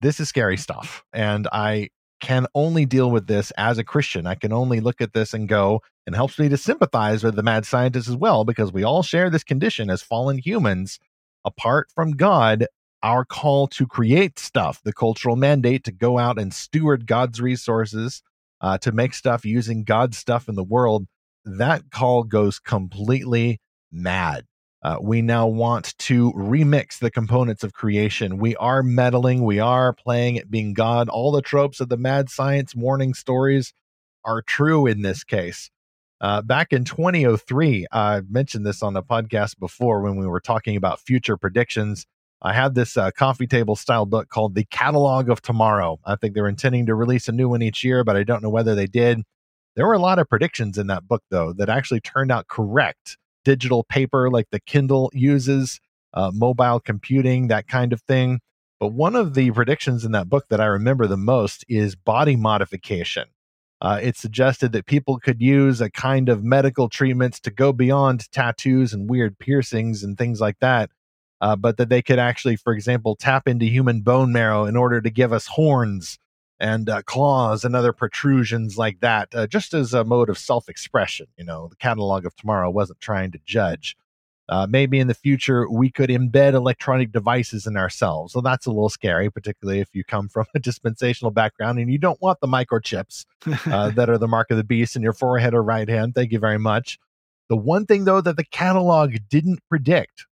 This 0.00 0.20
is 0.20 0.28
scary 0.28 0.56
stuff, 0.56 1.02
and 1.12 1.48
I 1.52 1.88
can 2.20 2.46
only 2.54 2.86
deal 2.86 3.10
with 3.10 3.26
this 3.26 3.50
as 3.58 3.78
a 3.78 3.84
Christian. 3.84 4.28
I 4.28 4.36
can 4.36 4.52
only 4.52 4.78
look 4.78 5.00
at 5.00 5.12
this 5.12 5.34
and 5.34 5.48
go, 5.48 5.82
and 6.06 6.14
helps 6.14 6.38
me 6.38 6.48
to 6.48 6.56
sympathize 6.56 7.24
with 7.24 7.34
the 7.34 7.42
mad 7.42 7.66
scientists 7.66 8.08
as 8.08 8.14
well, 8.14 8.44
because 8.44 8.72
we 8.72 8.84
all 8.84 9.02
share 9.02 9.28
this 9.28 9.42
condition 9.42 9.90
as 9.90 10.02
fallen 10.02 10.38
humans. 10.38 11.00
Apart 11.44 11.88
from 11.92 12.12
God, 12.12 12.68
our 13.02 13.24
call 13.24 13.66
to 13.68 13.86
create 13.86 14.38
stuff, 14.38 14.80
the 14.84 14.92
cultural 14.92 15.36
mandate 15.36 15.84
to 15.84 15.92
go 15.92 16.18
out 16.18 16.38
and 16.38 16.54
steward 16.54 17.06
God's 17.06 17.40
resources, 17.40 18.22
uh, 18.60 18.78
to 18.78 18.92
make 18.92 19.14
stuff 19.14 19.44
using 19.44 19.84
God's 19.84 20.16
stuff 20.16 20.48
in 20.48 20.54
the 20.54 20.64
world, 20.64 21.06
that 21.44 21.90
call 21.90 22.22
goes 22.22 22.58
completely 22.58 23.60
mad. 23.90 24.44
Uh, 24.82 24.96
we 25.00 25.22
now 25.22 25.46
want 25.46 25.96
to 25.98 26.32
remix 26.32 26.98
the 26.98 27.10
components 27.10 27.62
of 27.62 27.72
creation. 27.72 28.38
We 28.38 28.56
are 28.56 28.82
meddling. 28.82 29.44
We 29.44 29.60
are 29.60 29.92
playing 29.92 30.38
at 30.38 30.50
being 30.50 30.74
God. 30.74 31.08
All 31.08 31.30
the 31.30 31.42
tropes 31.42 31.80
of 31.80 31.88
the 31.88 31.96
mad 31.96 32.30
science 32.30 32.74
morning 32.74 33.14
stories 33.14 33.74
are 34.24 34.42
true 34.42 34.86
in 34.86 35.02
this 35.02 35.22
case. 35.22 35.70
Uh, 36.20 36.42
back 36.42 36.72
in 36.72 36.84
2003, 36.84 37.86
I 37.92 38.22
mentioned 38.28 38.66
this 38.66 38.82
on 38.82 38.94
the 38.94 39.02
podcast 39.02 39.58
before 39.58 40.02
when 40.02 40.16
we 40.16 40.26
were 40.26 40.40
talking 40.40 40.76
about 40.76 41.00
future 41.00 41.36
predictions. 41.36 42.06
I 42.44 42.52
had 42.52 42.74
this 42.74 42.96
uh, 42.96 43.12
coffee 43.12 43.46
table 43.46 43.76
style 43.76 44.04
book 44.04 44.28
called 44.28 44.56
The 44.56 44.64
Catalog 44.64 45.28
of 45.28 45.40
Tomorrow. 45.40 46.00
I 46.04 46.16
think 46.16 46.34
they're 46.34 46.48
intending 46.48 46.86
to 46.86 46.94
release 46.96 47.28
a 47.28 47.32
new 47.32 47.48
one 47.48 47.62
each 47.62 47.84
year, 47.84 48.02
but 48.02 48.16
I 48.16 48.24
don't 48.24 48.42
know 48.42 48.50
whether 48.50 48.74
they 48.74 48.88
did. 48.88 49.20
There 49.76 49.86
were 49.86 49.94
a 49.94 50.00
lot 50.00 50.18
of 50.18 50.28
predictions 50.28 50.76
in 50.76 50.88
that 50.88 51.06
book, 51.06 51.22
though, 51.30 51.52
that 51.52 51.68
actually 51.68 52.00
turned 52.00 52.32
out 52.32 52.48
correct. 52.48 53.16
Digital 53.44 53.84
paper, 53.84 54.28
like 54.28 54.48
the 54.50 54.58
Kindle 54.58 55.08
uses, 55.14 55.80
uh, 56.14 56.32
mobile 56.34 56.80
computing, 56.80 57.46
that 57.46 57.68
kind 57.68 57.92
of 57.92 58.02
thing. 58.02 58.40
But 58.80 58.88
one 58.88 59.14
of 59.14 59.34
the 59.34 59.52
predictions 59.52 60.04
in 60.04 60.10
that 60.10 60.28
book 60.28 60.46
that 60.50 60.60
I 60.60 60.66
remember 60.66 61.06
the 61.06 61.16
most 61.16 61.64
is 61.68 61.94
body 61.94 62.34
modification. 62.34 63.28
Uh, 63.80 64.00
it 64.02 64.16
suggested 64.16 64.72
that 64.72 64.86
people 64.86 65.18
could 65.18 65.40
use 65.40 65.80
a 65.80 65.90
kind 65.90 66.28
of 66.28 66.42
medical 66.42 66.88
treatments 66.88 67.38
to 67.40 67.50
go 67.52 67.72
beyond 67.72 68.30
tattoos 68.32 68.92
and 68.92 69.08
weird 69.08 69.38
piercings 69.38 70.02
and 70.02 70.18
things 70.18 70.40
like 70.40 70.58
that 70.58 70.90
uh, 71.42 71.56
but 71.56 71.76
that 71.76 71.88
they 71.88 72.00
could 72.00 72.20
actually, 72.20 72.54
for 72.54 72.72
example, 72.72 73.16
tap 73.16 73.48
into 73.48 73.66
human 73.66 74.00
bone 74.00 74.32
marrow 74.32 74.64
in 74.64 74.76
order 74.76 75.00
to 75.00 75.10
give 75.10 75.32
us 75.32 75.48
horns 75.48 76.18
and 76.60 76.88
uh, 76.88 77.02
claws 77.02 77.64
and 77.64 77.74
other 77.74 77.92
protrusions 77.92 78.78
like 78.78 79.00
that, 79.00 79.28
uh, 79.34 79.48
just 79.48 79.74
as 79.74 79.92
a 79.92 80.04
mode 80.04 80.30
of 80.30 80.38
self 80.38 80.68
expression. 80.68 81.26
You 81.36 81.44
know, 81.44 81.66
the 81.66 81.76
catalog 81.76 82.24
of 82.24 82.36
tomorrow 82.36 82.70
wasn't 82.70 83.00
trying 83.00 83.32
to 83.32 83.40
judge. 83.44 83.96
Uh, 84.48 84.66
maybe 84.68 85.00
in 85.00 85.06
the 85.06 85.14
future 85.14 85.68
we 85.68 85.90
could 85.90 86.10
embed 86.10 86.52
electronic 86.52 87.10
devices 87.10 87.66
in 87.66 87.76
ourselves. 87.76 88.32
So 88.32 88.40
that's 88.40 88.66
a 88.66 88.70
little 88.70 88.88
scary, 88.88 89.28
particularly 89.28 89.80
if 89.80 89.88
you 89.92 90.04
come 90.04 90.28
from 90.32 90.46
a 90.54 90.60
dispensational 90.60 91.32
background 91.32 91.80
and 91.80 91.90
you 91.90 91.98
don't 91.98 92.22
want 92.22 92.38
the 92.40 92.46
microchips 92.46 93.24
uh, 93.66 93.90
that 93.96 94.08
are 94.08 94.18
the 94.18 94.28
mark 94.28 94.52
of 94.52 94.58
the 94.58 94.64
beast 94.64 94.94
in 94.94 95.02
your 95.02 95.12
forehead 95.12 95.54
or 95.54 95.62
right 95.62 95.88
hand. 95.88 96.14
Thank 96.14 96.30
you 96.30 96.38
very 96.38 96.58
much. 96.58 97.00
The 97.48 97.56
one 97.56 97.84
thing, 97.84 98.04
though, 98.04 98.20
that 98.20 98.36
the 98.36 98.44
catalog 98.44 99.16
didn't 99.28 99.58
predict 99.68 100.26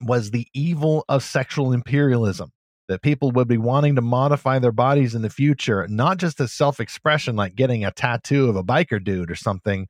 was 0.00 0.30
the 0.30 0.46
evil 0.54 1.04
of 1.08 1.22
sexual 1.22 1.72
imperialism. 1.72 2.52
That 2.88 3.02
people 3.02 3.30
would 3.32 3.46
be 3.46 3.56
wanting 3.56 3.94
to 3.94 4.02
modify 4.02 4.58
their 4.58 4.72
bodies 4.72 5.14
in 5.14 5.22
the 5.22 5.30
future, 5.30 5.86
not 5.88 6.18
just 6.18 6.40
as 6.40 6.52
self 6.52 6.80
expression, 6.80 7.36
like 7.36 7.54
getting 7.54 7.84
a 7.84 7.92
tattoo 7.92 8.48
of 8.48 8.56
a 8.56 8.64
biker 8.64 9.02
dude 9.02 9.30
or 9.30 9.36
something, 9.36 9.86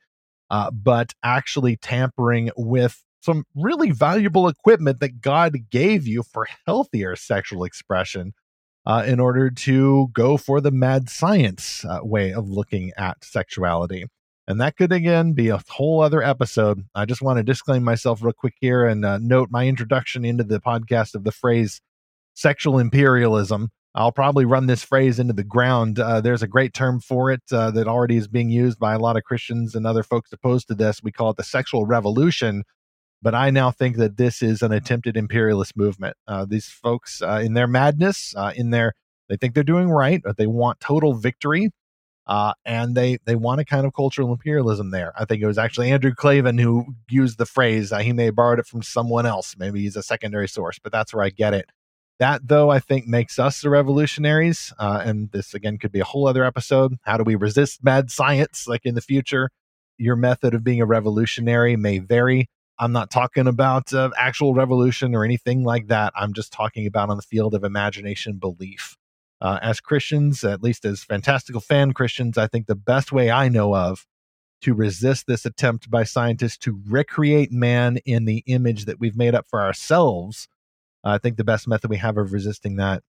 uh, 0.50 0.70
but 0.70 1.14
actually 1.22 1.76
tampering 1.76 2.50
with 2.58 3.02
some 3.20 3.44
really 3.54 3.90
valuable 3.90 4.48
equipment 4.48 5.00
that 5.00 5.22
God 5.22 5.70
gave 5.70 6.06
you 6.06 6.22
for 6.22 6.46
healthier 6.66 7.16
sexual 7.16 7.64
expression 7.64 8.34
uh, 8.86 9.04
in 9.06 9.20
order 9.20 9.50
to 9.50 10.08
go 10.12 10.36
for 10.36 10.60
the 10.60 10.70
mad 10.70 11.08
science 11.08 11.84
uh, 11.84 12.00
way 12.02 12.32
of 12.32 12.48
looking 12.48 12.92
at 12.96 13.24
sexuality. 13.24 14.06
And 14.50 14.60
that 14.60 14.76
could 14.76 14.90
again 14.90 15.32
be 15.32 15.50
a 15.50 15.62
whole 15.68 16.02
other 16.02 16.24
episode. 16.24 16.84
I 16.92 17.04
just 17.04 17.22
want 17.22 17.36
to 17.36 17.44
disclaim 17.44 17.84
myself 17.84 18.20
real 18.20 18.32
quick 18.32 18.54
here 18.60 18.84
and 18.84 19.04
uh, 19.04 19.18
note 19.18 19.48
my 19.48 19.68
introduction 19.68 20.24
into 20.24 20.42
the 20.42 20.58
podcast 20.58 21.14
of 21.14 21.22
the 21.22 21.30
phrase 21.30 21.80
sexual 22.34 22.80
imperialism. 22.80 23.70
I'll 23.94 24.10
probably 24.10 24.44
run 24.44 24.66
this 24.66 24.82
phrase 24.82 25.20
into 25.20 25.34
the 25.34 25.44
ground. 25.44 26.00
Uh, 26.00 26.20
there's 26.20 26.42
a 26.42 26.48
great 26.48 26.74
term 26.74 26.98
for 26.98 27.30
it 27.30 27.42
uh, 27.52 27.70
that 27.70 27.86
already 27.86 28.16
is 28.16 28.26
being 28.26 28.50
used 28.50 28.80
by 28.80 28.94
a 28.94 28.98
lot 28.98 29.16
of 29.16 29.22
Christians 29.22 29.76
and 29.76 29.86
other 29.86 30.02
folks 30.02 30.32
opposed 30.32 30.66
to 30.66 30.74
this. 30.74 31.00
We 31.00 31.12
call 31.12 31.30
it 31.30 31.36
the 31.36 31.44
sexual 31.44 31.86
revolution. 31.86 32.64
But 33.22 33.36
I 33.36 33.50
now 33.50 33.70
think 33.70 33.98
that 33.98 34.16
this 34.16 34.42
is 34.42 34.62
an 34.62 34.72
attempted 34.72 35.16
imperialist 35.16 35.76
movement. 35.76 36.16
Uh, 36.26 36.44
these 36.44 36.66
folks, 36.66 37.22
uh, 37.22 37.40
in 37.40 37.54
their 37.54 37.68
madness, 37.68 38.34
uh, 38.36 38.52
in 38.56 38.70
their 38.70 38.94
they 39.28 39.36
think 39.36 39.54
they're 39.54 39.62
doing 39.62 39.90
right, 39.90 40.20
but 40.24 40.38
they 40.38 40.48
want 40.48 40.80
total 40.80 41.14
victory 41.14 41.70
uh, 42.30 42.52
and 42.64 42.94
they 42.94 43.18
they 43.24 43.34
want 43.34 43.60
a 43.60 43.64
kind 43.64 43.84
of 43.84 43.92
cultural 43.92 44.30
imperialism 44.30 44.92
there. 44.92 45.12
I 45.18 45.24
think 45.24 45.42
it 45.42 45.48
was 45.48 45.58
actually 45.58 45.90
Andrew 45.90 46.14
Klavan 46.14 46.58
who 46.58 46.94
used 47.10 47.38
the 47.38 47.44
phrase. 47.44 47.90
Uh, 47.90 47.98
he 47.98 48.12
may 48.12 48.26
have 48.26 48.36
borrowed 48.36 48.60
it 48.60 48.66
from 48.66 48.84
someone 48.84 49.26
else. 49.26 49.56
Maybe 49.58 49.80
he's 49.80 49.96
a 49.96 50.02
secondary 50.02 50.46
source, 50.48 50.78
but 50.78 50.92
that's 50.92 51.12
where 51.12 51.24
I 51.24 51.30
get 51.30 51.54
it. 51.54 51.66
That 52.20 52.46
though 52.46 52.70
I 52.70 52.78
think 52.78 53.08
makes 53.08 53.40
us 53.40 53.60
the 53.60 53.68
revolutionaries. 53.68 54.72
Uh, 54.78 55.02
and 55.04 55.32
this 55.32 55.54
again 55.54 55.76
could 55.76 55.90
be 55.90 55.98
a 55.98 56.04
whole 56.04 56.28
other 56.28 56.44
episode. 56.44 56.94
How 57.02 57.16
do 57.16 57.24
we 57.24 57.34
resist 57.34 57.82
mad 57.82 58.12
science? 58.12 58.68
Like 58.68 58.86
in 58.86 58.94
the 58.94 59.00
future, 59.00 59.50
your 59.98 60.14
method 60.14 60.54
of 60.54 60.62
being 60.62 60.80
a 60.80 60.86
revolutionary 60.86 61.74
may 61.74 61.98
vary. 61.98 62.46
I'm 62.78 62.92
not 62.92 63.10
talking 63.10 63.48
about 63.48 63.92
uh, 63.92 64.10
actual 64.16 64.54
revolution 64.54 65.16
or 65.16 65.24
anything 65.24 65.64
like 65.64 65.88
that. 65.88 66.12
I'm 66.14 66.32
just 66.32 66.52
talking 66.52 66.86
about 66.86 67.10
on 67.10 67.16
the 67.16 67.24
field 67.24 67.56
of 67.56 67.64
imagination 67.64 68.34
belief 68.34 68.96
uh, 69.40 69.58
as 69.62 69.80
Christians, 69.80 70.44
at 70.44 70.62
least 70.62 70.84
as 70.84 71.02
fantastical 71.02 71.60
fan 71.60 71.92
Christians, 71.92 72.36
I 72.36 72.46
think 72.46 72.66
the 72.66 72.74
best 72.74 73.12
way 73.12 73.30
I 73.30 73.48
know 73.48 73.74
of 73.74 74.06
to 74.62 74.74
resist 74.74 75.26
this 75.26 75.46
attempt 75.46 75.90
by 75.90 76.04
scientists 76.04 76.58
to 76.58 76.80
recreate 76.86 77.50
man 77.50 77.96
in 78.04 78.26
the 78.26 78.42
image 78.46 78.84
that 78.84 79.00
we've 79.00 79.16
made 79.16 79.34
up 79.34 79.46
for 79.48 79.62
ourselves, 79.62 80.48
I 81.02 81.18
think 81.18 81.36
the 81.36 81.44
best 81.44 81.66
method 81.66 81.88
we 81.88 81.96
have 81.96 82.18
of 82.18 82.32
resisting 82.32 82.76
that 82.76 83.02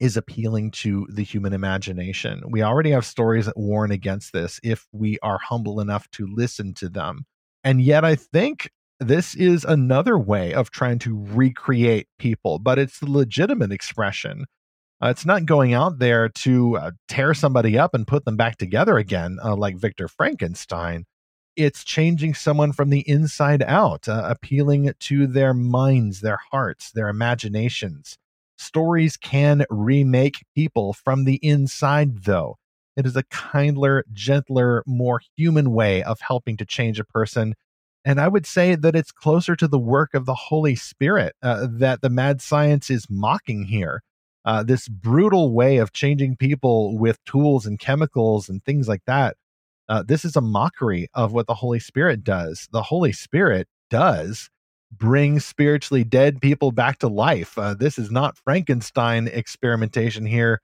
is 0.00 0.16
appealing 0.16 0.70
to 0.70 1.06
the 1.10 1.22
human 1.22 1.52
imagination. 1.52 2.42
We 2.48 2.62
already 2.62 2.90
have 2.90 3.06
stories 3.06 3.46
that 3.46 3.56
warn 3.56 3.90
against 3.92 4.32
this 4.32 4.60
if 4.62 4.86
we 4.92 5.18
are 5.22 5.38
humble 5.38 5.80
enough 5.80 6.10
to 6.12 6.26
listen 6.26 6.74
to 6.74 6.88
them. 6.88 7.24
And 7.64 7.80
yet, 7.80 8.04
I 8.04 8.16
think 8.16 8.70
this 9.00 9.34
is 9.34 9.64
another 9.64 10.18
way 10.18 10.52
of 10.52 10.70
trying 10.70 10.98
to 11.00 11.24
recreate 11.30 12.08
people, 12.18 12.58
but 12.58 12.78
it's 12.78 12.98
the 12.98 13.10
legitimate 13.10 13.72
expression 13.72 14.46
uh, 15.02 15.08
it's 15.08 15.26
not 15.26 15.44
going 15.44 15.74
out 15.74 15.98
there 15.98 16.28
to 16.28 16.76
uh, 16.78 16.90
tear 17.08 17.34
somebody 17.34 17.78
up 17.78 17.94
and 17.94 18.06
put 18.06 18.24
them 18.24 18.36
back 18.36 18.56
together 18.56 18.96
again, 18.96 19.38
uh, 19.44 19.54
like 19.54 19.76
Victor 19.76 20.08
Frankenstein. 20.08 21.04
It's 21.54 21.84
changing 21.84 22.34
someone 22.34 22.72
from 22.72 22.90
the 22.90 23.08
inside 23.08 23.62
out, 23.62 24.08
uh, 24.08 24.22
appealing 24.24 24.92
to 25.00 25.26
their 25.26 25.54
minds, 25.54 26.20
their 26.20 26.38
hearts, 26.50 26.90
their 26.92 27.08
imaginations. 27.08 28.16
Stories 28.58 29.16
can 29.16 29.64
remake 29.68 30.44
people 30.54 30.94
from 30.94 31.24
the 31.24 31.36
inside, 31.36 32.24
though. 32.24 32.56
It 32.96 33.04
is 33.04 33.16
a 33.16 33.24
kindler, 33.24 34.04
gentler, 34.12 34.82
more 34.86 35.20
human 35.36 35.72
way 35.72 36.02
of 36.02 36.20
helping 36.20 36.56
to 36.56 36.64
change 36.64 36.98
a 36.98 37.04
person. 37.04 37.54
And 38.02 38.18
I 38.18 38.28
would 38.28 38.46
say 38.46 38.74
that 38.74 38.96
it's 38.96 39.12
closer 39.12 39.56
to 39.56 39.68
the 39.68 39.78
work 39.78 40.14
of 40.14 40.24
the 40.24 40.34
Holy 40.34 40.76
Spirit 40.76 41.34
uh, 41.42 41.66
that 41.70 42.00
the 42.00 42.08
mad 42.08 42.40
science 42.40 42.88
is 42.88 43.06
mocking 43.10 43.64
here 43.64 44.02
uh, 44.46 44.62
this 44.62 44.88
brutal 44.88 45.52
way 45.52 45.78
of 45.78 45.92
changing 45.92 46.36
people 46.36 46.96
with 46.98 47.22
tools 47.24 47.66
and 47.66 47.78
chemicals 47.80 48.48
and 48.48 48.64
things 48.64 48.88
like 48.88 49.02
that. 49.06 49.36
Uh, 49.88 50.02
this 50.06 50.24
is 50.24 50.36
a 50.36 50.40
mockery 50.40 51.08
of 51.14 51.32
what 51.32 51.48
the 51.48 51.54
Holy 51.54 51.80
Spirit 51.80 52.24
does. 52.24 52.68
The 52.72 52.84
Holy 52.84 53.12
Spirit 53.12 53.68
does 53.90 54.48
bring 54.92 55.40
spiritually 55.40 56.04
dead 56.04 56.40
people 56.40 56.72
back 56.72 56.98
to 57.00 57.08
life. 57.08 57.58
Uh, 57.58 57.74
this 57.74 57.98
is 57.98 58.10
not 58.10 58.38
Frankenstein 58.38 59.28
experimentation 59.28 60.26
here. 60.26 60.60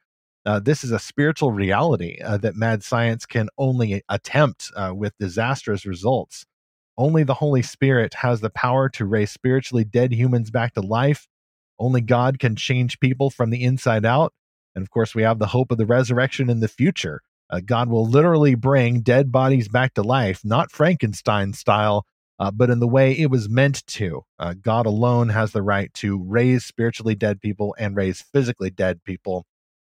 Uh, 0.47 0.61
this 0.61 0.85
is 0.85 0.93
a 0.93 0.99
spiritual 0.99 1.53
reality 1.53 2.19
uh, 2.25 2.37
that 2.37 2.57
mad 2.57 2.83
science 2.83 3.27
can 3.27 3.49
only 3.59 4.03
attempt 4.09 4.71
uh, 4.77 4.93
with 4.95 5.13
disastrous 5.19 5.85
results. 5.87 6.47
Only 6.99 7.25
the 7.25 7.35
Holy 7.35 7.63
Spirit 7.63 8.15
has 8.15 8.41
the 8.41 8.51
power 8.51 8.89
to 8.91 9.05
raise 9.05 9.31
spiritually 9.31 9.85
dead 9.85 10.13
humans 10.13 10.51
back 10.51 10.75
to 10.75 10.81
life 10.81 11.27
only 11.79 12.01
God 12.01 12.39
can 12.39 12.57
change 12.57 13.01
people 13.01 13.31
from 13.31 13.51
the 13.51 13.63
inside 13.65 14.05
out. 14.05 14.33
And 14.75 14.83
of 14.83 14.91
course, 14.91 15.15
we 15.15 15.23
have 15.23 15.39
the 15.39 15.49
hope 15.49 15.71
of 15.71 15.79
the 15.79 15.87
resurrection 15.87 16.49
in 16.49 16.61
the 16.61 16.69
future. 16.69 17.21
Uh, 17.51 17.61
God 17.65 17.89
will 17.89 18.07
literally 18.07 18.55
bring 18.55 19.01
dead 19.01 19.31
bodies 19.31 19.69
back 19.69 19.95
to 19.95 20.03
life, 20.03 20.41
not 20.45 20.71
Frankenstein 20.71 21.53
style, 21.53 22.07
uh, 22.39 22.51
but 22.51 22.71
in 22.71 22.81
the 22.81 22.89
way 22.89 23.13
it 23.13 23.31
was 23.31 23.49
meant 23.49 23.87
to. 23.87 24.23
Uh, 24.39 24.55
God 24.55 24.87
alone 24.87 25.29
has 25.29 25.53
the 25.53 25.63
right 25.63 25.93
to 25.95 26.23
raise 26.23 26.65
spiritually 26.65 27.15
dead 27.15 27.41
people 27.41 27.75
and 27.79 27.95
raise 27.95 28.23
physically 28.23 28.71
dead 28.71 29.05
people. 29.05 29.45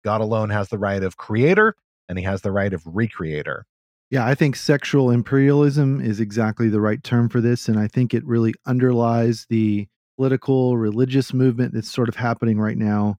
God 0.05 0.21
alone 0.21 0.51
has 0.51 0.69
the 0.69 0.79
right 0.79 1.03
of 1.03 1.17
creator 1.17 1.77
and 2.09 2.19
he 2.19 2.25
has 2.25 2.43
the 2.43 2.51
right 2.51 2.73
of 2.73 2.83
recreator. 2.85 3.63
Yeah, 4.11 4.27
I 4.27 4.35
think 4.35 4.57
sexual 4.57 5.11
imperialism 5.11 6.01
is 6.01 6.21
exactly 6.21 6.69
the 6.69 6.81
right 6.81 7.03
term 7.03 7.29
for 7.31 7.41
this. 7.41 7.69
And 7.69 7.79
I 7.79 7.89
think 7.89 8.13
it 8.13 8.27
really 8.27 8.53
underlies 8.67 9.47
the 9.49 9.89
political, 10.23 10.77
religious 10.77 11.35
movement 11.35 11.75
that's 11.75 11.91
sort 11.91 12.09
of 12.09 12.15
happening 12.15 12.57
right 12.57 12.79
now. 12.79 13.17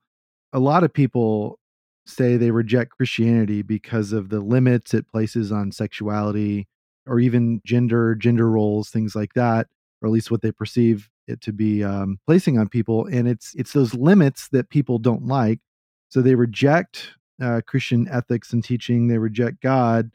A 0.54 0.60
lot 0.60 0.86
of 0.86 0.94
people 0.94 1.60
say 2.06 2.38
they 2.38 2.50
reject 2.50 2.92
Christianity 2.92 3.62
because 3.62 4.14
of 4.14 4.30
the 4.30 4.40
limits 4.40 4.94
it 4.94 5.06
places 5.12 5.52
on 5.52 5.74
sexuality 5.74 6.66
or 7.06 7.20
even 7.20 7.60
gender, 7.66 8.16
gender 8.16 8.50
roles, 8.50 8.90
things 8.90 9.18
like 9.18 9.34
that, 9.34 9.68
or 10.02 10.08
at 10.08 10.14
least 10.14 10.32
what 10.32 10.42
they 10.42 10.54
perceive 10.54 11.10
it 11.28 11.42
to 11.42 11.52
be 11.52 11.84
um, 11.84 12.20
placing 12.26 12.58
on 12.58 12.70
people. 12.70 13.06
And 13.08 13.28
it's 13.28 13.54
it's 13.54 13.74
those 13.74 13.94
limits 13.94 14.48
that 14.54 14.70
people 14.70 14.98
don't 14.98 15.28
like. 15.28 15.60
So 16.08 16.22
they 16.22 16.36
reject 16.36 17.10
uh, 17.42 17.60
Christian 17.68 18.08
ethics 18.10 18.54
and 18.54 18.64
teaching. 18.64 19.10
They 19.10 19.18
reject 19.18 19.62
God, 19.62 20.10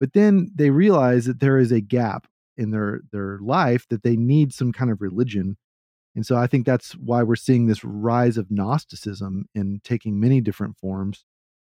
but 0.00 0.12
then 0.12 0.50
they 0.56 0.70
realize 0.70 1.26
that 1.26 1.38
there 1.38 1.58
is 1.58 1.70
a 1.70 1.80
gap 1.80 2.26
in 2.56 2.72
their 2.72 3.02
their 3.12 3.38
life 3.38 3.86
that 3.90 4.02
they 4.02 4.16
need 4.16 4.52
some 4.52 4.72
kind 4.72 4.90
of 4.90 5.00
religion 5.00 5.56
and 6.14 6.26
so 6.26 6.36
I 6.36 6.46
think 6.46 6.66
that's 6.66 6.92
why 6.92 7.22
we're 7.22 7.36
seeing 7.36 7.66
this 7.66 7.84
rise 7.84 8.36
of 8.36 8.50
Gnosticism 8.50 9.46
in 9.54 9.80
taking 9.82 10.20
many 10.20 10.40
different 10.40 10.76
forms. 10.76 11.24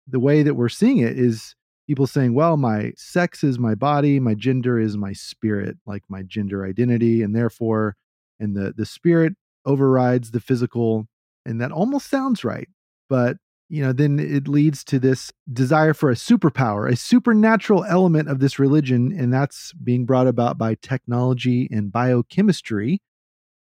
The 0.06 0.20
way 0.20 0.42
that 0.42 0.54
we're 0.54 0.70
seeing 0.70 0.98
it 0.98 1.18
is 1.18 1.54
people 1.86 2.06
saying, 2.06 2.34
well, 2.34 2.56
my 2.56 2.92
sex 2.96 3.44
is 3.44 3.58
my 3.58 3.74
body, 3.74 4.18
my 4.20 4.34
gender 4.34 4.78
is 4.78 4.96
my 4.96 5.12
spirit, 5.12 5.76
like 5.86 6.02
my 6.08 6.22
gender 6.22 6.64
identity, 6.64 7.22
and 7.22 7.36
therefore, 7.36 7.96
and 8.40 8.56
the, 8.56 8.72
the 8.74 8.86
spirit 8.86 9.34
overrides 9.66 10.30
the 10.30 10.40
physical. 10.40 11.06
And 11.44 11.60
that 11.60 11.72
almost 11.72 12.08
sounds 12.08 12.44
right. 12.44 12.68
But 13.08 13.36
you 13.68 13.82
know, 13.82 13.92
then 13.92 14.18
it 14.18 14.48
leads 14.48 14.84
to 14.84 14.98
this 14.98 15.32
desire 15.50 15.94
for 15.94 16.10
a 16.10 16.14
superpower, 16.14 16.90
a 16.90 16.96
supernatural 16.96 17.84
element 17.84 18.28
of 18.28 18.38
this 18.38 18.58
religion, 18.58 19.14
and 19.18 19.32
that's 19.32 19.72
being 19.72 20.04
brought 20.04 20.26
about 20.26 20.58
by 20.58 20.74
technology 20.74 21.68
and 21.70 21.90
biochemistry 21.90 23.00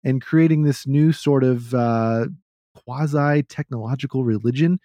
and 0.05 0.23
creating 0.23 0.63
this 0.63 0.87
new 0.87 1.13
sort 1.13 1.45
of 1.45 1.75
uh, 1.75 2.27
quasi 2.75 3.43
technological 3.45 4.25
religion. 4.25 4.79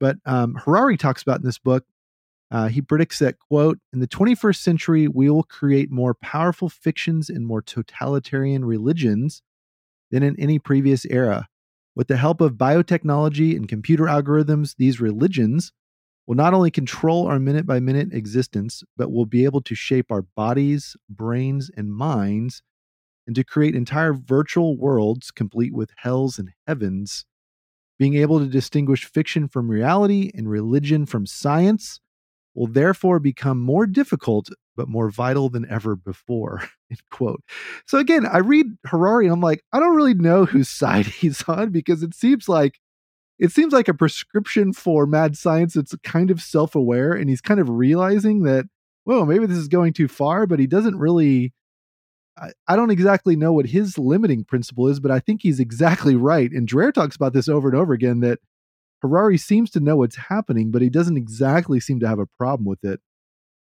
But 0.00 0.16
um, 0.26 0.54
Harari 0.54 0.96
talks 0.96 1.22
about 1.22 1.40
in 1.40 1.46
this 1.46 1.58
book, 1.58 1.84
uh, 2.50 2.68
he 2.68 2.80
predicts 2.80 3.18
that, 3.18 3.38
quote, 3.38 3.78
in 3.92 4.00
the 4.00 4.06
21st 4.06 4.56
century, 4.56 5.08
we 5.08 5.30
will 5.30 5.42
create 5.42 5.90
more 5.90 6.14
powerful 6.14 6.68
fictions 6.68 7.28
and 7.28 7.46
more 7.46 7.62
totalitarian 7.62 8.64
religions 8.64 9.42
than 10.10 10.22
in 10.22 10.38
any 10.38 10.58
previous 10.58 11.04
era. 11.06 11.48
With 11.96 12.08
the 12.08 12.16
help 12.16 12.40
of 12.40 12.52
biotechnology 12.52 13.56
and 13.56 13.68
computer 13.68 14.04
algorithms, 14.04 14.76
these 14.76 15.00
religions 15.00 15.72
will 16.26 16.36
not 16.36 16.54
only 16.54 16.70
control 16.70 17.26
our 17.26 17.38
minute 17.38 17.66
by 17.66 17.80
minute 17.80 18.12
existence, 18.12 18.84
but 18.96 19.10
will 19.10 19.26
be 19.26 19.44
able 19.44 19.62
to 19.62 19.74
shape 19.74 20.12
our 20.12 20.22
bodies, 20.22 20.96
brains, 21.08 21.70
and 21.76 21.92
minds 21.92 22.62
and 23.26 23.34
to 23.36 23.44
create 23.44 23.74
entire 23.74 24.12
virtual 24.12 24.76
worlds 24.76 25.30
complete 25.30 25.74
with 25.74 25.90
hells 25.96 26.38
and 26.38 26.50
heavens. 26.66 27.24
Being 27.98 28.14
able 28.14 28.38
to 28.40 28.46
distinguish 28.46 29.04
fiction 29.04 29.48
from 29.48 29.70
reality 29.70 30.30
and 30.34 30.48
religion 30.48 31.06
from 31.06 31.26
science 31.26 32.00
will 32.54 32.66
therefore 32.66 33.18
become 33.18 33.60
more 33.60 33.86
difficult 33.86 34.48
but 34.76 34.88
more 34.88 35.10
vital 35.10 35.48
than 35.48 35.66
ever 35.70 35.96
before. 35.96 36.60
End 36.90 37.00
quote. 37.10 37.42
So 37.86 37.98
again, 37.98 38.26
I 38.26 38.38
read 38.38 38.66
Harari 38.86 39.26
and 39.26 39.32
I'm 39.32 39.40
like, 39.40 39.62
I 39.72 39.80
don't 39.80 39.96
really 39.96 40.14
know 40.14 40.44
whose 40.44 40.68
side 40.70 41.06
he's 41.06 41.42
on 41.48 41.70
because 41.70 42.02
it 42.02 42.14
seems 42.14 42.48
like 42.48 42.78
it 43.38 43.50
seems 43.50 43.72
like 43.72 43.88
a 43.88 43.94
prescription 43.94 44.72
for 44.72 45.06
mad 45.06 45.36
science 45.36 45.74
that's 45.74 45.94
kind 46.02 46.30
of 46.30 46.40
self-aware 46.40 47.12
and 47.12 47.28
he's 47.28 47.42
kind 47.42 47.60
of 47.60 47.68
realizing 47.68 48.44
that, 48.44 48.64
well, 49.04 49.26
maybe 49.26 49.44
this 49.44 49.58
is 49.58 49.68
going 49.68 49.92
too 49.92 50.08
far, 50.08 50.46
but 50.46 50.58
he 50.58 50.66
doesn't 50.66 50.96
really 50.98 51.52
I, 52.38 52.50
I 52.68 52.76
don't 52.76 52.90
exactly 52.90 53.36
know 53.36 53.52
what 53.52 53.66
his 53.66 53.98
limiting 53.98 54.44
principle 54.44 54.88
is, 54.88 55.00
but 55.00 55.10
I 55.10 55.20
think 55.20 55.42
he's 55.42 55.60
exactly 55.60 56.16
right. 56.16 56.50
And 56.50 56.68
Dreher 56.68 56.92
talks 56.92 57.16
about 57.16 57.32
this 57.32 57.48
over 57.48 57.68
and 57.68 57.76
over 57.76 57.92
again 57.94 58.20
that 58.20 58.40
Harari 59.02 59.38
seems 59.38 59.70
to 59.70 59.80
know 59.80 59.96
what's 59.98 60.16
happening, 60.16 60.70
but 60.70 60.82
he 60.82 60.90
doesn't 60.90 61.16
exactly 61.16 61.80
seem 61.80 62.00
to 62.00 62.08
have 62.08 62.18
a 62.18 62.26
problem 62.26 62.66
with 62.66 62.84
it 62.84 63.00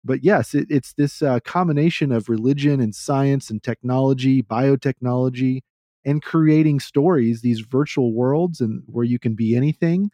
but 0.04 0.24
yes, 0.24 0.54
it, 0.54 0.68
it's 0.70 0.94
this 0.94 1.20
uh, 1.20 1.40
combination 1.40 2.12
of 2.12 2.28
religion 2.28 2.80
and 2.80 2.94
science 2.94 3.50
and 3.50 3.62
technology, 3.62 4.42
biotechnology, 4.42 5.62
and 6.04 6.22
creating 6.22 6.80
stories, 6.80 7.42
these 7.42 7.60
virtual 7.60 8.14
worlds, 8.14 8.60
and 8.60 8.82
where 8.86 9.04
you 9.04 9.18
can 9.18 9.34
be 9.34 9.56
anything. 9.56 10.10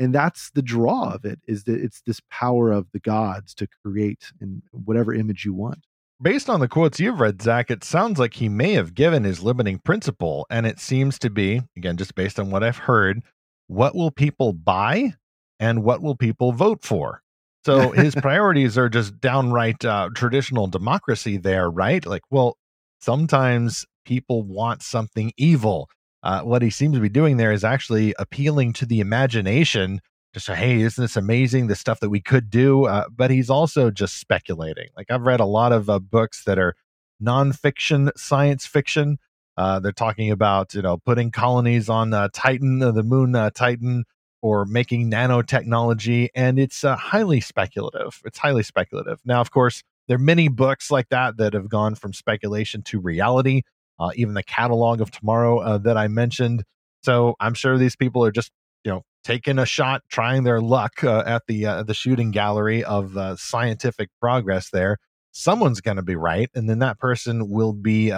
And 0.00 0.14
that's 0.14 0.50
the 0.52 0.62
draw 0.62 1.12
of 1.14 1.24
it 1.24 1.40
is 1.48 1.64
that 1.64 1.80
it's 1.80 2.02
this 2.06 2.20
power 2.30 2.72
of 2.72 2.88
the 2.92 3.00
gods 3.00 3.54
to 3.56 3.68
create 3.84 4.32
in 4.40 4.62
whatever 4.72 5.14
image 5.14 5.44
you 5.44 5.54
want. 5.54 5.84
Based 6.20 6.50
on 6.50 6.58
the 6.58 6.66
quotes 6.66 6.98
you've 6.98 7.20
read, 7.20 7.40
Zach, 7.40 7.70
it 7.70 7.84
sounds 7.84 8.18
like 8.18 8.34
he 8.34 8.48
may 8.48 8.72
have 8.72 8.94
given 8.94 9.22
his 9.22 9.40
limiting 9.40 9.78
principle. 9.78 10.46
And 10.50 10.66
it 10.66 10.80
seems 10.80 11.16
to 11.20 11.30
be, 11.30 11.62
again, 11.76 11.96
just 11.96 12.16
based 12.16 12.40
on 12.40 12.50
what 12.50 12.64
I've 12.64 12.78
heard, 12.78 13.22
what 13.68 13.94
will 13.94 14.10
people 14.10 14.52
buy 14.52 15.14
and 15.60 15.84
what 15.84 16.02
will 16.02 16.16
people 16.16 16.50
vote 16.50 16.82
for? 16.82 17.22
So 17.64 17.92
his 17.92 18.14
priorities 18.22 18.76
are 18.76 18.88
just 18.88 19.20
downright 19.20 19.84
uh, 19.84 20.08
traditional 20.12 20.66
democracy 20.66 21.36
there, 21.36 21.70
right? 21.70 22.04
Like, 22.04 22.22
well, 22.30 22.56
sometimes 23.00 23.86
people 24.04 24.42
want 24.42 24.82
something 24.82 25.32
evil. 25.36 25.88
Uh, 26.24 26.40
what 26.40 26.62
he 26.62 26.70
seems 26.70 26.96
to 26.96 27.00
be 27.00 27.08
doing 27.08 27.36
there 27.36 27.52
is 27.52 27.62
actually 27.62 28.12
appealing 28.18 28.72
to 28.72 28.86
the 28.86 28.98
imagination 28.98 30.00
say, 30.36 30.54
hey, 30.54 30.80
isn't 30.80 31.02
this 31.02 31.16
amazing? 31.16 31.66
The 31.66 31.76
stuff 31.76 32.00
that 32.00 32.10
we 32.10 32.20
could 32.20 32.50
do. 32.50 32.84
Uh, 32.84 33.06
but 33.14 33.30
he's 33.30 33.50
also 33.50 33.90
just 33.90 34.18
speculating. 34.18 34.88
Like, 34.96 35.10
I've 35.10 35.22
read 35.22 35.40
a 35.40 35.46
lot 35.46 35.72
of 35.72 35.88
uh, 35.88 35.98
books 35.98 36.44
that 36.44 36.58
are 36.58 36.74
nonfiction 37.22 38.10
science 38.16 38.66
fiction. 38.66 39.18
Uh, 39.56 39.80
they're 39.80 39.92
talking 39.92 40.30
about, 40.30 40.74
you 40.74 40.82
know, 40.82 40.98
putting 40.98 41.30
colonies 41.30 41.88
on 41.88 42.14
uh, 42.14 42.28
Titan, 42.32 42.78
the 42.78 43.02
moon 43.02 43.32
Titan, 43.54 44.04
or 44.42 44.64
making 44.64 45.10
nanotechnology, 45.10 46.28
and 46.34 46.58
it's 46.58 46.84
uh, 46.84 46.96
highly 46.96 47.40
speculative. 47.40 48.20
It's 48.24 48.38
highly 48.38 48.62
speculative. 48.62 49.18
Now, 49.24 49.40
of 49.40 49.50
course, 49.50 49.82
there 50.06 50.14
are 50.14 50.20
many 50.20 50.48
books 50.48 50.90
like 50.90 51.08
that 51.08 51.36
that 51.38 51.54
have 51.54 51.68
gone 51.68 51.94
from 51.94 52.12
speculation 52.12 52.82
to 52.82 53.00
reality. 53.00 53.62
Uh, 54.00 54.10
even 54.14 54.34
the 54.34 54.44
catalog 54.44 55.00
of 55.00 55.10
tomorrow 55.10 55.58
uh, 55.58 55.78
that 55.78 55.96
I 55.96 56.06
mentioned. 56.06 56.62
So 57.02 57.34
I'm 57.40 57.54
sure 57.54 57.76
these 57.78 57.96
people 57.96 58.24
are 58.24 58.30
just 58.30 58.52
you 58.84 58.92
know 58.92 59.02
taking 59.24 59.58
a 59.58 59.66
shot, 59.66 60.02
trying 60.08 60.44
their 60.44 60.60
luck 60.60 61.04
uh, 61.04 61.22
at 61.26 61.42
the 61.46 61.66
uh, 61.66 61.82
the 61.82 61.94
shooting 61.94 62.30
gallery 62.30 62.84
of 62.84 63.16
uh, 63.16 63.36
scientific 63.36 64.10
progress. 64.20 64.70
There, 64.70 64.98
someone's 65.32 65.80
going 65.80 65.96
to 65.96 66.02
be 66.02 66.16
right, 66.16 66.50
and 66.54 66.68
then 66.68 66.78
that 66.80 66.98
person 66.98 67.48
will 67.48 67.72
be 67.72 68.12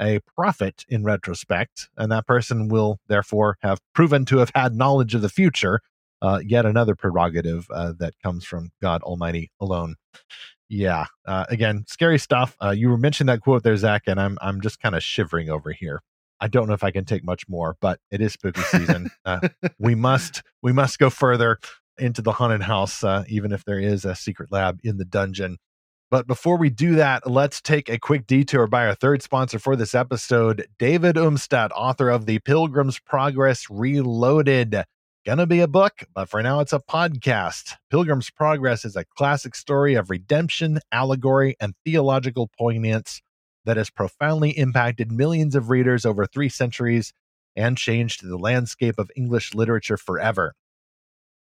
a 0.00 0.20
prophet 0.34 0.84
in 0.88 1.04
retrospect, 1.04 1.90
and 1.96 2.10
that 2.10 2.26
person 2.26 2.68
will 2.68 2.98
therefore 3.06 3.58
have 3.60 3.78
proven 3.94 4.24
to 4.24 4.38
have 4.38 4.50
had 4.54 4.74
knowledge 4.74 5.14
of 5.14 5.22
the 5.22 5.28
future. 5.28 5.80
Uh, 6.22 6.38
yet 6.44 6.66
another 6.66 6.94
prerogative 6.94 7.66
uh, 7.70 7.94
that 7.98 8.12
comes 8.22 8.44
from 8.44 8.70
God 8.82 9.02
Almighty 9.02 9.50
alone. 9.58 9.96
Yeah, 10.68 11.06
uh, 11.26 11.46
again, 11.48 11.84
scary 11.88 12.18
stuff. 12.18 12.56
Uh, 12.62 12.70
you 12.70 12.90
were 12.90 12.98
mentioning 12.98 13.26
that 13.28 13.40
quote 13.40 13.62
there, 13.62 13.76
Zach, 13.76 14.02
and 14.06 14.20
I'm 14.20 14.36
I'm 14.40 14.60
just 14.60 14.80
kind 14.80 14.94
of 14.94 15.02
shivering 15.02 15.48
over 15.48 15.72
here. 15.72 16.02
I 16.40 16.48
don't 16.48 16.66
know 16.68 16.74
if 16.74 16.84
I 16.84 16.90
can 16.90 17.04
take 17.04 17.24
much 17.24 17.48
more, 17.48 17.76
but 17.80 18.00
it 18.10 18.20
is 18.20 18.32
spooky 18.32 18.62
season. 18.62 19.10
Uh, 19.26 19.40
we 19.78 19.94
must 19.94 20.42
we 20.62 20.72
must 20.72 20.98
go 20.98 21.10
further 21.10 21.58
into 21.98 22.22
the 22.22 22.32
haunted 22.32 22.62
house, 22.62 23.04
uh, 23.04 23.22
even 23.28 23.52
if 23.52 23.64
there 23.64 23.78
is 23.78 24.04
a 24.04 24.14
secret 24.14 24.50
lab 24.50 24.80
in 24.82 24.96
the 24.96 25.04
dungeon. 25.04 25.58
But 26.10 26.26
before 26.26 26.56
we 26.56 26.70
do 26.70 26.96
that, 26.96 27.30
let's 27.30 27.60
take 27.60 27.88
a 27.88 27.98
quick 27.98 28.26
detour 28.26 28.66
by 28.66 28.86
our 28.86 28.94
third 28.94 29.22
sponsor 29.22 29.58
for 29.58 29.76
this 29.76 29.94
episode, 29.94 30.66
David 30.78 31.16
Umstattd, 31.16 31.70
author 31.76 32.08
of 32.08 32.26
The 32.26 32.38
Pilgrim's 32.40 32.98
Progress 32.98 33.66
Reloaded. 33.68 34.84
Gonna 35.26 35.46
be 35.46 35.60
a 35.60 35.68
book, 35.68 36.04
but 36.14 36.28
for 36.28 36.42
now 36.42 36.60
it's 36.60 36.72
a 36.72 36.80
podcast. 36.80 37.74
Pilgrim's 37.90 38.30
Progress 38.30 38.86
is 38.86 38.96
a 38.96 39.04
classic 39.16 39.54
story 39.54 39.94
of 39.94 40.08
redemption, 40.08 40.80
allegory, 40.90 41.56
and 41.60 41.74
theological 41.84 42.50
poignance 42.58 43.20
that 43.64 43.76
has 43.76 43.90
profoundly 43.90 44.50
impacted 44.50 45.12
millions 45.12 45.54
of 45.54 45.70
readers 45.70 46.06
over 46.06 46.26
three 46.26 46.48
centuries 46.48 47.12
and 47.56 47.76
changed 47.76 48.24
the 48.24 48.38
landscape 48.38 48.98
of 48.98 49.10
English 49.16 49.54
literature 49.54 49.96
forever. 49.96 50.54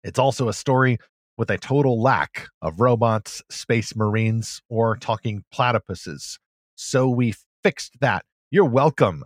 It's 0.03 0.19
also 0.19 0.49
a 0.49 0.53
story 0.53 0.97
with 1.37 1.49
a 1.49 1.57
total 1.57 2.01
lack 2.01 2.47
of 2.61 2.81
robots, 2.81 3.41
space 3.49 3.95
marines, 3.95 4.61
or 4.69 4.97
talking 4.97 5.43
platypuses. 5.53 6.37
So 6.75 7.09
we 7.09 7.35
fixed 7.63 7.99
that. 8.01 8.25
You're 8.51 8.65
welcome. 8.65 9.23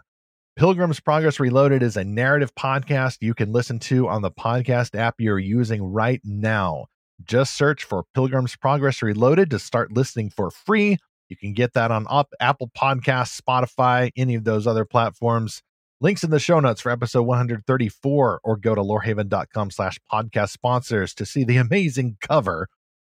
Pilgrim's 0.55 0.99
Progress 0.99 1.39
Reloaded 1.39 1.81
is 1.81 1.97
a 1.97 2.03
narrative 2.03 2.53
podcast 2.53 3.17
you 3.21 3.33
can 3.33 3.51
listen 3.51 3.79
to 3.79 4.07
on 4.07 4.21
the 4.21 4.29
podcast 4.29 4.95
app 4.95 5.15
you're 5.17 5.39
using 5.39 5.83
right 5.83 6.21
now. 6.23 6.85
Just 7.23 7.55
search 7.57 7.83
for 7.83 8.03
Pilgrim's 8.13 8.55
Progress 8.55 9.01
Reloaded 9.01 9.49
to 9.49 9.57
start 9.57 9.91
listening 9.91 10.29
for 10.29 10.51
free. 10.51 10.97
You 11.33 11.37
can 11.37 11.53
get 11.53 11.73
that 11.73 11.89
on 11.89 12.05
Apple 12.39 12.69
Podcasts, 12.77 13.41
Spotify, 13.41 14.11
any 14.15 14.35
of 14.35 14.43
those 14.43 14.67
other 14.67 14.85
platforms. 14.85 15.63
Links 15.99 16.23
in 16.23 16.29
the 16.29 16.37
show 16.37 16.59
notes 16.59 16.81
for 16.81 16.91
episode 16.91 17.23
134 17.23 18.41
or 18.43 18.57
go 18.57 18.75
to 18.75 18.81
lorehaven.com 18.81 19.71
slash 19.71 19.97
podcast 20.11 20.49
sponsors 20.49 21.15
to 21.15 21.25
see 21.25 21.43
the 21.43 21.57
amazing 21.57 22.17
cover 22.21 22.67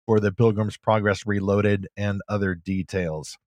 for 0.06 0.20
the 0.20 0.30
Pilgrim's 0.30 0.76
Progress 0.76 1.26
Reloaded 1.26 1.88
and 1.96 2.22
other 2.28 2.54
details. 2.54 3.38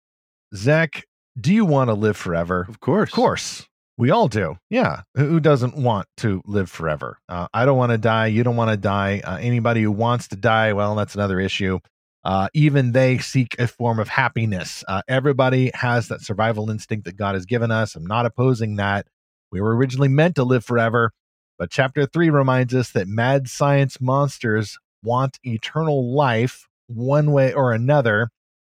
Zach, 0.53 1.05
do 1.39 1.53
you 1.53 1.63
want 1.63 1.89
to 1.89 1.93
live 1.93 2.17
forever? 2.17 2.65
Of 2.67 2.81
course. 2.81 3.09
Of 3.09 3.15
course. 3.15 3.65
We 3.97 4.11
all 4.11 4.27
do. 4.27 4.57
Yeah. 4.69 5.03
Who 5.15 5.39
doesn't 5.39 5.77
want 5.77 6.09
to 6.17 6.41
live 6.45 6.69
forever? 6.69 7.17
Uh, 7.29 7.47
I 7.53 7.63
don't 7.63 7.77
want 7.77 7.93
to 7.93 7.97
die. 7.97 8.27
You 8.27 8.43
don't 8.43 8.57
want 8.57 8.71
to 8.71 8.77
die. 8.77 9.21
Uh, 9.23 9.37
anybody 9.37 9.83
who 9.83 9.91
wants 9.91 10.27
to 10.29 10.35
die, 10.35 10.73
well, 10.73 10.95
that's 10.95 11.15
another 11.15 11.39
issue. 11.39 11.79
Uh, 12.25 12.49
even 12.55 12.91
they 12.91 13.19
seek 13.19 13.55
a 13.59 13.67
form 13.67 13.99
of 13.99 14.09
happiness. 14.09 14.83
Uh, 14.87 15.03
everybody 15.07 15.69
has 15.75 16.07
that 16.07 16.21
survival 16.21 16.71
instinct 16.71 17.05
that 17.05 17.15
God 17.15 17.35
has 17.35 17.45
given 17.45 17.69
us. 17.69 17.95
I'm 17.95 18.05
not 18.05 18.25
opposing 18.25 18.77
that. 18.77 19.05
We 19.51 19.61
were 19.61 19.75
originally 19.75 20.07
meant 20.07 20.35
to 20.35 20.43
live 20.43 20.65
forever, 20.65 21.11
but 21.59 21.69
chapter 21.69 22.07
three 22.07 22.31
reminds 22.31 22.73
us 22.73 22.91
that 22.93 23.07
mad 23.07 23.47
science 23.47 24.01
monsters 24.01 24.79
want 25.03 25.37
eternal 25.43 26.15
life 26.15 26.67
one 26.87 27.31
way 27.31 27.53
or 27.53 27.71
another. 27.71 28.29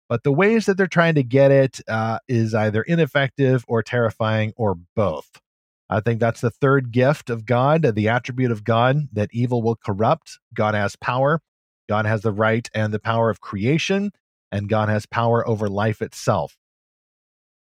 But 0.09 0.25
the 0.25 0.33
ways 0.33 0.67
that 0.67 0.77
they're 0.77 0.89
trying 0.89 1.15
to 1.15 1.23
get 1.23 1.53
it 1.53 1.81
uh, 1.89 2.19
is 2.29 2.53
either 2.53 2.83
ineffective 2.83 3.65
or 3.69 3.83
terrifying 3.83 4.55
or 4.57 4.77
both. 4.97 5.41
I 5.89 6.01
think 6.01 6.19
that's 6.19 6.41
the 6.41 6.51
third 6.51 6.91
gift 6.91 7.31
of 7.31 7.47
God, 7.47 7.95
the 7.95 8.09
attribute 8.09 8.51
of 8.51 8.65
God 8.65 9.09
that 9.13 9.31
evil 9.33 9.63
will 9.63 9.77
corrupt. 9.77 10.41
God 10.53 10.75
has 10.75 10.97
power, 10.97 11.41
God 11.89 12.07
has 12.07 12.23
the 12.23 12.33
right 12.33 12.69
and 12.75 12.93
the 12.93 12.99
power 12.99 13.31
of 13.31 13.41
creation, 13.41 14.13
and 14.51 14.69
God 14.69 14.89
has 14.89 15.07
power 15.07 15.47
over 15.47 15.69
life 15.69 16.03
itself. 16.03 16.57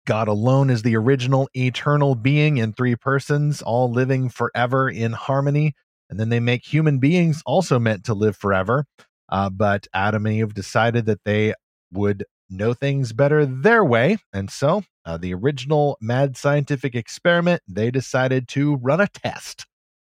God 0.06 0.28
alone 0.28 0.70
is 0.70 0.82
the 0.82 0.96
original 0.96 1.48
eternal 1.56 2.16
being 2.16 2.58
in 2.58 2.74
three 2.74 2.96
persons, 2.96 3.62
all 3.62 3.92
living 3.92 4.30
forever 4.30 4.90
in 4.90 5.12
harmony. 5.12 5.76
And 6.10 6.20
then 6.20 6.30
they 6.30 6.40
make 6.40 6.66
human 6.66 6.98
beings 6.98 7.42
also 7.46 7.80
meant 7.80 8.04
to 8.06 8.14
live 8.14 8.36
forever. 8.36 8.86
Uh, 9.30 9.50
but 9.50 9.88
Adam 9.94 10.26
and 10.26 10.36
Eve 10.36 10.54
decided 10.54 11.06
that 11.06 11.24
they 11.24 11.54
would 11.94 12.26
know 12.50 12.74
things 12.74 13.14
better 13.14 13.46
their 13.46 13.86
way. 13.86 14.18
And 14.34 14.50
so, 14.50 14.84
uh, 15.06 15.18
the 15.18 15.34
original 15.34 15.98
mad 16.02 16.36
scientific 16.36 16.96
experiment, 16.96 17.62
they 17.68 17.92
decided 17.92 18.48
to 18.50 18.76
run 18.76 19.00
a 19.00 19.08
test 19.08 19.66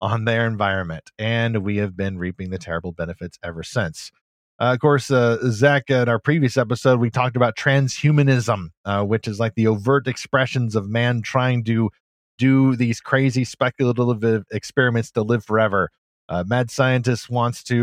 on 0.04 0.26
their 0.26 0.45
environment. 0.45 1.12
And 1.18 1.64
we 1.64 1.78
have 1.78 1.95
been 1.95 2.18
reaping 2.18 2.49
the 2.49 2.58
terrible 2.58 2.91
benefits 2.91 3.39
ever 3.41 3.64
since. 3.64 4.12
Uh, 4.60 4.74
of 4.74 4.80
course, 4.80 5.10
uh, 5.10 5.38
Zach, 5.49 5.89
in 5.89 6.10
our 6.10 6.20
previous 6.20 6.58
episode, 6.58 6.99
we 6.99 7.10
talked 7.10 7.38
about 7.38 7.56
transhumanism, 7.56 8.68
uh, 8.84 9.04
which 9.04 9.30
is 9.30 9.39
like 9.39 9.56
the 9.56 9.66
overt 9.66 10.08
expressions 10.08 10.76
of 10.76 10.89
man 10.89 11.22
trying 11.22 11.64
to 11.64 11.89
do 12.38 12.76
these 12.76 12.99
crazy 12.99 13.45
speculative 13.45 14.43
experiments 14.51 15.10
to 15.12 15.24
live 15.24 15.45
forever. 15.45 15.89
Uh, 16.28 16.43
mad 16.45 16.70
scientist 16.70 17.30
wants 17.30 17.64
to, 17.64 17.76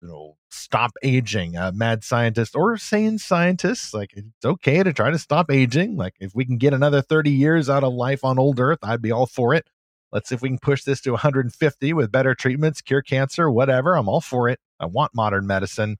you 0.00 0.08
know, 0.08 0.36
stop 0.50 0.92
aging. 1.02 1.58
Uh, 1.58 1.72
mad 1.74 2.02
scientist 2.02 2.56
or 2.56 2.78
sane 2.78 3.18
scientists, 3.18 3.92
like 3.92 4.12
it's 4.14 4.44
okay 4.44 4.82
to 4.82 4.94
try 4.94 5.10
to 5.10 5.18
stop 5.18 5.50
aging. 5.50 5.96
Like 5.96 6.14
if 6.20 6.34
we 6.34 6.46
can 6.46 6.56
get 6.56 6.72
another 6.72 7.02
30 7.02 7.30
years 7.30 7.68
out 7.68 7.84
of 7.84 7.92
life 7.92 8.24
on 8.24 8.38
old 8.38 8.60
Earth, 8.60 8.78
I'd 8.82 9.02
be 9.02 9.12
all 9.12 9.26
for 9.26 9.52
it. 9.52 9.68
Let's 10.16 10.30
see 10.30 10.34
if 10.34 10.40
we 10.40 10.48
can 10.48 10.58
push 10.58 10.82
this 10.82 11.02
to 11.02 11.10
150 11.10 11.92
with 11.92 12.10
better 12.10 12.34
treatments, 12.34 12.80
cure 12.80 13.02
cancer, 13.02 13.50
whatever. 13.50 13.98
I'm 13.98 14.08
all 14.08 14.22
for 14.22 14.48
it. 14.48 14.58
I 14.80 14.86
want 14.86 15.14
modern 15.14 15.46
medicine. 15.46 15.98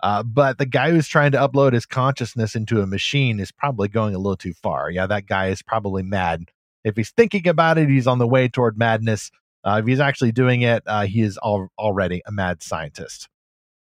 Uh, 0.00 0.22
but 0.22 0.58
the 0.58 0.64
guy 0.64 0.92
who's 0.92 1.08
trying 1.08 1.32
to 1.32 1.38
upload 1.38 1.72
his 1.72 1.84
consciousness 1.84 2.54
into 2.54 2.80
a 2.82 2.86
machine 2.86 3.40
is 3.40 3.50
probably 3.50 3.88
going 3.88 4.14
a 4.14 4.18
little 4.18 4.36
too 4.36 4.52
far. 4.52 4.92
Yeah, 4.92 5.08
that 5.08 5.26
guy 5.26 5.48
is 5.48 5.60
probably 5.60 6.04
mad. 6.04 6.44
If 6.84 6.94
he's 6.94 7.10
thinking 7.10 7.48
about 7.48 7.78
it, 7.78 7.88
he's 7.88 8.06
on 8.06 8.18
the 8.18 8.28
way 8.28 8.46
toward 8.46 8.78
madness. 8.78 9.28
Uh, 9.64 9.80
if 9.82 9.88
he's 9.88 9.98
actually 9.98 10.30
doing 10.30 10.62
it, 10.62 10.84
uh, 10.86 11.06
he 11.06 11.22
is 11.22 11.36
al- 11.44 11.72
already 11.76 12.22
a 12.26 12.30
mad 12.30 12.62
scientist. 12.62 13.28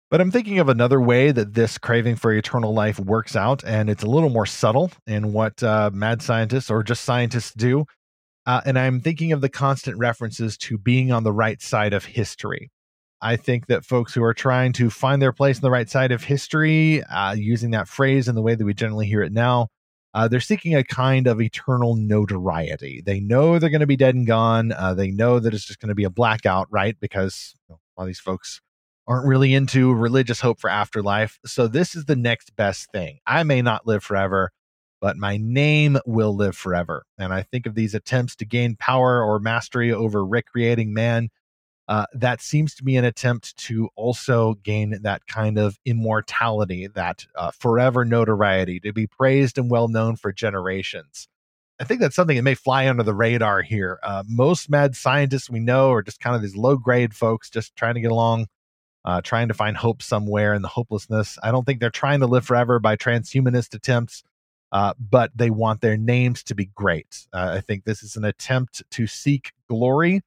But 0.09 0.21
I'm 0.21 0.31
thinking 0.31 0.59
of 0.59 0.69
another 0.69 1.01
way 1.01 1.31
that 1.33 1.55
this 1.55 1.77
craving 1.77 2.15
for 2.15 2.31
eternal 2.31 2.73
life 2.73 3.01
works 3.01 3.35
out, 3.35 3.65
and 3.65 3.89
it's 3.89 4.03
a 4.03 4.09
little 4.09 4.29
more 4.29 4.45
subtle 4.45 4.91
in 5.05 5.33
what 5.33 5.61
uh, 5.61 5.91
mad 5.93 6.21
scientists 6.21 6.71
or 6.71 6.83
just 6.83 7.03
scientists 7.03 7.53
do. 7.53 7.85
Uh, 8.47 8.61
and 8.65 8.79
I'm 8.79 9.01
thinking 9.01 9.33
of 9.33 9.41
the 9.41 9.49
constant 9.49 9.97
references 9.97 10.57
to 10.59 10.77
being 10.77 11.11
on 11.11 11.23
the 11.23 11.33
right 11.33 11.61
side 11.61 11.93
of 11.93 12.05
history. 12.05 12.71
I 13.21 13.35
think 13.35 13.67
that 13.67 13.83
folks 13.83 14.13
who 14.13 14.23
are 14.23 14.33
trying 14.33 14.71
to 14.73 14.89
find 14.89 15.21
their 15.21 15.33
place 15.33 15.57
on 15.57 15.61
the 15.61 15.71
right 15.71 15.89
side 15.89 16.13
of 16.13 16.23
history, 16.23 17.03
uh, 17.03 17.33
using 17.33 17.71
that 17.71 17.89
phrase 17.89 18.29
in 18.29 18.35
the 18.35 18.41
way 18.41 18.55
that 18.55 18.63
we 18.63 18.73
generally 18.73 19.05
hear 19.05 19.21
it 19.21 19.33
now, 19.33 19.67
uh, 20.13 20.29
they're 20.29 20.39
seeking 20.39 20.75
a 20.75 20.83
kind 20.83 21.27
of 21.27 21.41
eternal 21.41 21.95
notoriety. 21.95 23.03
They 23.05 23.19
know 23.19 23.59
they're 23.59 23.69
going 23.69 23.81
to 23.81 23.87
be 23.87 23.97
dead 23.97 24.15
and 24.15 24.25
gone. 24.25 24.71
Uh, 24.71 24.93
they 24.93 25.11
know 25.11 25.39
that 25.39 25.53
it's 25.53 25.65
just 25.65 25.79
going 25.79 25.89
to 25.89 25.95
be 25.95 26.05
a 26.05 26.09
blackout, 26.09 26.67
right? 26.71 26.95
Because 26.99 27.53
you 27.67 27.73
know, 27.73 27.79
a 27.79 28.01
lot 28.01 28.05
of 28.05 28.07
these 28.07 28.19
folks 28.19 28.61
aren't 29.07 29.27
really 29.27 29.53
into 29.53 29.93
religious 29.93 30.39
hope 30.39 30.59
for 30.61 30.69
afterlife. 30.69 31.37
So 31.45 31.67
this 31.67 31.95
is 31.95 32.05
the 32.05 32.15
next 32.15 32.55
best 32.55 32.91
thing. 32.91 33.19
I 33.27 33.43
may 33.43 33.61
not 33.61 33.85
live 33.85 34.03
forever, 34.03 34.51
but 35.01 35.17
my 35.17 35.37
name 35.37 35.97
will 36.05 36.35
live 36.35 36.55
forever. 36.55 37.05
And 37.17 37.33
I 37.33 37.43
think 37.43 37.65
of 37.65 37.75
these 37.75 37.93
attempts 37.93 38.35
to 38.37 38.45
gain 38.45 38.75
power 38.75 39.23
or 39.23 39.39
mastery 39.39 39.91
over 39.91 40.25
recreating 40.25 40.93
man 40.93 41.29
uh, 41.87 42.05
that 42.13 42.41
seems 42.41 42.75
to 42.75 42.83
be 42.83 42.97
an 42.97 43.05
attempt 43.05 43.55
to 43.55 43.89
also 43.95 44.55
gain 44.55 44.99
that 45.03 45.25
kind 45.27 45.57
of 45.57 45.79
immortality, 45.85 46.87
that 46.87 47.25
uh, 47.35 47.51
forever 47.51 48.03
notoriety, 48.03 48.79
to 48.81 48.91
be 48.91 49.07
praised 49.07 49.57
and 49.57 49.71
well 49.71 49.87
known 49.87 50.15
for 50.15 50.33
generations. 50.33 51.29
I 51.79 51.85
think 51.85 52.01
that's 52.01 52.15
something 52.15 52.35
that 52.35 52.43
may 52.43 52.55
fly 52.55 52.89
under 52.89 53.03
the 53.03 53.13
radar 53.13 53.61
here. 53.61 53.99
Uh, 54.03 54.23
most 54.27 54.69
mad 54.69 54.95
scientists 54.95 55.49
we 55.49 55.59
know 55.59 55.91
are 55.91 56.01
just 56.01 56.19
kind 56.19 56.35
of 56.35 56.41
these 56.41 56.57
low 56.57 56.75
grade 56.75 57.13
folks 57.13 57.49
just 57.49 57.75
trying 57.75 57.93
to 57.95 58.01
get 58.01 58.11
along, 58.11 58.47
uh, 59.05 59.21
trying 59.21 59.47
to 59.47 59.53
find 59.53 59.77
hope 59.77 60.01
somewhere 60.01 60.53
in 60.53 60.63
the 60.63 60.67
hopelessness. 60.67 61.37
I 61.41 61.51
don't 61.51 61.65
think 61.65 61.79
they're 61.79 61.89
trying 61.89 62.19
to 62.19 62.27
live 62.27 62.45
forever 62.45 62.79
by 62.79 62.97
transhumanist 62.97 63.73
attempts. 63.75 64.23
Uh, 64.71 64.93
but 64.99 65.31
they 65.35 65.49
want 65.49 65.81
their 65.81 65.97
names 65.97 66.43
to 66.43 66.55
be 66.55 66.65
great. 66.65 67.25
Uh, 67.33 67.55
I 67.57 67.61
think 67.61 67.85
this 67.85 68.03
is 68.03 68.17
an 68.17 68.25
attempt 68.25 68.83
to 68.91 69.07
seek 69.07 69.53
glory 69.69 70.21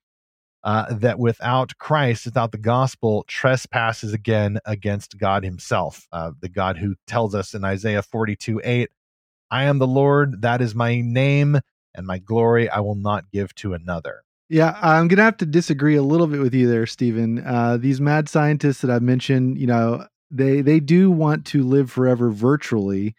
uh, 0.62 0.94
that 0.94 1.18
without 1.18 1.76
Christ, 1.78 2.24
without 2.24 2.52
the 2.52 2.58
gospel, 2.58 3.24
trespasses 3.26 4.12
again 4.12 4.58
against 4.64 5.18
God 5.18 5.44
Himself, 5.44 6.06
uh, 6.12 6.32
the 6.40 6.48
God 6.48 6.78
who 6.78 6.94
tells 7.06 7.34
us 7.34 7.54
in 7.54 7.64
Isaiah 7.64 8.02
42 8.02 8.60
8, 8.62 8.90
I 9.50 9.64
am 9.64 9.78
the 9.78 9.86
Lord, 9.86 10.42
that 10.42 10.60
is 10.60 10.74
my 10.74 11.00
name, 11.00 11.60
and 11.94 12.06
my 12.06 12.18
glory 12.18 12.68
I 12.68 12.80
will 12.80 12.94
not 12.94 13.30
give 13.30 13.54
to 13.56 13.74
another. 13.74 14.22
Yeah, 14.48 14.76
I'm 14.82 15.08
gonna 15.08 15.22
have 15.22 15.36
to 15.38 15.46
disagree 15.46 15.94
a 15.94 16.02
little 16.02 16.26
bit 16.26 16.40
with 16.40 16.54
you 16.54 16.68
there, 16.68 16.86
Stephen. 16.86 17.38
Uh, 17.44 17.76
these 17.76 18.00
mad 18.00 18.28
scientists 18.28 18.80
that 18.80 18.90
I've 18.90 19.02
mentioned, 19.02 19.58
you 19.58 19.66
know, 19.66 20.06
they 20.30 20.60
they 20.60 20.80
do 20.80 21.10
want 21.10 21.46
to 21.46 21.62
live 21.62 21.90
forever 21.90 22.30
virtually, 22.30 23.14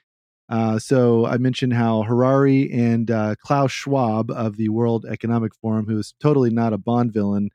uh, 0.52 0.78
so 0.78 1.26
I 1.26 1.38
mentioned 1.38 1.74
how 1.74 2.04
Harari 2.04 2.70
and 2.72 3.10
uh, 3.10 3.36
Klaus 3.42 3.72
Schwab 3.72 4.30
of 4.30 4.58
the 4.58 4.68
World 4.68 5.06
Economic 5.10 5.56
Forum, 5.56 5.86
who 5.88 5.98
is 5.98 6.14
totally 6.20 6.50
not 6.50 6.74
a 6.74 6.78
Bond 6.78 7.14
villain, 7.14 7.50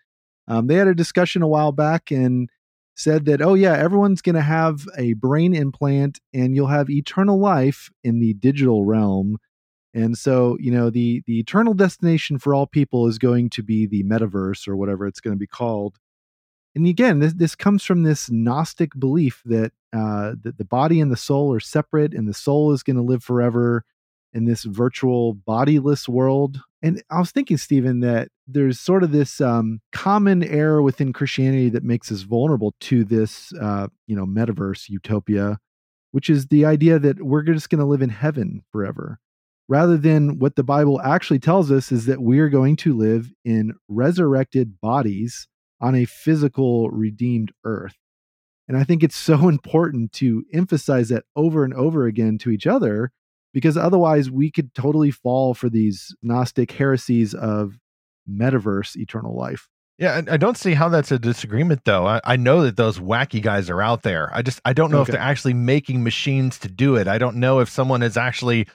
um, 0.49 0.67
they 0.67 0.77
had 0.77 0.89
a 0.89 0.95
discussion 0.95 1.43
a 1.43 1.49
while 1.49 1.73
back 1.73 2.11
and 2.11 2.49
said 2.95 3.27
that, 3.27 3.43
oh, 3.43 3.53
yeah, 3.53 3.75
everyone's 3.75 4.23
going 4.23 4.37
to 4.37 4.41
have 4.41 4.87
a 4.97 5.13
brain 5.13 5.55
implant 5.55 6.21
and 6.33 6.57
you'll 6.57 6.69
have 6.69 6.89
eternal 6.89 7.39
life 7.39 7.91
in 8.03 8.21
the 8.21 8.33
digital 8.33 8.85
realm. 8.85 9.37
And 9.93 10.17
so, 10.17 10.57
you 10.59 10.71
know, 10.71 10.89
the 10.89 11.23
the 11.27 11.39
eternal 11.39 11.75
destination 11.75 12.39
for 12.39 12.55
all 12.55 12.67
people 12.67 13.07
is 13.07 13.19
going 13.19 13.51
to 13.51 13.63
be 13.63 13.87
the 13.87 14.05
metaverse 14.05 14.67
or 14.67 14.77
whatever 14.77 15.07
it's 15.07 15.21
going 15.21 15.35
to 15.35 15.39
be 15.39 15.47
called 15.47 15.99
and 16.77 16.87
again, 16.87 17.21
this, 17.21 17.33
this 17.33 17.55
comes 17.55 17.83
from 17.83 18.03
this 18.03 18.31
Gnostic 18.31 18.93
belief 18.99 19.43
that 19.47 19.73
uh, 19.95 20.35
that 20.43 20.59
the 20.59 20.65
body 20.65 21.01
and 21.01 21.11
the 21.11 21.17
soul 21.17 21.53
are 21.55 21.61
separate, 21.61 22.13
and 22.13 22.29
the 22.29 22.35
soul 22.35 22.73
is 22.73 22.83
going 22.83 22.97
to 22.97 23.03
live 23.03 23.25
forever 23.25 23.83
in 24.35 24.45
this 24.45 24.65
virtual 24.65 25.33
bodiless 25.33 26.07
world. 26.07 26.61
And 26.83 27.03
I 27.11 27.19
was 27.19 27.31
thinking, 27.31 27.57
Stephen, 27.57 28.01
that 28.01 28.29
there's 28.47 28.79
sort 28.79 29.03
of 29.03 29.11
this 29.11 29.41
um, 29.41 29.81
common 29.93 30.45
error 30.45 30.83
within 30.83 31.15
Christianity 31.15 31.71
that 31.71 31.83
makes 31.83 32.13
us 32.13 32.21
vulnerable 32.21 32.75
to 32.81 33.05
this, 33.05 33.55
uh, 33.55 33.87
you 34.07 34.15
know, 34.15 34.27
metaverse 34.27 34.91
utopia, 34.91 35.59
which 36.13 36.29
is 36.29 36.49
the 36.49 36.67
idea 36.67 36.99
that 36.99 37.23
we're 37.23 37.43
just 37.43 37.71
going 37.71 37.79
to 37.79 37.87
live 37.87 38.03
in 38.03 38.11
heaven 38.11 38.63
forever 38.71 39.19
rather 39.69 39.97
than 39.97 40.39
what 40.39 40.57
the 40.57 40.63
Bible 40.63 41.01
actually 41.01 41.39
tells 41.39 41.73
us 41.73 41.91
is 41.91 42.05
that 42.07 42.21
we 42.21 42.39
are 42.39 42.51
going 42.51 42.77
to 42.77 42.95
live 42.95 43.33
in 43.45 43.73
resurrected 43.89 44.79
bodies 44.81 45.49
on 45.81 45.95
a 45.95 46.05
physical 46.05 46.91
redeemed 46.91 47.53
earth. 47.65 47.97
And 48.69 48.77
I 48.77 48.85
think 48.85 49.03
it's 49.03 49.17
so 49.17 49.49
important 49.49 50.13
to 50.15 50.45
emphasize 50.53 51.09
that 51.11 51.25
over 51.35 51.65
and 51.65 51.75
over 51.75 52.07
again 52.07 52.39
to 52.39 52.51
each 52.51 52.67
other 52.67 53.11
because 53.53 53.77
otherwise 53.77 54.31
we 54.31 54.51
could 54.51 54.75
totally 54.75 55.11
fall 55.11 55.55
for 55.55 55.71
these 55.71 56.15
Gnostic 56.23 56.73
heresies 56.73 57.33
of 57.33 57.79
metaverse 58.29 58.97
eternal 58.97 59.35
life. 59.35 59.69
Yeah, 59.99 60.21
I 60.29 60.37
don't 60.37 60.59
see 60.59 60.75
how 60.75 60.91
that's 60.91 61.11
a 61.11 61.19
disagreement, 61.19 61.87
though. 61.87 62.07
I, 62.07 62.21
I, 62.23 62.37
know 62.37 62.65
that 62.65 62.77
those 62.77 62.99
wacky 62.99 63.41
guys 63.41 63.71
are 63.71 63.81
out 63.81 64.03
there. 64.03 64.29
I 64.31 64.43
just 64.43 64.61
I 64.63 64.75
don't 64.75 64.91
know 64.91 64.99
okay. 64.99 65.11
if 65.11 65.13
they're 65.13 65.27
actually 65.27 65.55
making 65.55 66.05
machines 66.05 66.59
to 66.59 66.69
do 66.69 66.97
it. 66.97 67.09
I 67.09 67.17
don't 67.17 67.37
know 67.37 67.61
if 67.61 67.71
someone 67.71 68.03
has 68.03 68.19
actually 68.19 68.67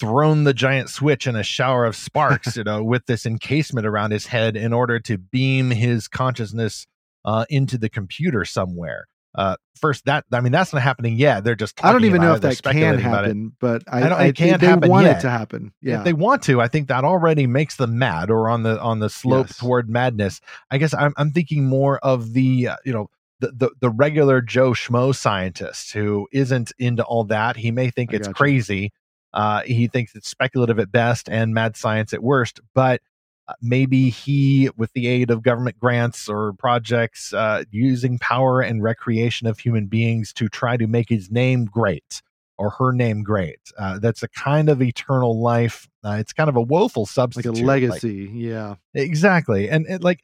thrown 0.00 0.44
the 0.44 0.54
giant 0.54 0.88
switch 0.88 1.26
in 1.26 1.36
a 1.36 1.42
shower 1.42 1.84
of 1.84 1.94
sparks, 1.94 2.56
you 2.56 2.64
know, 2.64 2.82
with 2.82 3.06
this 3.06 3.26
encasement 3.26 3.86
around 3.86 4.10
his 4.10 4.26
head 4.26 4.56
in 4.56 4.72
order 4.72 4.98
to 4.98 5.18
beam 5.18 5.70
his 5.70 6.08
consciousness 6.08 6.86
uh, 7.24 7.44
into 7.50 7.78
the 7.78 7.90
computer 7.90 8.44
somewhere. 8.44 9.06
Uh, 9.32 9.54
first, 9.80 10.06
that 10.06 10.24
I 10.32 10.40
mean, 10.40 10.50
that's 10.50 10.72
not 10.72 10.82
happening 10.82 11.14
yet. 11.16 11.44
They're 11.44 11.54
just 11.54 11.84
I 11.84 11.92
don't 11.92 12.04
even 12.04 12.20
know 12.20 12.34
if 12.34 12.40
that 12.40 12.60
can 12.62 12.98
happen, 12.98 13.52
but 13.60 13.84
I, 13.86 13.98
I 13.98 14.08
don't. 14.08 14.18
I, 14.18 14.26
it 14.26 14.36
can't 14.36 14.60
they 14.60 14.66
happen 14.66 14.90
want 14.90 15.06
yet. 15.06 15.18
it 15.18 15.20
to 15.20 15.30
happen. 15.30 15.72
Yeah, 15.80 15.98
if 15.98 16.04
they 16.04 16.12
want 16.12 16.42
to. 16.44 16.60
I 16.60 16.66
think 16.66 16.88
that 16.88 17.04
already 17.04 17.46
makes 17.46 17.76
them 17.76 17.96
mad 17.96 18.28
or 18.30 18.48
on 18.48 18.64
the 18.64 18.80
on 18.80 18.98
the 18.98 19.08
slope 19.08 19.46
yes. 19.46 19.58
toward 19.58 19.88
madness. 19.88 20.40
I 20.68 20.78
guess 20.78 20.92
I'm 20.94 21.14
I'm 21.16 21.30
thinking 21.30 21.64
more 21.64 22.00
of 22.00 22.32
the 22.32 22.68
uh, 22.68 22.76
you 22.84 22.92
know 22.92 23.08
the, 23.40 23.52
the, 23.52 23.70
the 23.80 23.90
regular 23.90 24.40
Joe 24.40 24.72
Schmo 24.72 25.14
scientist 25.14 25.92
who 25.92 26.28
isn't 26.32 26.72
into 26.78 27.02
all 27.04 27.24
that. 27.24 27.56
He 27.56 27.70
may 27.70 27.90
think 27.90 28.12
it's 28.12 28.28
crazy, 28.28 28.92
uh, 29.32 29.62
he 29.62 29.86
thinks 29.86 30.14
it's 30.14 30.28
speculative 30.28 30.78
at 30.78 30.90
best 30.90 31.28
and 31.28 31.54
mad 31.54 31.76
science 31.76 32.12
at 32.12 32.22
worst, 32.22 32.60
but 32.74 33.00
uh, 33.48 33.54
maybe 33.60 34.10
he, 34.10 34.70
with 34.76 34.92
the 34.92 35.06
aid 35.06 35.30
of 35.30 35.42
government 35.42 35.78
grants 35.78 36.28
or 36.28 36.52
projects, 36.54 37.32
uh, 37.32 37.64
using 37.70 38.18
power 38.18 38.60
and 38.60 38.82
recreation 38.82 39.46
of 39.46 39.58
human 39.58 39.86
beings 39.86 40.32
to 40.32 40.48
try 40.48 40.76
to 40.76 40.86
make 40.86 41.08
his 41.08 41.30
name 41.30 41.64
great 41.64 42.22
or 42.58 42.70
her 42.70 42.92
name 42.92 43.22
great. 43.22 43.58
Uh, 43.78 43.98
that's 43.98 44.22
a 44.22 44.28
kind 44.28 44.68
of 44.68 44.82
eternal 44.82 45.40
life. 45.40 45.88
Uh, 46.04 46.16
it's 46.20 46.32
kind 46.32 46.50
of 46.50 46.56
a 46.56 46.62
woeful 46.62 47.06
substitute, 47.06 47.54
like 47.54 47.62
a 47.62 47.66
legacy. 47.66 48.26
Like, 48.26 48.30
yeah, 48.34 48.74
exactly. 48.94 49.70
And, 49.70 49.86
and 49.86 50.04
like 50.04 50.20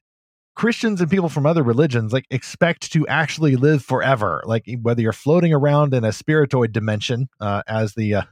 Christians 0.55 1.01
and 1.01 1.11
people 1.11 1.29
from 1.29 1.47
other 1.47 1.63
religions 1.63 2.13
like 2.13 2.27
expect 2.31 2.93
to 2.93 3.07
actually 3.09 3.57
live 3.57 3.83
forever. 3.85 4.43
Like 4.47 4.67
whether 4.83 5.01
you're 5.03 5.13
floating 5.13 5.53
around 5.53 5.95
in 5.95 6.05
a 6.05 6.09
spiritoid 6.09 6.73
dimension, 6.73 7.29
uh, 7.41 7.63
as 7.67 7.95
the 7.95 8.15
uh, 8.17 8.23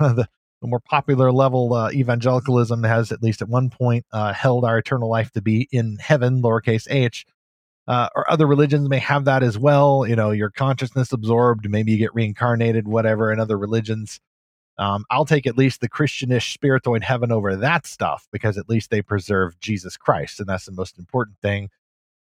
of 0.00 0.16
the, 0.16 0.28
the 0.60 0.68
more 0.68 0.80
popular 0.80 1.32
level 1.32 1.72
uh, 1.74 1.90
evangelicalism 1.90 2.82
has 2.84 3.12
at 3.12 3.22
least 3.22 3.42
at 3.42 3.48
one 3.48 3.70
point 3.70 4.04
uh, 4.12 4.32
held 4.32 4.64
our 4.64 4.78
eternal 4.78 5.08
life 5.08 5.30
to 5.32 5.42
be 5.42 5.68
in 5.72 5.96
heaven, 5.98 6.42
lowercase 6.42 6.86
h. 6.90 7.26
Uh, 7.88 8.08
or 8.14 8.30
other 8.30 8.46
religions 8.46 8.88
may 8.88 8.98
have 8.98 9.24
that 9.24 9.42
as 9.42 9.58
well. 9.58 10.06
You 10.06 10.14
know, 10.14 10.30
your 10.30 10.50
consciousness 10.50 11.12
absorbed, 11.12 11.68
maybe 11.68 11.92
you 11.92 11.98
get 11.98 12.14
reincarnated, 12.14 12.86
whatever. 12.86 13.32
In 13.32 13.40
other 13.40 13.58
religions, 13.58 14.20
um, 14.78 15.04
I'll 15.10 15.24
take 15.24 15.46
at 15.46 15.58
least 15.58 15.80
the 15.80 15.88
Christianish 15.88 16.56
spiritoid 16.56 17.02
heaven 17.02 17.32
over 17.32 17.56
that 17.56 17.86
stuff 17.86 18.28
because 18.32 18.56
at 18.56 18.68
least 18.68 18.90
they 18.90 19.02
preserve 19.02 19.58
Jesus 19.60 19.96
Christ, 19.96 20.40
and 20.40 20.48
that's 20.48 20.66
the 20.66 20.72
most 20.72 20.98
important 20.98 21.38
thing. 21.42 21.68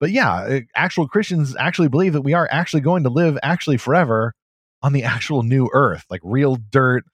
But 0.01 0.11
yeah, 0.11 0.35
uh, 0.35 0.61
actual 0.77 1.09
Christians 1.09 1.57
actually 1.59 1.89
believe 1.89 2.13
that 2.13 2.23
we 2.23 2.35
are 2.35 2.49
actually 2.51 2.83
going 2.83 3.05
to 3.05 3.11
live 3.11 3.39
actually 3.43 3.79
forever 3.79 4.35
on 4.83 4.93
the 4.93 5.03
actual 5.15 5.43
new 5.43 5.69
earth, 5.73 6.05
like 6.11 6.21
real 6.23 6.57
dirt, 6.57 7.05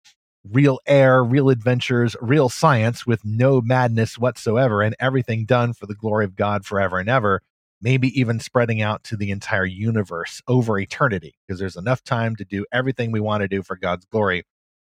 real 0.48 0.80
air, 0.86 1.22
real 1.22 1.50
adventures, 1.50 2.16
real 2.20 2.48
science 2.48 3.06
with 3.06 3.24
no 3.24 3.60
madness 3.60 4.18
whatsoever, 4.18 4.82
and 4.82 4.96
everything 4.98 5.44
done 5.44 5.72
for 5.72 5.86
the 5.86 5.94
glory 5.94 6.24
of 6.24 6.36
God 6.36 6.64
forever 6.64 6.98
and 6.98 7.08
ever. 7.08 7.42
maybe 7.80 8.08
even 8.18 8.40
spreading 8.40 8.82
out 8.82 9.02
to 9.04 9.16
the 9.16 9.30
entire 9.30 9.64
universe 9.64 10.42
over 10.46 10.78
eternity, 10.78 11.34
because 11.46 11.58
there's 11.58 11.76
enough 11.76 12.02
time 12.04 12.36
to 12.36 12.44
do 12.44 12.66
everything 12.72 13.10
we 13.10 13.20
want 13.20 13.40
to 13.42 13.48
do 13.48 13.62
for 13.62 13.76
God's 13.76 14.04
glory. 14.06 14.44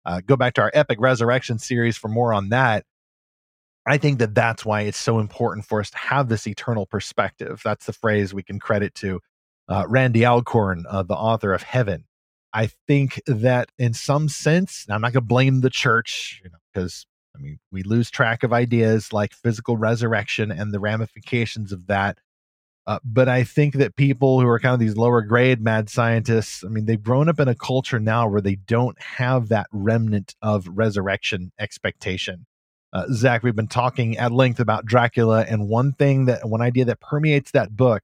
Uh, 0.05 0.21
go 0.25 0.37
back 0.37 0.55
to 0.55 0.63
our 0.63 0.71
epic 0.75 0.99
resurrection 1.01 1.59
series 1.59 1.97
for 1.97 2.09
more 2.09 2.33
on 2.33 2.49
that. 2.49 2.85
I 3.87 3.99
think 3.99 4.19
that 4.19 4.35
that's 4.35 4.65
why 4.65 4.83
it's 4.83 4.99
so 4.99 5.19
important 5.19 5.67
for 5.67 5.81
us 5.81 5.91
to 5.91 5.99
have 5.99 6.29
this 6.29 6.47
eternal 6.47 6.87
perspective. 6.87 7.61
That's 7.65 7.87
the 7.87 7.93
phrase 7.93 8.35
we 8.35 8.43
can 8.43 8.59
credit 8.59 8.95
to 8.97 9.21
uh, 9.69 9.85
Randy 9.89 10.25
Alcorn, 10.25 10.85
uh, 10.89 11.03
the 11.03 11.15
author 11.15 11.53
of 11.53 11.63
Heaven. 11.63 12.05
I 12.55 12.71
think 12.87 13.21
that 13.27 13.71
in 13.79 13.95
some 13.95 14.29
sense, 14.29 14.87
I'm 14.89 15.01
not 15.01 15.13
going 15.13 15.23
to 15.23 15.27
blame 15.27 15.61
the 15.61 15.71
church, 15.71 16.41
you 16.45 16.51
know, 16.51 16.59
because 16.73 17.07
I 17.35 17.41
mean, 17.41 17.59
we 17.71 17.83
lose 17.83 18.11
track 18.11 18.43
of 18.43 18.53
ideas 18.53 19.13
like 19.13 19.33
physical 19.33 19.77
resurrection 19.77 20.51
and 20.51 20.73
the 20.73 20.81
ramifications 20.81 21.73
of 21.73 21.87
that. 21.87 22.19
Uh, 22.87 22.99
but 23.05 23.29
I 23.29 23.45
think 23.45 23.75
that 23.75 23.95
people 23.95 24.41
who 24.41 24.49
are 24.49 24.59
kind 24.59 24.75
of 24.75 24.81
these 24.81 24.97
lower 24.97 25.23
grade 25.23 25.61
mad 25.61 25.89
scientists, 25.89 26.65
I 26.65 26.69
mean, 26.69 26.87
they've 26.87 27.03
grown 27.03 27.29
up 27.29 27.39
in 27.39 27.49
a 27.49 27.55
culture 27.55 28.01
now 28.01 28.29
where 28.29 28.41
they 28.41 28.57
don't 28.57 29.01
have 29.01 29.49
that 29.49 29.69
remnant 29.73 30.35
of 30.43 30.67
resurrection 30.69 31.53
expectation. 31.61 32.45
Uh, 32.93 33.07
Zach, 33.13 33.43
we've 33.43 33.57
been 33.57 33.69
talking 33.69 34.19
at 34.19 34.33
length 34.33 34.61
about 34.61 34.85
Dracula, 34.85 35.47
and 35.49 35.69
one 35.69 35.93
thing 35.93 36.27
that 36.27 36.47
one 36.47 36.61
idea 36.61 36.85
that 36.87 37.01
permeates 37.01 37.53
that 37.53 37.75
book 37.75 38.03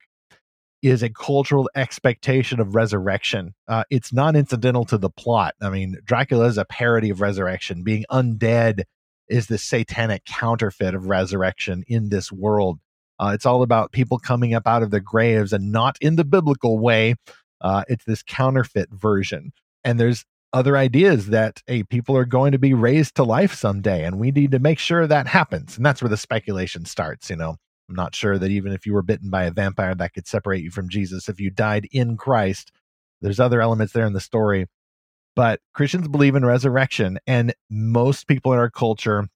is 0.83 1.03
a 1.03 1.11
cultural 1.11 1.69
expectation 1.75 2.61
of 2.61 2.75
resurrection. 2.75 3.55
Uh, 3.67 3.85
it's 3.91 4.13
not 4.13 4.37
incidental 4.37 4.85
to 4.85 4.99
the 4.99 5.11
plot. 5.11 5.55
I 5.61 5.71
mean, 5.71 5.97
Dracula 6.05 6.47
is 6.47 6.59
a 6.59 6.65
parody 6.65 7.11
of 7.11 7.21
resurrection. 7.21 7.83
Being 7.83 8.05
undead 8.11 8.85
is 9.29 9.47
the 9.47 9.59
satanic 9.59 10.25
counterfeit 10.25 10.95
of 10.95 11.07
resurrection 11.07 11.85
in 11.89 12.09
this 12.09 12.31
world. 12.33 12.79
Uh, 13.19 13.33
it's 13.35 13.47
all 13.47 13.63
about 13.63 13.93
people 13.93 14.19
coming 14.19 14.55
up 14.55 14.67
out 14.67 14.83
of 14.83 14.91
their 14.91 15.01
graves 15.01 15.53
and 15.53 15.73
not 15.73 15.97
in 16.01 16.17
the 16.17 16.25
biblical 16.25 16.79
way. 16.79 17.17
Uh, 17.61 17.85
it's 17.89 18.05
this 18.05 18.23
counterfeit 18.23 18.89
version. 18.93 19.53
And 19.85 19.99
there's 19.99 20.25
other 20.53 20.77
ideas 20.77 21.27
that 21.27 21.63
hey, 21.67 21.83
people 21.83 22.17
are 22.17 22.25
going 22.25 22.53
to 22.53 22.59
be 22.59 22.75
raised 22.75 23.17
to 23.17 23.25
life 23.25 23.55
someday, 23.55 24.05
and 24.05 24.19
we 24.19 24.31
need 24.31 24.53
to 24.53 24.59
make 24.59 24.79
sure 24.79 25.07
that 25.07 25.27
happens. 25.27 25.77
And 25.77 25.85
that's 25.85 26.01
where 26.01 26.09
the 26.09 26.17
speculation 26.17 26.85
starts. 26.85 27.29
You 27.29 27.37
know, 27.37 27.57
I'm 27.89 27.95
not 27.95 28.15
sure 28.15 28.39
that 28.39 28.51
even 28.51 28.73
if 28.73 28.85
you 28.85 28.93
were 28.93 29.03
bitten 29.03 29.31
by 29.31 29.45
a 29.45 29.51
vampire, 29.51 29.95
that 29.95 30.13
could 30.13 30.27
separate 30.27 30.63
you 30.63 30.71
from 30.71 30.89
Jesus. 30.89 31.29
If 31.29 31.41
you 31.41 31.51
died 31.51 31.89
in 31.91 32.17
Christ, 32.17 32.71
there's 33.21 33.41
other 33.41 33.61
elements 33.61 33.93
there 33.93 34.07
in 34.07 34.13
the 34.13 34.21
story. 34.21 34.67
But 35.35 35.61
Christians 35.73 36.09
believe 36.09 36.35
in 36.35 36.45
resurrection, 36.45 37.19
and 37.27 37.55
most 37.71 38.27
people 38.27 38.53
in 38.53 38.59
our 38.59 38.71
culture 38.71 39.29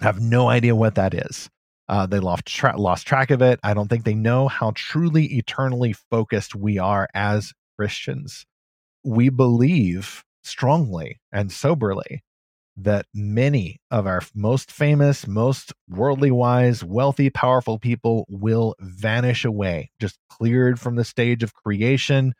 have 0.00 0.20
no 0.20 0.48
idea 0.48 0.74
what 0.74 0.94
that 0.94 1.14
is. 1.14 1.50
Uh, 1.88 2.06
they 2.06 2.20
lost, 2.20 2.46
tra- 2.46 2.80
lost 2.80 3.06
track 3.06 3.30
of 3.30 3.42
it. 3.42 3.60
I 3.62 3.74
don't 3.74 3.88
think 3.88 4.04
they 4.04 4.14
know 4.14 4.48
how 4.48 4.72
truly 4.74 5.26
eternally 5.36 5.92
focused 5.92 6.54
we 6.54 6.78
are 6.78 7.08
as 7.12 7.52
Christians. 7.76 8.46
We 9.04 9.28
believe 9.28 10.24
strongly 10.42 11.20
and 11.32 11.52
soberly 11.52 12.22
that 12.76 13.06
many 13.14 13.80
of 13.90 14.06
our 14.06 14.22
most 14.34 14.72
famous, 14.72 15.26
most 15.26 15.72
worldly 15.88 16.30
wise, 16.30 16.82
wealthy, 16.82 17.28
powerful 17.30 17.78
people 17.78 18.26
will 18.28 18.74
vanish 18.80 19.44
away, 19.44 19.90
just 20.00 20.18
cleared 20.30 20.80
from 20.80 20.96
the 20.96 21.04
stage 21.04 21.42
of 21.42 21.54
creation. 21.54 22.32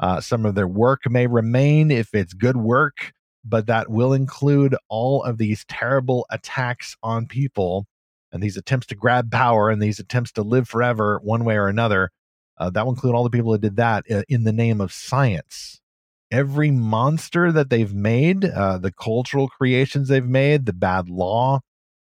Uh, 0.00 0.20
some 0.20 0.44
of 0.44 0.54
their 0.54 0.68
work 0.68 1.02
may 1.08 1.26
remain 1.26 1.90
if 1.90 2.14
it's 2.14 2.34
good 2.34 2.56
work, 2.56 3.12
but 3.44 3.66
that 3.66 3.90
will 3.90 4.12
include 4.12 4.76
all 4.88 5.22
of 5.24 5.38
these 5.38 5.64
terrible 5.66 6.26
attacks 6.30 6.96
on 7.02 7.26
people 7.26 7.86
and 8.30 8.42
these 8.42 8.56
attempts 8.56 8.86
to 8.86 8.94
grab 8.94 9.30
power 9.30 9.70
and 9.70 9.80
these 9.80 9.98
attempts 9.98 10.32
to 10.32 10.42
live 10.42 10.68
forever 10.68 11.18
one 11.22 11.44
way 11.44 11.56
or 11.56 11.66
another. 11.66 12.10
Uh, 12.58 12.68
that 12.68 12.84
will 12.84 12.92
include 12.92 13.14
all 13.14 13.24
the 13.24 13.30
people 13.30 13.52
that 13.52 13.60
did 13.60 13.76
that 13.76 14.04
uh, 14.10 14.22
in 14.28 14.44
the 14.44 14.52
name 14.52 14.80
of 14.80 14.92
science 14.92 15.80
every 16.30 16.70
monster 16.70 17.52
that 17.52 17.70
they've 17.70 17.94
made, 17.94 18.44
uh, 18.44 18.78
the 18.78 18.92
cultural 18.92 19.48
creations 19.48 20.08
they've 20.08 20.24
made, 20.24 20.66
the 20.66 20.72
bad 20.72 21.08
law, 21.08 21.60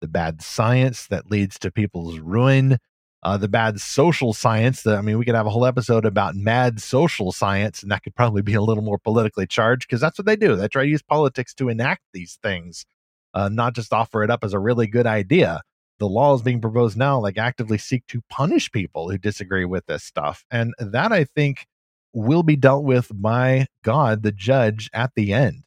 the 0.00 0.08
bad 0.08 0.42
science 0.42 1.06
that 1.06 1.30
leads 1.30 1.58
to 1.58 1.70
people's 1.70 2.18
ruin, 2.18 2.78
uh, 3.22 3.36
the 3.38 3.48
bad 3.48 3.80
social 3.80 4.32
science. 4.32 4.82
That 4.82 4.98
I 4.98 5.00
mean, 5.00 5.18
we 5.18 5.24
could 5.24 5.34
have 5.34 5.46
a 5.46 5.50
whole 5.50 5.66
episode 5.66 6.04
about 6.04 6.36
mad 6.36 6.80
social 6.80 7.32
science, 7.32 7.82
and 7.82 7.90
that 7.90 8.02
could 8.02 8.14
probably 8.14 8.42
be 8.42 8.54
a 8.54 8.62
little 8.62 8.84
more 8.84 8.98
politically 8.98 9.46
charged 9.46 9.88
because 9.88 10.00
that's 10.00 10.18
what 10.18 10.26
they 10.26 10.36
do. 10.36 10.56
They 10.56 10.68
try 10.68 10.84
to 10.84 10.88
use 10.88 11.02
politics 11.02 11.54
to 11.54 11.68
enact 11.68 12.02
these 12.12 12.38
things, 12.42 12.84
uh, 13.32 13.48
not 13.48 13.74
just 13.74 13.92
offer 13.92 14.22
it 14.22 14.30
up 14.30 14.44
as 14.44 14.52
a 14.52 14.58
really 14.58 14.86
good 14.86 15.06
idea. 15.06 15.62
The 16.00 16.08
laws 16.08 16.42
being 16.42 16.60
proposed 16.60 16.98
now, 16.98 17.18
like 17.20 17.38
actively 17.38 17.78
seek 17.78 18.06
to 18.08 18.20
punish 18.28 18.70
people 18.70 19.10
who 19.10 19.16
disagree 19.16 19.64
with 19.64 19.86
this 19.86 20.04
stuff, 20.04 20.44
and 20.50 20.74
that 20.78 21.12
I 21.12 21.24
think 21.24 21.66
will 22.14 22.42
be 22.42 22.56
dealt 22.56 22.84
with 22.84 23.10
by 23.12 23.66
God, 23.82 24.22
the 24.22 24.32
judge, 24.32 24.88
at 24.94 25.10
the 25.14 25.32
end. 25.32 25.64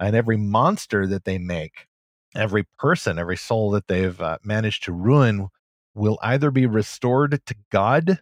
And 0.00 0.14
every 0.14 0.36
monster 0.36 1.06
that 1.08 1.24
they 1.24 1.38
make, 1.38 1.86
every 2.34 2.66
person, 2.78 3.18
every 3.18 3.36
soul 3.36 3.72
that 3.72 3.88
they've 3.88 4.20
uh, 4.20 4.38
managed 4.44 4.84
to 4.84 4.92
ruin 4.92 5.48
will 5.94 6.18
either 6.22 6.50
be 6.50 6.66
restored 6.66 7.40
to 7.44 7.54
God 7.70 8.20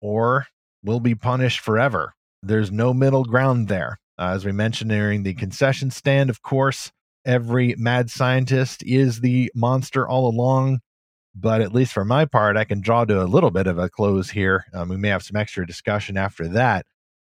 or 0.00 0.46
will 0.82 1.00
be 1.00 1.14
punished 1.14 1.60
forever. 1.60 2.14
There's 2.42 2.72
no 2.72 2.92
middle 2.92 3.24
ground 3.24 3.68
there. 3.68 3.98
Uh, 4.18 4.32
as 4.34 4.44
we 4.44 4.52
mentioned 4.52 4.90
during 4.90 5.22
the 5.22 5.34
concession 5.34 5.90
stand, 5.90 6.30
of 6.30 6.42
course, 6.42 6.90
every 7.24 7.74
mad 7.78 8.10
scientist 8.10 8.82
is 8.84 9.20
the 9.20 9.50
monster 9.54 10.08
all 10.08 10.28
along. 10.28 10.80
But 11.40 11.60
at 11.60 11.72
least 11.72 11.92
for 11.92 12.04
my 12.04 12.24
part, 12.24 12.56
I 12.56 12.64
can 12.64 12.80
draw 12.80 13.04
to 13.04 13.22
a 13.22 13.24
little 13.24 13.50
bit 13.50 13.66
of 13.66 13.78
a 13.78 13.88
close 13.88 14.30
here. 14.30 14.64
Um, 14.72 14.88
we 14.88 14.96
may 14.96 15.08
have 15.08 15.22
some 15.22 15.36
extra 15.36 15.66
discussion 15.66 16.16
after 16.16 16.48
that. 16.48 16.84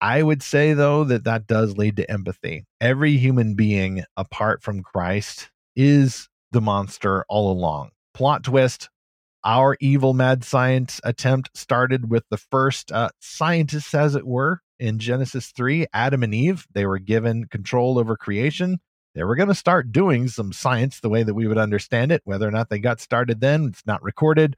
I 0.00 0.22
would 0.22 0.42
say, 0.42 0.74
though, 0.74 1.04
that 1.04 1.24
that 1.24 1.46
does 1.46 1.78
lead 1.78 1.96
to 1.96 2.10
empathy. 2.10 2.64
Every 2.80 3.16
human 3.16 3.54
being 3.54 4.04
apart 4.16 4.62
from 4.62 4.82
Christ 4.82 5.50
is 5.74 6.28
the 6.52 6.60
monster 6.60 7.24
all 7.28 7.50
along. 7.50 7.90
Plot 8.12 8.44
twist 8.44 8.90
our 9.44 9.76
evil 9.78 10.14
mad 10.14 10.42
science 10.42 11.02
attempt 11.04 11.50
started 11.54 12.10
with 12.10 12.24
the 12.30 12.38
first 12.38 12.90
uh, 12.90 13.10
scientists, 13.20 13.94
as 13.94 14.14
it 14.14 14.26
were, 14.26 14.60
in 14.78 14.98
Genesis 14.98 15.48
3, 15.48 15.86
Adam 15.92 16.22
and 16.22 16.34
Eve. 16.34 16.66
They 16.72 16.86
were 16.86 16.98
given 16.98 17.44
control 17.48 17.98
over 17.98 18.16
creation 18.16 18.80
they 19.14 19.24
were 19.24 19.36
going 19.36 19.48
to 19.48 19.54
start 19.54 19.92
doing 19.92 20.28
some 20.28 20.52
science 20.52 21.00
the 21.00 21.08
way 21.08 21.22
that 21.22 21.34
we 21.34 21.46
would 21.46 21.58
understand 21.58 22.10
it. 22.10 22.22
Whether 22.24 22.48
or 22.48 22.50
not 22.50 22.68
they 22.68 22.78
got 22.78 23.00
started 23.00 23.40
then, 23.40 23.66
it's 23.66 23.86
not 23.86 24.02
recorded, 24.02 24.56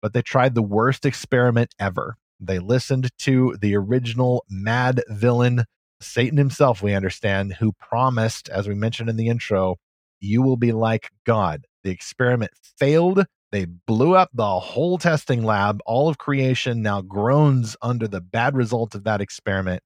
but 0.00 0.12
they 0.12 0.22
tried 0.22 0.54
the 0.54 0.62
worst 0.62 1.04
experiment 1.04 1.74
ever. 1.78 2.16
They 2.40 2.58
listened 2.58 3.10
to 3.18 3.56
the 3.60 3.76
original 3.76 4.44
mad 4.48 5.02
villain, 5.08 5.64
Satan 6.00 6.38
himself, 6.38 6.82
we 6.82 6.94
understand, 6.94 7.54
who 7.54 7.72
promised, 7.72 8.48
as 8.48 8.66
we 8.66 8.74
mentioned 8.74 9.10
in 9.10 9.16
the 9.16 9.28
intro, 9.28 9.76
you 10.20 10.40
will 10.40 10.56
be 10.56 10.72
like 10.72 11.10
God. 11.26 11.66
The 11.84 11.90
experiment 11.90 12.52
failed. 12.78 13.26
They 13.52 13.66
blew 13.66 14.14
up 14.14 14.30
the 14.32 14.60
whole 14.60 14.96
testing 14.96 15.44
lab. 15.44 15.80
All 15.84 16.08
of 16.08 16.16
creation 16.16 16.82
now 16.82 17.02
groans 17.02 17.76
under 17.82 18.08
the 18.08 18.20
bad 18.20 18.54
result 18.54 18.94
of 18.94 19.04
that 19.04 19.20
experiment. 19.20 19.82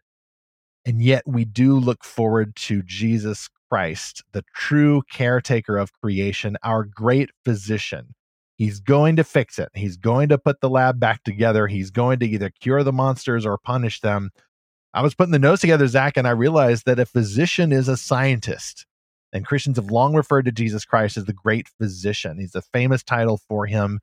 And 0.84 1.02
yet 1.02 1.22
we 1.26 1.44
do 1.44 1.78
look 1.78 2.04
forward 2.04 2.54
to 2.56 2.82
Jesus 2.82 3.48
Christ, 3.74 4.22
the 4.30 4.44
true 4.54 5.02
caretaker 5.10 5.76
of 5.76 5.92
creation, 5.94 6.56
our 6.62 6.84
great 6.84 7.30
physician. 7.44 8.14
He's 8.56 8.78
going 8.78 9.16
to 9.16 9.24
fix 9.24 9.58
it. 9.58 9.68
He's 9.74 9.96
going 9.96 10.28
to 10.28 10.38
put 10.38 10.60
the 10.60 10.70
lab 10.70 11.00
back 11.00 11.24
together. 11.24 11.66
He's 11.66 11.90
going 11.90 12.20
to 12.20 12.26
either 12.26 12.50
cure 12.50 12.84
the 12.84 12.92
monsters 12.92 13.44
or 13.44 13.58
punish 13.58 14.00
them. 14.00 14.30
I 14.94 15.02
was 15.02 15.16
putting 15.16 15.32
the 15.32 15.40
notes 15.40 15.62
together, 15.62 15.88
Zach, 15.88 16.16
and 16.16 16.24
I 16.24 16.30
realized 16.30 16.86
that 16.86 17.00
a 17.00 17.04
physician 17.04 17.72
is 17.72 17.88
a 17.88 17.96
scientist. 17.96 18.86
And 19.32 19.44
Christians 19.44 19.76
have 19.76 19.90
long 19.90 20.14
referred 20.14 20.44
to 20.44 20.52
Jesus 20.52 20.84
Christ 20.84 21.16
as 21.16 21.24
the 21.24 21.32
great 21.32 21.66
physician. 21.66 22.38
He's 22.38 22.54
a 22.54 22.62
famous 22.62 23.02
title 23.02 23.40
for 23.48 23.66
him. 23.66 23.98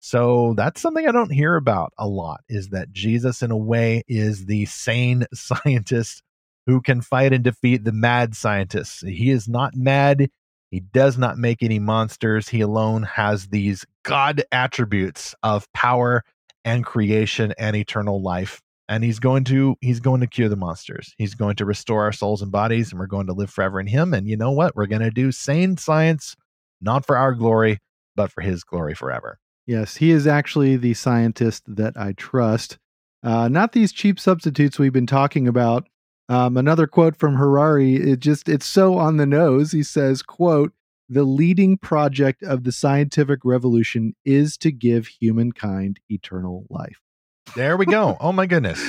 So 0.00 0.54
that's 0.56 0.80
something 0.80 1.06
I 1.06 1.12
don't 1.12 1.30
hear 1.30 1.54
about 1.54 1.92
a 1.96 2.08
lot 2.08 2.40
is 2.48 2.70
that 2.70 2.90
Jesus, 2.90 3.40
in 3.40 3.52
a 3.52 3.56
way, 3.56 4.02
is 4.08 4.46
the 4.46 4.64
sane 4.64 5.26
scientist 5.32 6.24
who 6.66 6.80
can 6.80 7.00
fight 7.00 7.32
and 7.32 7.44
defeat 7.44 7.84
the 7.84 7.92
mad 7.92 8.34
scientists. 8.34 9.00
He 9.00 9.30
is 9.30 9.48
not 9.48 9.74
mad. 9.74 10.30
He 10.70 10.80
does 10.80 11.18
not 11.18 11.36
make 11.36 11.62
any 11.62 11.78
monsters. 11.78 12.48
He 12.48 12.60
alone 12.60 13.02
has 13.02 13.48
these 13.48 13.84
God 14.04 14.42
attributes 14.52 15.34
of 15.42 15.70
power 15.72 16.24
and 16.64 16.84
creation 16.84 17.52
and 17.58 17.76
eternal 17.76 18.22
life. 18.22 18.60
And 18.88 19.04
he's 19.04 19.18
going 19.18 19.44
to 19.44 19.76
he's 19.80 20.00
going 20.00 20.20
to 20.20 20.26
cure 20.26 20.48
the 20.48 20.56
monsters. 20.56 21.14
He's 21.18 21.34
going 21.34 21.56
to 21.56 21.64
restore 21.64 22.02
our 22.02 22.12
souls 22.12 22.42
and 22.42 22.52
bodies, 22.52 22.90
and 22.90 22.98
we're 22.98 23.06
going 23.06 23.26
to 23.26 23.32
live 23.32 23.50
forever 23.50 23.80
in 23.80 23.86
him. 23.86 24.12
And 24.12 24.28
you 24.28 24.36
know 24.36 24.50
what? 24.50 24.76
We're 24.76 24.86
going 24.86 25.02
to 25.02 25.10
do 25.10 25.32
sane 25.32 25.76
science, 25.76 26.36
not 26.80 27.06
for 27.06 27.16
our 27.16 27.32
glory, 27.32 27.78
but 28.16 28.30
for 28.30 28.40
his 28.40 28.64
glory 28.64 28.94
forever. 28.94 29.38
Yes, 29.66 29.96
he 29.96 30.10
is 30.10 30.26
actually 30.26 30.76
the 30.76 30.94
scientist 30.94 31.62
that 31.68 31.96
I 31.96 32.12
trust. 32.12 32.78
Uh, 33.22 33.48
not 33.48 33.72
these 33.72 33.92
cheap 33.92 34.18
substitutes 34.18 34.78
we've 34.78 34.92
been 34.92 35.06
talking 35.06 35.46
about 35.46 35.86
um, 36.28 36.56
another 36.56 36.86
quote 36.86 37.16
from 37.16 37.36
Harari, 37.36 37.96
it 37.96 38.20
just 38.20 38.48
it's 38.48 38.66
so 38.66 38.96
on 38.96 39.16
the 39.16 39.26
nose. 39.26 39.72
He 39.72 39.82
says, 39.82 40.22
quote, 40.22 40.72
the 41.08 41.24
leading 41.24 41.76
project 41.76 42.42
of 42.42 42.64
the 42.64 42.72
scientific 42.72 43.40
revolution 43.44 44.14
is 44.24 44.56
to 44.58 44.72
give 44.72 45.06
humankind 45.06 46.00
eternal 46.08 46.64
life. 46.70 47.00
There 47.54 47.76
we 47.76 47.86
go. 47.86 48.16
Oh 48.20 48.32
my 48.32 48.46
goodness. 48.46 48.82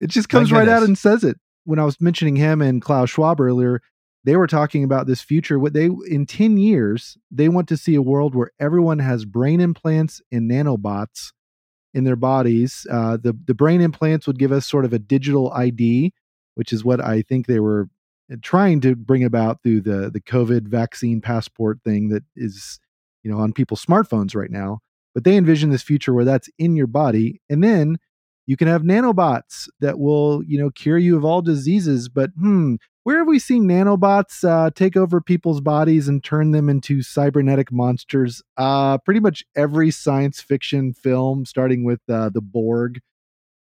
It 0.00 0.08
just 0.08 0.28
comes 0.28 0.52
right 0.52 0.68
out 0.68 0.82
and 0.82 0.96
says 0.96 1.24
it. 1.24 1.38
When 1.64 1.78
I 1.78 1.84
was 1.84 2.00
mentioning 2.00 2.36
him 2.36 2.62
and 2.62 2.80
Klaus 2.80 3.10
Schwab 3.10 3.40
earlier, 3.40 3.82
they 4.24 4.36
were 4.36 4.46
talking 4.46 4.84
about 4.84 5.06
this 5.06 5.20
future. 5.20 5.58
What 5.58 5.72
they 5.72 5.86
in 6.08 6.26
10 6.26 6.58
years, 6.58 7.16
they 7.30 7.48
want 7.48 7.68
to 7.68 7.76
see 7.76 7.94
a 7.94 8.02
world 8.02 8.34
where 8.34 8.50
everyone 8.60 8.98
has 8.98 9.24
brain 9.24 9.60
implants 9.60 10.20
and 10.30 10.50
nanobots 10.50 11.32
in 11.94 12.04
their 12.04 12.16
bodies. 12.16 12.86
Uh, 12.90 13.16
the 13.16 13.36
the 13.46 13.54
brain 13.54 13.80
implants 13.80 14.26
would 14.26 14.38
give 14.38 14.52
us 14.52 14.66
sort 14.66 14.84
of 14.84 14.92
a 14.92 14.98
digital 14.98 15.52
ID, 15.52 16.12
which 16.56 16.72
is 16.72 16.84
what 16.84 17.00
I 17.00 17.22
think 17.22 17.46
they 17.46 17.60
were 17.60 17.88
trying 18.42 18.80
to 18.80 18.96
bring 18.96 19.22
about 19.22 19.62
through 19.62 19.82
the 19.82 20.10
the 20.10 20.20
COVID 20.20 20.66
vaccine 20.66 21.20
passport 21.20 21.78
thing 21.84 22.08
that 22.08 22.24
is 22.34 22.80
you 23.22 23.30
know 23.30 23.38
on 23.38 23.52
people's 23.52 23.84
smartphones 23.84 24.34
right 24.34 24.50
now. 24.50 24.80
But 25.14 25.24
they 25.24 25.36
envision 25.36 25.70
this 25.70 25.82
future 25.82 26.12
where 26.12 26.24
that's 26.24 26.50
in 26.58 26.76
your 26.76 26.88
body, 26.88 27.40
and 27.48 27.62
then 27.62 27.98
you 28.46 28.56
can 28.56 28.68
have 28.68 28.82
nanobots 28.82 29.68
that 29.80 29.98
will 29.98 30.42
you 30.44 30.58
know 30.58 30.70
cure 30.70 30.98
you 30.98 31.16
of 31.16 31.24
all 31.24 31.42
diseases. 31.42 32.08
But 32.08 32.30
hmm, 32.38 32.76
where 33.04 33.18
have 33.18 33.28
we 33.28 33.38
seen 33.38 33.64
nanobots 33.64 34.42
uh, 34.48 34.70
take 34.74 34.96
over 34.96 35.20
people's 35.20 35.60
bodies 35.60 36.08
and 36.08 36.24
turn 36.24 36.50
them 36.50 36.68
into 36.68 37.02
cybernetic 37.02 37.70
monsters? 37.70 38.42
Uh, 38.56 38.98
pretty 38.98 39.20
much 39.20 39.44
every 39.54 39.90
science 39.90 40.40
fiction 40.40 40.92
film, 40.92 41.44
starting 41.44 41.84
with 41.84 42.00
uh, 42.08 42.30
the 42.30 42.40
Borg 42.40 43.00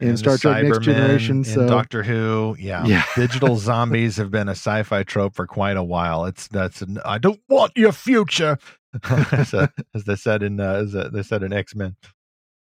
in 0.00 0.10
and 0.10 0.18
Star 0.18 0.38
Trek 0.38 0.64
Next 0.64 0.80
Generation. 0.80 1.44
So 1.44 1.66
Doctor 1.66 2.02
Who, 2.02 2.56
yeah, 2.58 2.84
yeah. 2.86 3.04
digital 3.16 3.56
zombies 3.56 4.16
have 4.16 4.30
been 4.30 4.48
a 4.48 4.52
sci-fi 4.52 5.02
trope 5.02 5.34
for 5.34 5.46
quite 5.46 5.76
a 5.76 5.82
while. 5.82 6.24
It's 6.24 6.48
that's 6.48 6.82
an, 6.82 6.98
I 7.04 7.18
don't 7.18 7.40
want 7.48 7.72
your 7.76 7.92
future, 7.92 8.58
as, 9.32 9.54
a, 9.54 9.72
as, 9.94 10.04
they 10.04 10.16
said 10.16 10.42
in 10.42 10.60
uh, 10.60 10.74
as 10.74 10.94
a, 10.94 11.08
they 11.08 11.22
said 11.22 11.42
in 11.42 11.52
X 11.52 11.74
Men. 11.74 11.96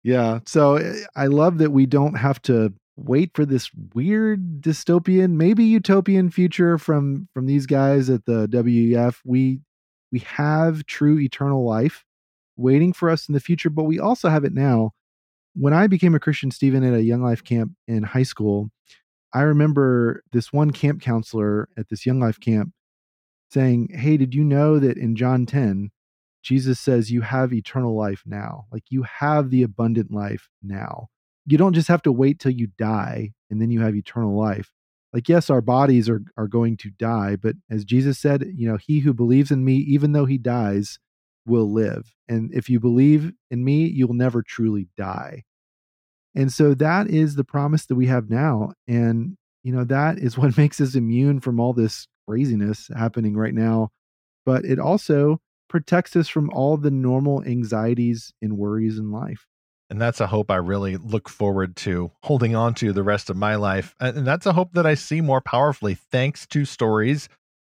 Yeah, 0.03 0.41
so 0.47 0.76
eh, 0.76 1.05
I 1.16 1.26
love 1.26 1.59
that 1.59 1.70
we 1.70 1.87
don't 1.87 2.14
have 2.14 2.43
to 2.43 2.74
wait 2.97 3.30
for 3.35 3.47
this 3.47 3.70
weird 3.95 4.61
dystopian, 4.61 5.33
maybe 5.33 5.64
utopian 5.64 6.30
future 6.30 6.76
from 6.76 7.28
from 7.33 7.47
these 7.47 7.66
guys 7.66 8.11
at 8.11 8.26
the 8.26 8.47
WEF. 8.49 9.20
We 9.24 9.61
we 10.11 10.18
have 10.20 10.85
true 10.85 11.18
eternal 11.18 11.64
life 11.64 12.05
waiting 12.57 12.93
for 12.93 13.09
us 13.09 13.28
in 13.28 13.33
the 13.33 13.41
future, 13.41 13.70
but 13.70 13.85
we 13.85 13.99
also 13.99 14.28
have 14.28 14.45
it 14.45 14.53
now 14.53 14.93
when 15.55 15.72
I 15.72 15.86
became 15.86 16.14
a 16.14 16.20
Christian, 16.20 16.50
Stephen, 16.50 16.84
at 16.84 16.94
a 16.94 17.03
Young 17.03 17.22
Life 17.22 17.44
camp 17.44 17.72
in 17.86 18.03
high 18.03 18.22
school, 18.22 18.70
I 19.34 19.42
remember 19.42 20.22
this 20.32 20.53
one 20.53 20.70
camp 20.70 21.00
counselor 21.00 21.68
at 21.76 21.88
this 21.88 22.05
Young 22.07 22.20
Life 22.20 22.40
camp 22.40 22.72
saying, 23.50 23.88
Hey, 23.92 24.16
did 24.16 24.34
you 24.34 24.44
know 24.44 24.78
that 24.78 24.96
in 24.96 25.16
John 25.16 25.46
10, 25.46 25.90
Jesus 26.42 26.80
says 26.80 27.11
you 27.11 27.20
have 27.20 27.53
eternal 27.53 27.96
life 27.96 28.22
now? 28.26 28.66
Like 28.72 28.84
you 28.88 29.05
have 29.05 29.50
the 29.50 29.62
abundant 29.62 30.12
life 30.12 30.48
now. 30.62 31.09
You 31.46 31.59
don't 31.59 31.74
just 31.74 31.88
have 31.88 32.03
to 32.03 32.12
wait 32.12 32.38
till 32.38 32.53
you 32.53 32.68
die 32.78 33.32
and 33.50 33.61
then 33.61 33.70
you 33.70 33.80
have 33.80 33.94
eternal 33.94 34.38
life. 34.38 34.72
Like, 35.12 35.28
yes, 35.28 35.50
our 35.50 35.61
bodies 35.61 36.09
are, 36.09 36.22
are 36.38 36.48
going 36.48 36.78
to 36.78 36.90
die, 36.90 37.36
but 37.36 37.55
as 37.70 37.84
Jesus 37.84 38.18
said, 38.18 38.46
you 38.55 38.66
know, 38.66 38.78
he 38.78 39.00
who 39.00 39.12
believes 39.12 39.50
in 39.50 39.62
me, 39.62 39.74
even 39.76 40.12
though 40.12 40.24
he 40.24 40.38
dies, 40.38 40.98
will 41.47 41.70
live. 41.70 42.14
And 42.28 42.53
if 42.55 42.68
you 42.68 42.80
believe 42.80 43.32
in 43.51 43.64
me, 43.64 43.86
you'll 43.86 44.14
never 44.14 44.43
truly 44.43 44.88
die. 44.97 45.45
And 46.34 46.53
so 46.53 46.74
that 46.74 47.09
is 47.09 47.34
the 47.34 47.45
promise 47.45 47.86
that 47.86 47.95
we 47.95 48.07
have 48.07 48.30
now. 48.30 48.72
And, 48.88 49.36
you 49.62 49.72
know, 49.72 49.84
that 49.84 50.18
is 50.18 50.38
what 50.38 50.57
makes 50.57 50.80
us 50.80 50.95
immune 50.95 51.40
from 51.40 51.61
all 51.61 51.72
this 51.72 52.07
craziness 52.26 52.88
happening 52.97 53.36
right 53.36 53.55
now. 53.55 53.90
But 54.45 54.64
it 54.64 54.78
also 54.78 55.40
protects 55.68 56.16
us 56.16 56.28
from 56.28 56.51
all 56.51 56.76
the 56.76 56.90
normal 56.90 57.43
anxieties 57.45 58.32
and 58.43 58.59
worries 58.59 58.99
in 58.99 59.11
life. 59.11 59.47
And 59.88 60.01
that's 60.01 60.20
a 60.20 60.26
hope 60.26 60.51
I 60.51 60.57
really 60.57 60.97
look 60.97 61.28
forward 61.28 61.76
to 61.76 62.11
holding 62.22 62.57
on 62.57 62.72
to 62.74 62.95
the 62.95 63.03
rest 63.03 63.28
of 63.28 63.36
my 63.36 63.57
life. 63.57 63.95
And 64.01 64.26
that's 64.26 64.47
a 64.47 64.55
hope 64.55 64.72
that 64.72 64.86
I 64.86 64.95
see 64.95 65.20
more 65.20 65.43
powerfully 65.43 65.95
thanks 65.95 66.47
to 66.49 66.64
stories 66.64 67.28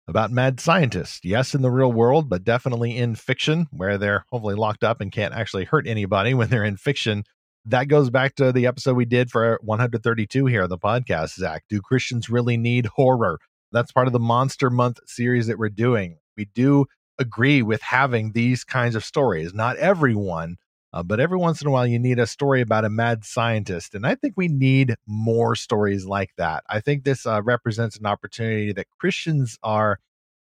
about 0.08 0.32
mad 0.32 0.58
scientists. 0.58 1.20
Yes, 1.22 1.54
in 1.54 1.62
the 1.62 1.70
real 1.70 1.92
world, 1.92 2.28
but 2.28 2.42
definitely 2.42 2.96
in 2.96 3.14
fiction, 3.14 3.66
where 3.70 3.98
they're 3.98 4.24
hopefully 4.32 4.54
locked 4.54 4.82
up 4.82 5.00
and 5.00 5.12
can't 5.12 5.34
actually 5.34 5.64
hurt 5.64 5.86
anybody 5.86 6.34
when 6.34 6.48
they're 6.48 6.64
in 6.64 6.76
fiction. 6.76 7.24
That 7.66 7.88
goes 7.88 8.08
back 8.08 8.34
to 8.36 8.50
the 8.50 8.66
episode 8.66 8.96
we 8.96 9.04
did 9.04 9.30
for 9.30 9.58
132 9.62 10.46
here 10.46 10.62
on 10.62 10.70
the 10.70 10.78
podcast, 10.78 11.34
Zach. 11.34 11.64
Do 11.68 11.80
Christians 11.82 12.30
really 12.30 12.56
need 12.56 12.86
horror? 12.86 13.38
That's 13.70 13.92
part 13.92 14.06
of 14.06 14.14
the 14.14 14.18
Monster 14.18 14.70
Month 14.70 15.00
series 15.06 15.46
that 15.48 15.58
we're 15.58 15.68
doing. 15.68 16.16
We 16.36 16.46
do 16.46 16.86
agree 17.18 17.60
with 17.60 17.82
having 17.82 18.32
these 18.32 18.64
kinds 18.64 18.94
of 18.94 19.04
stories. 19.04 19.52
Not 19.52 19.76
everyone, 19.76 20.56
uh, 20.92 21.02
but 21.02 21.20
every 21.20 21.36
once 21.36 21.60
in 21.60 21.68
a 21.68 21.70
while, 21.70 21.86
you 21.86 21.98
need 21.98 22.18
a 22.18 22.26
story 22.26 22.60
about 22.60 22.84
a 22.84 22.90
mad 22.90 23.24
scientist. 23.24 23.94
And 23.94 24.06
I 24.06 24.14
think 24.14 24.34
we 24.36 24.48
need 24.48 24.94
more 25.06 25.54
stories 25.54 26.06
like 26.06 26.30
that. 26.38 26.64
I 26.68 26.80
think 26.80 27.04
this 27.04 27.26
uh, 27.26 27.42
represents 27.42 27.98
an 27.98 28.06
opportunity 28.06 28.72
that 28.72 28.86
Christians 28.98 29.58
are 29.62 29.98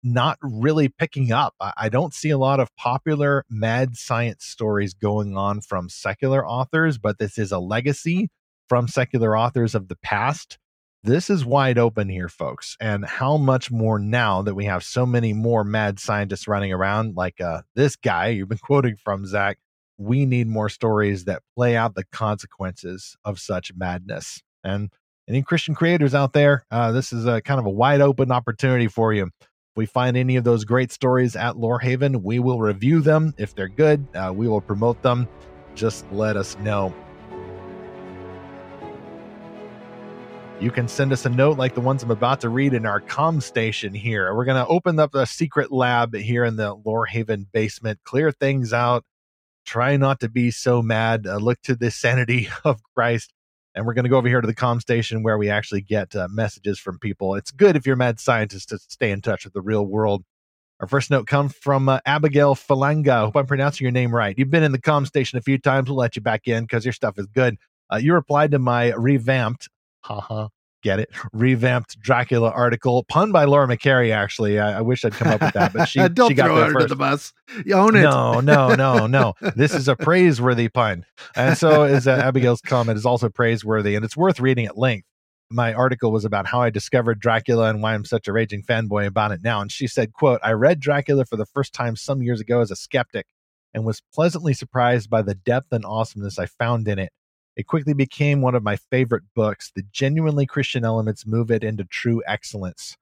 not 0.05 0.39
really 0.41 0.89
picking 0.89 1.33
up. 1.33 1.55
I, 1.61 1.73
I 1.77 1.89
don't 1.89 2.15
see 2.15 2.31
a 2.31 2.39
lot 2.39 2.61
of 2.61 2.75
popular 2.77 3.45
mad 3.51 3.97
science 3.97 4.45
stories 4.45 4.95
going 4.95 5.37
on 5.37 5.61
from 5.61 5.89
secular 5.89 6.47
authors, 6.47 6.99
but 6.99 7.19
this 7.19 7.37
is 7.37 7.51
a 7.51 7.59
legacy 7.59 8.31
from 8.69 8.87
secular 8.87 9.37
authors 9.37 9.75
of 9.75 9.89
the 9.89 9.97
past. 9.97 10.59
This 11.03 11.31
is 11.31 11.45
wide 11.45 11.79
open 11.79 12.09
here, 12.09 12.29
folks. 12.29 12.77
And 12.81 13.05
how 13.05 13.37
much 13.39 13.71
more 13.71 13.99
now 13.99 14.43
that 14.43 14.55
we 14.55 14.67
have 14.67 14.85
so 14.85 15.07
many 15.07 15.33
more 15.33 15.65
mad 15.65 15.99
scientists 15.99 16.47
running 16.47 16.73
around, 16.73 17.17
like 17.17 17.41
uh, 17.41 17.63
this 17.75 17.97
guy 17.97 18.29
you've 18.29 18.49
been 18.49 18.59
quoting 18.63 18.97
from, 18.97 19.27
Zach 19.27 19.59
we 19.99 20.25
need 20.25 20.47
more 20.47 20.69
stories 20.69 21.25
that 21.25 21.43
play 21.57 21.77
out 21.77 21.95
the 21.95 22.05
consequences 22.13 23.17
of 23.25 23.39
such 23.39 23.73
madness. 23.77 24.41
And 24.65 24.91
any 25.29 25.43
Christian 25.43 25.75
creators 25.75 26.15
out 26.15 26.33
there, 26.33 26.65
uh, 26.71 26.93
this 26.93 27.13
is 27.13 27.27
a 27.27 27.43
kind 27.43 27.61
of 27.61 27.67
a 27.67 27.71
wide 27.71 28.01
open 28.01 28.33
opportunity 28.33 28.87
for 28.87 29.13
you. 29.13 29.25
If 29.41 29.77
we 29.77 29.87
find 29.87 30.17
any 30.17 30.37
of 30.37 30.45
those 30.45 30.65
great 30.65 30.93
stories 30.93 31.37
at 31.37 31.57
Lorehaven, 31.57 32.23
we 32.23 32.39
will 32.39 32.61
review 32.61 33.01
them. 33.01 33.35
If 33.37 33.55
they're 33.55 33.69
good, 33.69 34.07
uh, 34.15 34.33
we 34.35 34.49
will 34.49 34.61
promote 34.61 35.03
them. 35.03 35.29
Just 35.75 36.07
let 36.13 36.37
us 36.37 36.57
know. 36.61 36.95
You 40.61 40.73
can 40.73 40.89
send 40.89 41.13
us 41.13 41.25
a 41.25 41.29
note 41.29 41.57
like 41.57 41.75
the 41.75 41.81
ones 41.81 42.03
I'm 42.03 42.11
about 42.11 42.41
to 42.41 42.49
read 42.49 42.75
in 42.75 42.85
our 42.85 42.99
com 43.01 43.41
station 43.41 43.95
here. 43.95 44.35
We're 44.35 44.45
going 44.45 44.65
to 44.65 44.69
open 44.69 44.99
up 44.99 45.15
a 45.15 45.25
secret 45.25 45.71
lab 45.71 46.17
here 46.17 46.45
in 46.45 46.57
the 46.57 46.75
Lorehaven 46.77 47.47
basement, 47.53 48.01
clear 48.03 48.33
things 48.33 48.73
out, 48.73 49.05
try 49.69 49.97
not 49.99 50.21
to 50.21 50.29
be 50.29 50.51
so 50.51 50.81
mad. 50.81 51.27
Uh, 51.27 51.37
look 51.37 51.61
to 51.63 51.77
the 51.77 51.91
sanity 52.05 52.49
of 52.65 52.81
Christ. 52.95 53.33
And 53.75 53.87
we're 53.87 53.95
going 53.95 54.05
to 54.05 54.09
go 54.09 54.17
over 54.17 54.29
here 54.29 54.41
to 54.41 54.47
the 54.47 54.55
com 54.55 54.81
station 54.81 55.23
where 55.23 55.39
we 55.39 55.51
actually 55.51 55.83
get 55.83 56.17
uh, 56.17 56.27
messages 56.31 56.79
from 56.79 56.99
people. 56.99 57.35
It's 57.35 57.51
good 57.51 57.77
if 57.77 57.87
you're 57.87 57.95
a 57.95 57.99
mad 57.99 58.19
scientist 58.19 58.71
to 58.71 58.79
stay 58.79 59.11
in 59.11 59.21
touch 59.21 59.45
with 59.45 59.53
the 59.53 59.61
real 59.61 59.87
world. 59.87 60.25
Our 60.81 60.89
first 60.89 61.11
note 61.11 61.27
comes 61.27 61.55
from 61.55 61.89
uh, 61.89 62.01
Abigail 62.07 62.55
Falanga. 62.55 63.09
I 63.09 63.21
Hope 63.21 63.37
I'm 63.37 63.47
pronouncing 63.47 63.85
your 63.85 63.93
name 63.93 64.15
right. 64.15 64.35
You've 64.37 64.51
been 64.51 64.63
in 64.63 64.73
the 64.73 64.81
com 64.81 65.07
station 65.07 65.39
a 65.39 65.43
few 65.43 65.59
times. 65.59 65.89
We'll 65.89 65.99
let 65.99 66.17
you 66.17 66.23
back 66.23 66.49
in 66.49 66.65
because 66.65 66.85
your 66.85 66.93
stuff 66.93 67.19
is 67.19 67.27
good. 67.27 67.57
Uh, 67.93 67.97
you 67.97 68.15
replied 68.15 68.53
to 68.53 68.59
my 68.59 68.93
revamped, 68.95 69.69
haha, 70.01 70.49
get 70.83 71.01
it 71.01 71.09
revamped 71.33 71.99
Dracula 72.01 72.51
article, 72.51 73.05
pun 73.05 73.33
by 73.33 73.45
Laura 73.45 73.67
McCary. 73.67 74.13
Actually, 74.13 74.59
I, 74.59 74.79
I 74.79 74.81
wish 74.81 75.05
I'd 75.05 75.13
come 75.13 75.29
up 75.29 75.41
with 75.41 75.55
that, 75.55 75.73
but 75.73 75.89
she 75.89 76.07
don't 76.09 76.29
she 76.29 76.35
got 76.35 76.47
throw 76.47 76.57
there 76.57 76.67
her 76.67 76.73
first. 76.73 76.85
to 76.85 76.89
the 76.89 76.97
bus. 76.97 77.33
You 77.65 77.75
own 77.75 77.97
it. 77.97 78.03
No, 78.03 78.41
no, 78.41 78.75
no, 78.75 79.07
no. 79.07 79.35
this 79.57 79.75
is 79.75 79.89
a 79.89 79.97
praiseworthy 79.97 80.69
pun, 80.69 81.05
and 81.35 81.57
so 81.57 81.85
is 81.85 82.07
uh, 82.07 82.13
Abigail's 82.13 82.61
comment 82.61 82.99
is 82.99 83.07
also 83.07 83.29
praiseworthy, 83.29 83.95
and 83.95 84.05
it's 84.05 84.17
worth 84.17 84.41
reading 84.41 84.67
at 84.67 84.79
length. 84.79 85.07
My 85.51 85.73
article 85.73 86.13
was 86.13 86.27
about 86.27 86.47
how 86.47 86.61
I 86.61 86.69
discovered 86.69 87.21
Dracula 87.21 87.71
and 87.71 87.83
why 87.83 87.95
I'm 87.95 88.05
such 88.05 88.29
a 88.29 88.33
raging 88.33 88.63
fanboy 88.63 89.07
about 89.07 89.33
it 89.33 89.41
now. 89.43 89.63
And 89.63 89.73
she 89.73 89.87
said, 89.87 90.13
"quote 90.13 90.41
I 90.43 90.53
read 90.53 90.81
Dracula 90.81 91.25
for 91.25 91.37
the 91.37 91.47
first 91.47 91.73
time 91.73 91.97
some 91.97 92.23
years 92.23 92.41
ago 92.41 92.61
as 92.61 92.71
a 92.71 92.77
skeptic." 92.77 93.27
And 93.75 93.85
was 93.85 94.03
pleasantly 94.15 94.55
surprised 94.55 95.11
by 95.11 95.21
the 95.21 95.35
depth 95.35 95.73
and 95.73 95.85
awesomeness 95.85 96.39
I 96.39 96.47
found 96.47 96.89
in 96.89 96.99
it. 96.99 97.13
It 97.59 97.67
quickly 97.67 97.93
became 97.93 98.41
one 98.41 98.55
of 98.55 98.63
my 98.63 98.77
favorite 98.77 99.25
books. 99.35 99.73
The 99.75 99.83
genuinely 99.91 100.47
Christian 100.47 100.85
elements 100.85 101.27
move 101.27 101.51
it 101.51 101.65
into 101.65 101.83
true 101.83 102.23
excellence. 102.25 102.97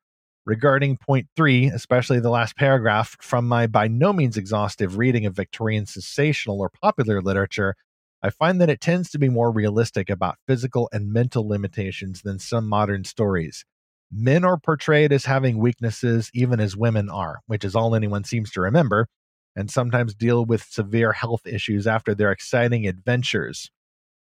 Regarding 0.47 0.97
point 0.97 1.29
three, 1.37 1.67
especially 1.67 2.21
the 2.21 2.31
last 2.31 2.57
paragraph, 2.57 3.19
from 3.21 3.47
my 3.47 3.67
by 3.67 3.87
no 3.87 4.15
means 4.15 4.39
exhaustive 4.39 4.97
reading 4.97 5.27
of 5.27 5.37
Victorian 5.37 5.85
sensational 5.85 6.63
or 6.63 6.71
popular 6.71 7.21
literature, 7.21 7.75
I 8.23 8.31
find 8.31 8.59
that 8.63 8.71
it 8.71 8.81
tends 8.81 9.11
to 9.11 9.19
be 9.19 9.29
more 9.29 9.51
realistic 9.51 10.09
about 10.09 10.39
physical 10.49 10.89
and 10.91 11.13
mental 11.13 11.47
limitations 11.47 12.23
than 12.23 12.39
some 12.39 12.67
modern 12.67 13.05
stories. 13.05 13.67
Men 14.11 14.43
are 14.43 14.57
portrayed 14.59 15.13
as 15.13 15.27
having 15.27 15.59
weaknesses, 15.59 16.31
even 16.33 16.61
as 16.61 16.75
women 16.75 17.11
are, 17.11 17.41
which 17.47 17.63
is 17.63 17.77
all 17.77 17.95
anyone 17.95 18.25
seems 18.25 18.51
to 18.53 18.63
remember, 18.63 19.07
and 19.55 19.71
sometimes 19.71 20.15
deal 20.15 20.47
with 20.47 20.63
severe 20.63 21.13
health 21.13 21.47
issues 21.47 21.87
after 21.87 22.15
their 22.15 22.33
exciting 22.33 22.87
adventures 22.87 23.71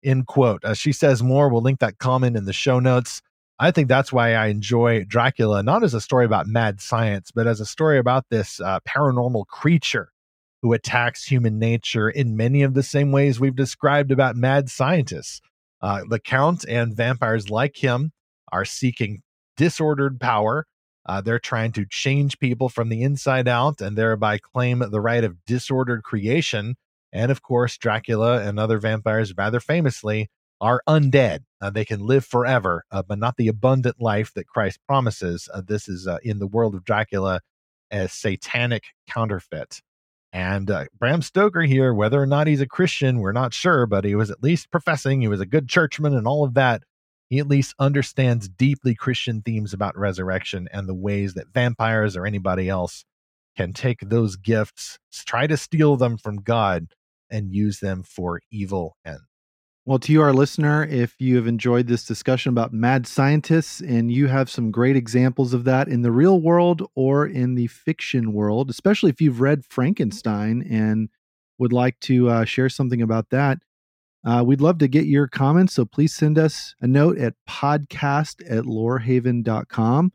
end 0.04 0.26
quote. 0.26 0.64
Uh, 0.64 0.74
she 0.74 0.92
says 0.92 1.22
more. 1.22 1.48
We'll 1.48 1.62
link 1.62 1.80
that 1.80 1.98
comment 1.98 2.36
in 2.36 2.44
the 2.44 2.52
show 2.52 2.78
notes. 2.78 3.22
I 3.58 3.70
think 3.70 3.88
that's 3.88 4.12
why 4.12 4.34
I 4.34 4.46
enjoy 4.46 5.04
Dracula, 5.04 5.62
not 5.62 5.84
as 5.84 5.94
a 5.94 6.00
story 6.00 6.24
about 6.24 6.48
mad 6.48 6.80
science, 6.80 7.30
but 7.32 7.46
as 7.46 7.60
a 7.60 7.66
story 7.66 7.98
about 7.98 8.24
this 8.28 8.60
uh, 8.60 8.80
paranormal 8.80 9.46
creature 9.46 10.10
who 10.62 10.72
attacks 10.72 11.24
human 11.24 11.58
nature 11.58 12.08
in 12.08 12.36
many 12.36 12.62
of 12.62 12.74
the 12.74 12.82
same 12.82 13.12
ways 13.12 13.38
we've 13.38 13.54
described 13.54 14.10
about 14.10 14.34
mad 14.34 14.70
scientists. 14.70 15.40
Uh, 15.80 16.02
the 16.08 16.18
Count 16.18 16.64
and 16.66 16.96
vampires 16.96 17.50
like 17.50 17.76
him 17.76 18.12
are 18.50 18.64
seeking 18.64 19.22
disordered 19.56 20.18
power. 20.18 20.66
Uh, 21.06 21.20
they're 21.20 21.38
trying 21.38 21.70
to 21.72 21.84
change 21.84 22.38
people 22.38 22.68
from 22.68 22.88
the 22.88 23.02
inside 23.02 23.46
out 23.46 23.80
and 23.80 23.96
thereby 23.96 24.38
claim 24.38 24.78
the 24.90 25.00
right 25.00 25.22
of 25.22 25.44
disordered 25.44 26.02
creation. 26.02 26.76
And 27.14 27.30
of 27.30 27.42
course, 27.42 27.78
Dracula 27.78 28.42
and 28.42 28.58
other 28.58 28.78
vampires, 28.78 29.32
rather 29.36 29.60
famously, 29.60 30.28
are 30.60 30.82
undead. 30.88 31.40
Uh, 31.60 31.70
they 31.70 31.84
can 31.84 32.00
live 32.00 32.24
forever, 32.24 32.84
uh, 32.90 33.02
but 33.02 33.18
not 33.18 33.36
the 33.36 33.48
abundant 33.48 34.00
life 34.00 34.32
that 34.34 34.48
Christ 34.48 34.80
promises. 34.86 35.48
Uh, 35.54 35.62
this 35.66 35.88
is 35.88 36.06
uh, 36.08 36.18
in 36.24 36.40
the 36.40 36.46
world 36.46 36.74
of 36.74 36.84
Dracula 36.84 37.40
a 37.90 38.08
satanic 38.08 38.82
counterfeit. 39.08 39.80
And 40.32 40.68
uh, 40.68 40.86
Bram 40.98 41.22
Stoker 41.22 41.62
here, 41.62 41.94
whether 41.94 42.20
or 42.20 42.26
not 42.26 42.48
he's 42.48 42.60
a 42.60 42.66
Christian, 42.66 43.20
we're 43.20 43.30
not 43.30 43.54
sure, 43.54 43.86
but 43.86 44.04
he 44.04 44.16
was 44.16 44.32
at 44.32 44.42
least 44.42 44.72
professing. 44.72 45.20
He 45.20 45.28
was 45.28 45.40
a 45.40 45.46
good 45.46 45.68
churchman 45.68 46.14
and 46.14 46.26
all 46.26 46.44
of 46.44 46.54
that. 46.54 46.82
He 47.30 47.38
at 47.38 47.46
least 47.46 47.74
understands 47.78 48.48
deeply 48.48 48.96
Christian 48.96 49.42
themes 49.42 49.72
about 49.72 49.96
resurrection 49.96 50.68
and 50.72 50.88
the 50.88 50.94
ways 50.94 51.34
that 51.34 51.52
vampires 51.54 52.16
or 52.16 52.26
anybody 52.26 52.68
else 52.68 53.04
can 53.56 53.72
take 53.72 54.00
those 54.00 54.36
gifts, 54.36 54.98
try 55.24 55.46
to 55.46 55.56
steal 55.56 55.96
them 55.96 56.18
from 56.18 56.38
God, 56.38 56.88
and 57.30 57.52
use 57.52 57.80
them 57.80 58.02
for 58.02 58.40
evil 58.50 58.96
ends. 59.04 59.22
Well, 59.86 59.98
to 59.98 60.12
you, 60.12 60.22
our 60.22 60.32
listener, 60.32 60.82
if 60.84 61.20
you 61.20 61.36
have 61.36 61.46
enjoyed 61.46 61.88
this 61.88 62.06
discussion 62.06 62.48
about 62.48 62.72
mad 62.72 63.06
scientists 63.06 63.80
and 63.82 64.10
you 64.10 64.28
have 64.28 64.48
some 64.48 64.70
great 64.70 64.96
examples 64.96 65.52
of 65.52 65.64
that 65.64 65.88
in 65.88 66.00
the 66.00 66.10
real 66.10 66.40
world 66.40 66.88
or 66.94 67.26
in 67.26 67.54
the 67.54 67.66
fiction 67.66 68.32
world, 68.32 68.70
especially 68.70 69.10
if 69.10 69.20
you've 69.20 69.42
read 69.42 69.62
Frankenstein 69.66 70.66
and 70.70 71.10
would 71.58 71.74
like 71.74 72.00
to 72.00 72.30
uh, 72.30 72.44
share 72.46 72.70
something 72.70 73.02
about 73.02 73.28
that, 73.28 73.58
uh, 74.24 74.42
we'd 74.42 74.62
love 74.62 74.78
to 74.78 74.88
get 74.88 75.04
your 75.04 75.28
comments. 75.28 75.74
So 75.74 75.84
please 75.84 76.14
send 76.14 76.38
us 76.38 76.74
a 76.80 76.86
note 76.86 77.18
at 77.18 77.34
podcast 77.46 78.40
at 78.50 78.64
lorehaven.com. 78.64 80.12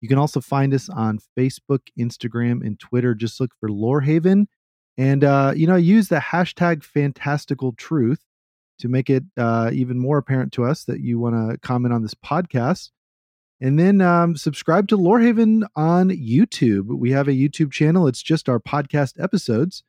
You 0.00 0.08
can 0.08 0.18
also 0.18 0.40
find 0.40 0.72
us 0.72 0.88
on 0.88 1.18
Facebook, 1.36 1.80
Instagram, 1.98 2.64
and 2.64 2.78
Twitter. 2.78 3.16
Just 3.16 3.40
look 3.40 3.50
for 3.58 3.68
Lorehaven 3.68 4.46
and, 4.98 5.22
uh, 5.22 5.52
you 5.54 5.68
know, 5.68 5.76
use 5.76 6.08
the 6.08 6.16
hashtag 6.16 6.82
fantastical 6.82 7.72
truth 7.72 8.20
to 8.80 8.88
make 8.88 9.08
it 9.08 9.22
uh, 9.36 9.70
even 9.72 9.98
more 9.98 10.18
apparent 10.18 10.52
to 10.54 10.64
us 10.64 10.84
that 10.84 11.00
you 11.00 11.20
want 11.20 11.34
to 11.34 11.56
comment 11.58 11.94
on 11.94 12.02
this 12.02 12.14
podcast. 12.14 12.90
And 13.60 13.78
then 13.78 14.00
um, 14.00 14.36
subscribe 14.36 14.88
to 14.88 14.98
Lorehaven 14.98 15.66
on 15.76 16.10
YouTube. 16.10 16.86
We 16.86 17.12
have 17.12 17.28
a 17.28 17.32
YouTube 17.32 17.72
channel. 17.72 18.08
It's 18.08 18.22
just 18.22 18.48
our 18.48 18.60
podcast 18.60 19.22
episodes. 19.22 19.84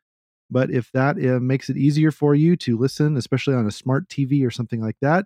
But 0.51 0.71
if 0.71 0.91
that 0.91 1.17
uh, 1.17 1.39
makes 1.39 1.69
it 1.69 1.77
easier 1.77 2.11
for 2.11 2.33
you 2.33 2.55
to 2.57 2.77
listen, 2.77 3.17
especially 3.17 3.55
on 3.55 3.67
a 3.67 3.71
smart 3.71 4.09
TV 4.09 4.45
or 4.45 4.51
something 4.51 4.81
like 4.81 4.97
that, 5.01 5.25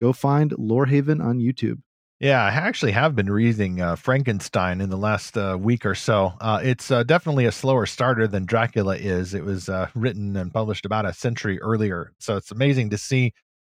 go 0.00 0.12
find 0.12 0.52
Lorehaven 0.52 1.22
on 1.22 1.38
YouTube. 1.38 1.80
Yeah, 2.20 2.44
I 2.44 2.50
actually 2.50 2.92
have 2.92 3.16
been 3.16 3.30
reading 3.30 3.80
uh, 3.80 3.96
Frankenstein 3.96 4.82
in 4.82 4.90
the 4.90 4.98
last 4.98 5.38
uh, 5.38 5.56
week 5.58 5.86
or 5.86 5.94
so. 5.94 6.34
Uh, 6.38 6.60
it's 6.62 6.90
uh, 6.90 7.02
definitely 7.02 7.46
a 7.46 7.52
slower 7.52 7.86
starter 7.86 8.28
than 8.28 8.44
Dracula 8.44 8.96
is. 8.96 9.32
It 9.32 9.42
was 9.42 9.70
uh, 9.70 9.88
written 9.94 10.36
and 10.36 10.52
published 10.52 10.84
about 10.84 11.06
a 11.06 11.14
century 11.14 11.58
earlier. 11.62 12.12
So 12.18 12.36
it's 12.36 12.50
amazing 12.50 12.90
to 12.90 12.98
see 12.98 13.32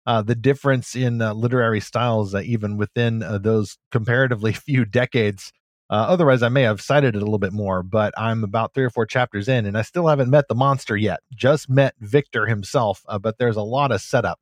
uh, 0.06 0.22
the 0.22 0.34
difference 0.34 0.96
in 0.96 1.18
literary 1.18 1.80
styles, 1.80 2.34
even 2.34 2.78
within 2.78 3.18
those 3.42 3.76
comparatively 3.90 4.52
few 4.54 4.86
decades. 4.86 5.52
otherwise, 5.90 6.42
I 6.42 6.48
may 6.48 6.62
have 6.62 6.80
cited 6.80 7.14
it 7.14 7.18
a 7.18 7.20
little 7.26 7.38
bit 7.38 7.52
more, 7.52 7.82
but 7.82 8.14
I'm 8.16 8.42
about 8.42 8.72
three 8.72 8.84
or 8.84 8.90
four 8.90 9.04
chapters 9.04 9.48
in, 9.48 9.66
and 9.66 9.76
I 9.76 9.82
still 9.82 10.06
haven't 10.06 10.30
met 10.30 10.48
the 10.48 10.54
monster 10.54 10.96
yet. 10.96 11.20
Just 11.34 11.68
met 11.68 11.94
Victor 12.00 12.46
himself, 12.46 13.04
but 13.20 13.36
there's 13.36 13.56
a 13.56 13.62
lot 13.62 13.92
of 13.92 14.00
setup 14.00 14.40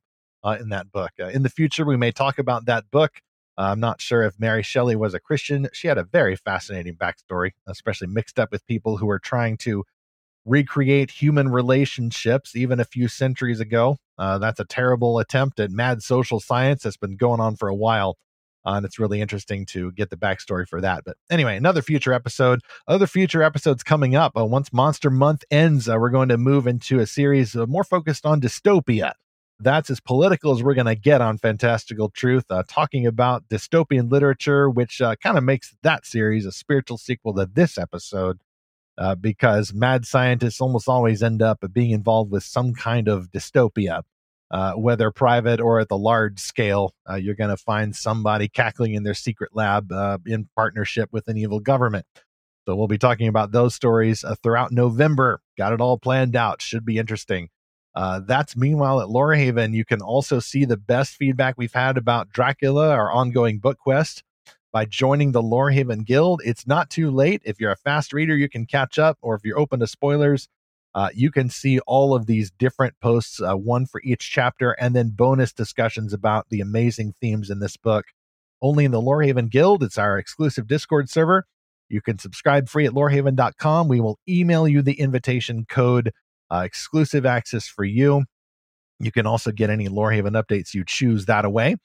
in 0.57 0.69
that 0.69 0.89
book. 0.89 1.11
in 1.17 1.43
the 1.43 1.49
future, 1.49 1.83
we 1.83 1.97
may 1.97 2.13
talk 2.13 2.39
about 2.39 2.65
that 2.65 2.89
book. 2.91 3.19
I'm 3.59 3.81
not 3.81 3.99
sure 3.99 4.23
if 4.23 4.39
Mary 4.39 4.63
Shelley 4.63 4.95
was 4.95 5.13
a 5.13 5.19
Christian. 5.19 5.67
She 5.73 5.89
had 5.89 5.97
a 5.97 6.03
very 6.03 6.37
fascinating 6.37 6.95
backstory, 6.95 7.51
especially 7.67 8.07
mixed 8.07 8.39
up 8.39 8.51
with 8.53 8.65
people 8.67 8.97
who 8.97 9.05
were 9.05 9.19
trying 9.19 9.57
to 9.57 9.83
recreate 10.45 11.11
human 11.11 11.49
relationships 11.49 12.55
even 12.55 12.79
a 12.79 12.85
few 12.85 13.09
centuries 13.09 13.59
ago. 13.59 13.97
Uh, 14.17 14.37
that's 14.37 14.61
a 14.61 14.65
terrible 14.65 15.19
attempt 15.19 15.59
at 15.59 15.71
mad 15.71 16.01
social 16.01 16.39
science 16.39 16.83
that's 16.83 16.95
been 16.95 17.17
going 17.17 17.41
on 17.41 17.57
for 17.57 17.67
a 17.67 17.75
while. 17.75 18.17
Uh, 18.65 18.75
and 18.75 18.85
it's 18.85 18.97
really 18.97 19.19
interesting 19.19 19.65
to 19.65 19.91
get 19.91 20.09
the 20.09 20.17
backstory 20.17 20.65
for 20.65 20.79
that. 20.79 21.03
But 21.03 21.17
anyway, 21.29 21.57
another 21.57 21.81
future 21.81 22.13
episode. 22.13 22.61
Other 22.87 23.07
future 23.07 23.43
episodes 23.43 23.83
coming 23.83 24.15
up. 24.15 24.37
Uh, 24.37 24.45
once 24.45 24.71
Monster 24.71 25.09
Month 25.09 25.43
ends, 25.51 25.89
uh, 25.89 25.97
we're 25.97 26.09
going 26.09 26.29
to 26.29 26.37
move 26.37 26.65
into 26.65 26.99
a 26.99 27.07
series 27.07 27.55
uh, 27.57 27.65
more 27.65 27.83
focused 27.83 28.25
on 28.25 28.39
dystopia 28.39 29.13
that's 29.59 29.89
as 29.89 29.99
political 29.99 30.51
as 30.53 30.63
we're 30.63 30.73
going 30.73 30.85
to 30.87 30.95
get 30.95 31.21
on 31.21 31.37
Fantastical 31.37 32.09
Truth, 32.09 32.45
uh, 32.49 32.63
talking 32.67 33.05
about 33.05 33.47
dystopian 33.49 34.11
literature, 34.11 34.69
which 34.69 35.01
uh, 35.01 35.15
kind 35.17 35.37
of 35.37 35.43
makes 35.43 35.75
that 35.83 36.05
series 36.05 36.45
a 36.45 36.51
spiritual 36.51 36.97
sequel 36.97 37.33
to 37.33 37.45
this 37.45 37.77
episode, 37.77 38.39
uh, 38.97 39.15
because 39.15 39.73
mad 39.73 40.05
scientists 40.05 40.61
almost 40.61 40.87
always 40.87 41.21
end 41.21 41.41
up 41.41 41.63
being 41.73 41.91
involved 41.91 42.31
with 42.31 42.43
some 42.43 42.73
kind 42.73 43.07
of 43.07 43.31
dystopia. 43.31 44.03
Uh, 44.51 44.73
whether 44.73 45.11
private 45.11 45.61
or 45.61 45.79
at 45.79 45.89
the 45.89 45.97
large 45.97 46.39
scale, 46.39 46.95
uh, 47.07 47.13
you're 47.13 47.35
going 47.35 47.51
to 47.51 47.57
find 47.57 47.95
somebody 47.95 48.47
cackling 48.47 48.95
in 48.95 49.03
their 49.03 49.13
secret 49.13 49.51
lab 49.53 49.91
uh, 49.91 50.17
in 50.25 50.49
partnership 50.55 51.07
with 51.11 51.27
an 51.27 51.37
evil 51.37 51.59
government. 51.59 52.03
So 52.65 52.75
we'll 52.75 52.87
be 52.87 52.97
talking 52.97 53.27
about 53.27 53.51
those 53.51 53.75
stories 53.75 54.25
throughout 54.41 54.71
November. 54.71 55.41
Got 55.55 55.73
it 55.73 55.81
all 55.81 55.99
planned 55.99 56.35
out. 56.35 56.63
Should 56.63 56.83
be 56.83 56.97
interesting. 56.97 57.49
Uh, 57.95 58.21
that's 58.25 58.55
meanwhile 58.55 59.01
at 59.01 59.07
Lorehaven. 59.07 59.73
You 59.73 59.85
can 59.85 60.01
also 60.01 60.39
see 60.39 60.65
the 60.65 60.77
best 60.77 61.15
feedback 61.15 61.55
we've 61.57 61.73
had 61.73 61.97
about 61.97 62.29
Dracula, 62.29 62.89
our 62.89 63.11
ongoing 63.11 63.59
book 63.59 63.77
quest, 63.79 64.23
by 64.71 64.85
joining 64.85 65.31
the 65.31 65.41
Lorehaven 65.41 66.05
Guild. 66.05 66.41
It's 66.45 66.67
not 66.67 66.89
too 66.89 67.09
late. 67.09 67.41
If 67.45 67.59
you're 67.59 67.71
a 67.71 67.77
fast 67.77 68.13
reader, 68.13 68.37
you 68.37 68.47
can 68.47 68.65
catch 68.65 68.99
up, 68.99 69.17
or 69.21 69.35
if 69.35 69.43
you're 69.43 69.59
open 69.59 69.79
to 69.79 69.87
spoilers, 69.87 70.47
uh, 70.95 71.09
you 71.13 71.31
can 71.31 71.49
see 71.49 71.79
all 71.81 72.15
of 72.15 72.25
these 72.25 72.51
different 72.51 72.95
posts, 73.01 73.41
uh, 73.41 73.55
one 73.55 73.85
for 73.85 74.01
each 74.03 74.29
chapter, 74.31 74.71
and 74.71 74.95
then 74.95 75.09
bonus 75.09 75.53
discussions 75.53 76.13
about 76.13 76.47
the 76.49 76.61
amazing 76.61 77.13
themes 77.21 77.49
in 77.49 77.59
this 77.59 77.77
book. 77.77 78.05
Only 78.61 78.85
in 78.85 78.91
the 78.91 79.01
Lorehaven 79.01 79.49
Guild. 79.49 79.83
It's 79.83 79.97
our 79.97 80.17
exclusive 80.17 80.67
Discord 80.67 81.09
server. 81.09 81.45
You 81.87 82.01
can 82.01 82.19
subscribe 82.19 82.69
free 82.69 82.85
at 82.85 82.93
lorehaven.com. 82.93 83.87
We 83.87 83.99
will 83.99 84.19
email 84.27 84.67
you 84.67 84.81
the 84.81 84.99
invitation 84.99 85.65
code 85.67 86.11
uh, 86.51 86.63
exclusive 86.65 87.25
access 87.25 87.67
for 87.67 87.83
you. 87.83 88.23
You 88.99 89.11
can 89.11 89.25
also 89.25 89.51
get 89.51 89.69
any 89.69 89.87
Lorehaven 89.87 90.41
updates 90.41 90.73
you 90.73 90.83
choose 90.85 91.25
that 91.25 91.45
away. 91.45 91.77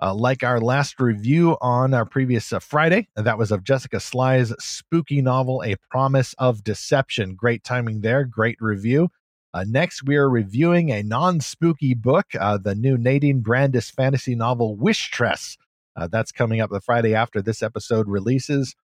Uh, 0.00 0.12
like 0.12 0.42
our 0.42 0.60
last 0.60 0.98
review 0.98 1.56
on 1.60 1.94
our 1.94 2.04
previous 2.04 2.52
uh, 2.52 2.58
Friday, 2.58 3.06
that 3.14 3.38
was 3.38 3.52
of 3.52 3.62
Jessica 3.62 4.00
Sly's 4.00 4.52
spooky 4.58 5.22
novel, 5.22 5.62
A 5.64 5.76
Promise 5.90 6.34
of 6.38 6.64
Deception. 6.64 7.36
Great 7.36 7.62
timing 7.62 8.00
there, 8.00 8.24
great 8.24 8.56
review. 8.60 9.10
Uh, 9.54 9.64
next, 9.68 10.02
we 10.04 10.16
are 10.16 10.28
reviewing 10.28 10.90
a 10.90 11.02
non 11.02 11.40
spooky 11.40 11.94
book, 11.94 12.26
uh, 12.40 12.58
the 12.58 12.74
new 12.74 12.96
Nadine 12.96 13.42
Brandes 13.42 13.90
fantasy 13.90 14.34
novel, 14.34 14.76
Wishtress. 14.76 15.56
Uh, 15.94 16.08
that's 16.10 16.32
coming 16.32 16.60
up 16.60 16.70
the 16.70 16.80
Friday 16.80 17.14
after 17.14 17.42
this 17.42 17.62
episode 17.62 18.08
releases. 18.08 18.74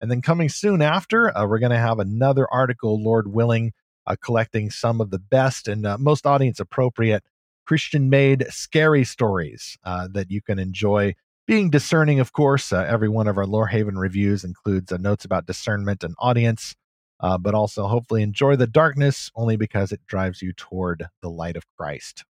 And 0.00 0.10
then 0.10 0.22
coming 0.22 0.48
soon 0.48 0.80
after, 0.80 1.36
uh, 1.36 1.46
we're 1.46 1.58
going 1.58 1.72
to 1.72 1.78
have 1.78 1.98
another 1.98 2.46
article, 2.52 3.02
Lord 3.02 3.32
willing, 3.32 3.72
uh, 4.08 4.16
collecting 4.20 4.70
some 4.70 5.00
of 5.00 5.10
the 5.10 5.18
best 5.18 5.68
and 5.68 5.86
uh, 5.86 5.96
most 5.98 6.26
audience 6.26 6.58
appropriate 6.58 7.22
Christian 7.66 8.08
made 8.08 8.46
scary 8.48 9.04
stories 9.04 9.76
uh, 9.84 10.08
that 10.12 10.30
you 10.30 10.40
can 10.40 10.58
enjoy. 10.58 11.14
Being 11.46 11.70
discerning, 11.70 12.18
of 12.18 12.32
course, 12.32 12.72
uh, 12.72 12.86
every 12.88 13.10
one 13.10 13.28
of 13.28 13.36
our 13.36 13.44
Lorehaven 13.44 13.96
reviews 13.96 14.42
includes 14.42 14.90
uh, 14.90 14.96
notes 14.96 15.24
about 15.26 15.46
discernment 15.46 16.02
and 16.02 16.14
audience, 16.18 16.74
uh, 17.20 17.36
but 17.36 17.54
also 17.54 17.86
hopefully 17.86 18.22
enjoy 18.22 18.56
the 18.56 18.66
darkness 18.66 19.30
only 19.36 19.56
because 19.56 19.92
it 19.92 20.00
drives 20.06 20.40
you 20.40 20.52
toward 20.54 21.06
the 21.20 21.28
light 21.30 21.56
of 21.56 21.64
Christ. 21.76 22.24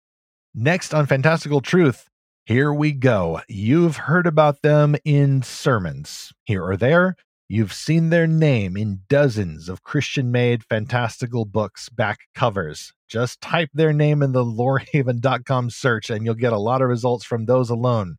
Next 0.54 0.94
on 0.94 1.04
Fantastical 1.04 1.60
Truth, 1.60 2.08
here 2.46 2.72
we 2.72 2.92
go. 2.92 3.42
You've 3.48 3.96
heard 3.96 4.26
about 4.26 4.62
them 4.62 4.96
in 5.04 5.42
sermons 5.42 6.32
here 6.44 6.64
or 6.64 6.78
there. 6.78 7.16
You've 7.48 7.72
seen 7.72 8.10
their 8.10 8.26
name 8.26 8.76
in 8.76 9.02
dozens 9.08 9.68
of 9.68 9.84
Christian 9.84 10.32
made 10.32 10.64
fantastical 10.64 11.44
books 11.44 11.88
back 11.88 12.22
covers. 12.34 12.92
Just 13.08 13.40
type 13.40 13.70
their 13.72 13.92
name 13.92 14.20
in 14.20 14.32
the 14.32 14.44
lorehaven.com 14.44 15.70
search 15.70 16.10
and 16.10 16.24
you'll 16.24 16.34
get 16.34 16.52
a 16.52 16.58
lot 16.58 16.82
of 16.82 16.88
results 16.88 17.24
from 17.24 17.46
those 17.46 17.70
alone. 17.70 18.16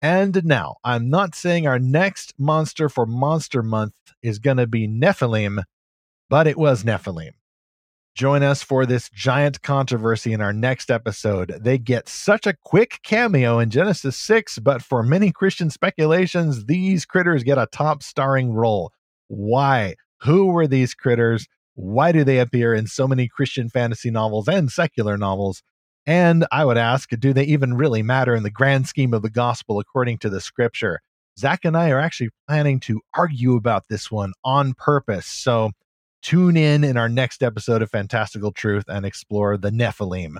And 0.00 0.42
now, 0.46 0.76
I'm 0.82 1.10
not 1.10 1.34
saying 1.34 1.66
our 1.66 1.78
next 1.78 2.32
monster 2.38 2.88
for 2.88 3.04
Monster 3.04 3.62
Month 3.62 3.92
is 4.22 4.38
going 4.38 4.56
to 4.56 4.66
be 4.66 4.88
Nephilim, 4.88 5.64
but 6.30 6.46
it 6.46 6.56
was 6.56 6.84
Nephilim. 6.84 7.32
Join 8.18 8.42
us 8.42 8.64
for 8.64 8.84
this 8.84 9.08
giant 9.10 9.62
controversy 9.62 10.32
in 10.32 10.40
our 10.40 10.52
next 10.52 10.90
episode. 10.90 11.56
They 11.60 11.78
get 11.78 12.08
such 12.08 12.48
a 12.48 12.56
quick 12.64 12.98
cameo 13.04 13.60
in 13.60 13.70
Genesis 13.70 14.16
6, 14.16 14.58
but 14.58 14.82
for 14.82 15.04
many 15.04 15.30
Christian 15.30 15.70
speculations, 15.70 16.64
these 16.64 17.06
critters 17.06 17.44
get 17.44 17.58
a 17.58 17.68
top 17.70 18.02
starring 18.02 18.50
role. 18.50 18.90
Why? 19.28 19.94
Who 20.22 20.46
were 20.46 20.66
these 20.66 20.94
critters? 20.94 21.46
Why 21.76 22.10
do 22.10 22.24
they 22.24 22.40
appear 22.40 22.74
in 22.74 22.88
so 22.88 23.06
many 23.06 23.28
Christian 23.28 23.68
fantasy 23.68 24.10
novels 24.10 24.48
and 24.48 24.68
secular 24.68 25.16
novels? 25.16 25.62
And 26.04 26.44
I 26.50 26.64
would 26.64 26.76
ask, 26.76 27.10
do 27.10 27.32
they 27.32 27.44
even 27.44 27.74
really 27.74 28.02
matter 28.02 28.34
in 28.34 28.42
the 28.42 28.50
grand 28.50 28.88
scheme 28.88 29.14
of 29.14 29.22
the 29.22 29.30
gospel 29.30 29.78
according 29.78 30.18
to 30.18 30.28
the 30.28 30.40
scripture? 30.40 31.02
Zach 31.38 31.60
and 31.64 31.76
I 31.76 31.90
are 31.90 32.00
actually 32.00 32.30
planning 32.48 32.80
to 32.80 33.00
argue 33.14 33.54
about 33.54 33.84
this 33.88 34.10
one 34.10 34.32
on 34.42 34.74
purpose. 34.74 35.26
So 35.26 35.70
tune 36.22 36.56
in 36.56 36.84
in 36.84 36.96
our 36.96 37.08
next 37.08 37.42
episode 37.42 37.82
of 37.82 37.90
Fantastical 37.90 38.52
Truth 38.52 38.84
and 38.88 39.04
explore 39.04 39.56
the 39.56 39.70
Nephilim. 39.70 40.36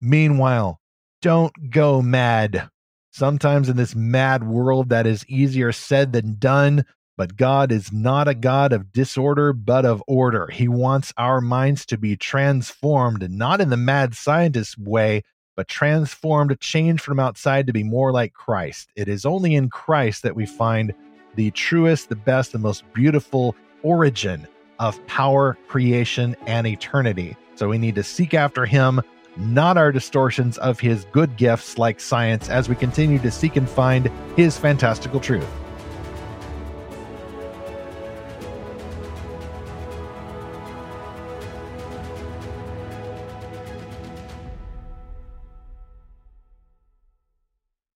Meanwhile, 0.00 0.80
don't 1.22 1.70
go 1.70 2.00
mad. 2.02 2.68
Sometimes 3.10 3.68
in 3.68 3.76
this 3.76 3.94
mad 3.94 4.44
world, 4.44 4.90
that 4.90 5.06
is 5.06 5.26
easier 5.28 5.72
said 5.72 6.12
than 6.12 6.36
done. 6.38 6.84
But 7.16 7.36
God 7.36 7.72
is 7.72 7.92
not 7.92 8.28
a 8.28 8.34
God 8.34 8.72
of 8.72 8.92
disorder, 8.92 9.52
but 9.52 9.84
of 9.84 10.04
order. 10.06 10.46
He 10.52 10.68
wants 10.68 11.12
our 11.16 11.40
minds 11.40 11.84
to 11.86 11.98
be 11.98 12.16
transformed, 12.16 13.28
not 13.28 13.60
in 13.60 13.70
the 13.70 13.76
mad 13.76 14.14
scientist 14.14 14.78
way, 14.78 15.24
but 15.56 15.66
transformed, 15.66 16.60
changed 16.60 17.02
from 17.02 17.18
outside 17.18 17.66
to 17.66 17.72
be 17.72 17.82
more 17.82 18.12
like 18.12 18.34
Christ. 18.34 18.90
It 18.94 19.08
is 19.08 19.26
only 19.26 19.56
in 19.56 19.68
Christ 19.68 20.22
that 20.22 20.36
we 20.36 20.46
find 20.46 20.94
the 21.34 21.50
truest, 21.50 22.08
the 22.08 22.14
best, 22.14 22.52
the 22.52 22.58
most 22.58 22.84
beautiful 22.92 23.56
origin 23.82 24.46
of 24.78 25.04
power, 25.06 25.56
creation, 25.68 26.36
and 26.46 26.66
eternity. 26.66 27.36
So 27.54 27.68
we 27.68 27.78
need 27.78 27.94
to 27.96 28.02
seek 28.02 28.34
after 28.34 28.66
Him, 28.66 29.00
not 29.36 29.76
our 29.76 29.92
distortions 29.92 30.58
of 30.58 30.80
His 30.80 31.04
good 31.12 31.36
gifts 31.36 31.78
like 31.78 32.00
science, 32.00 32.48
as 32.48 32.68
we 32.68 32.74
continue 32.74 33.18
to 33.20 33.30
seek 33.30 33.56
and 33.56 33.68
find 33.68 34.10
His 34.36 34.56
fantastical 34.56 35.20
truth. 35.20 35.48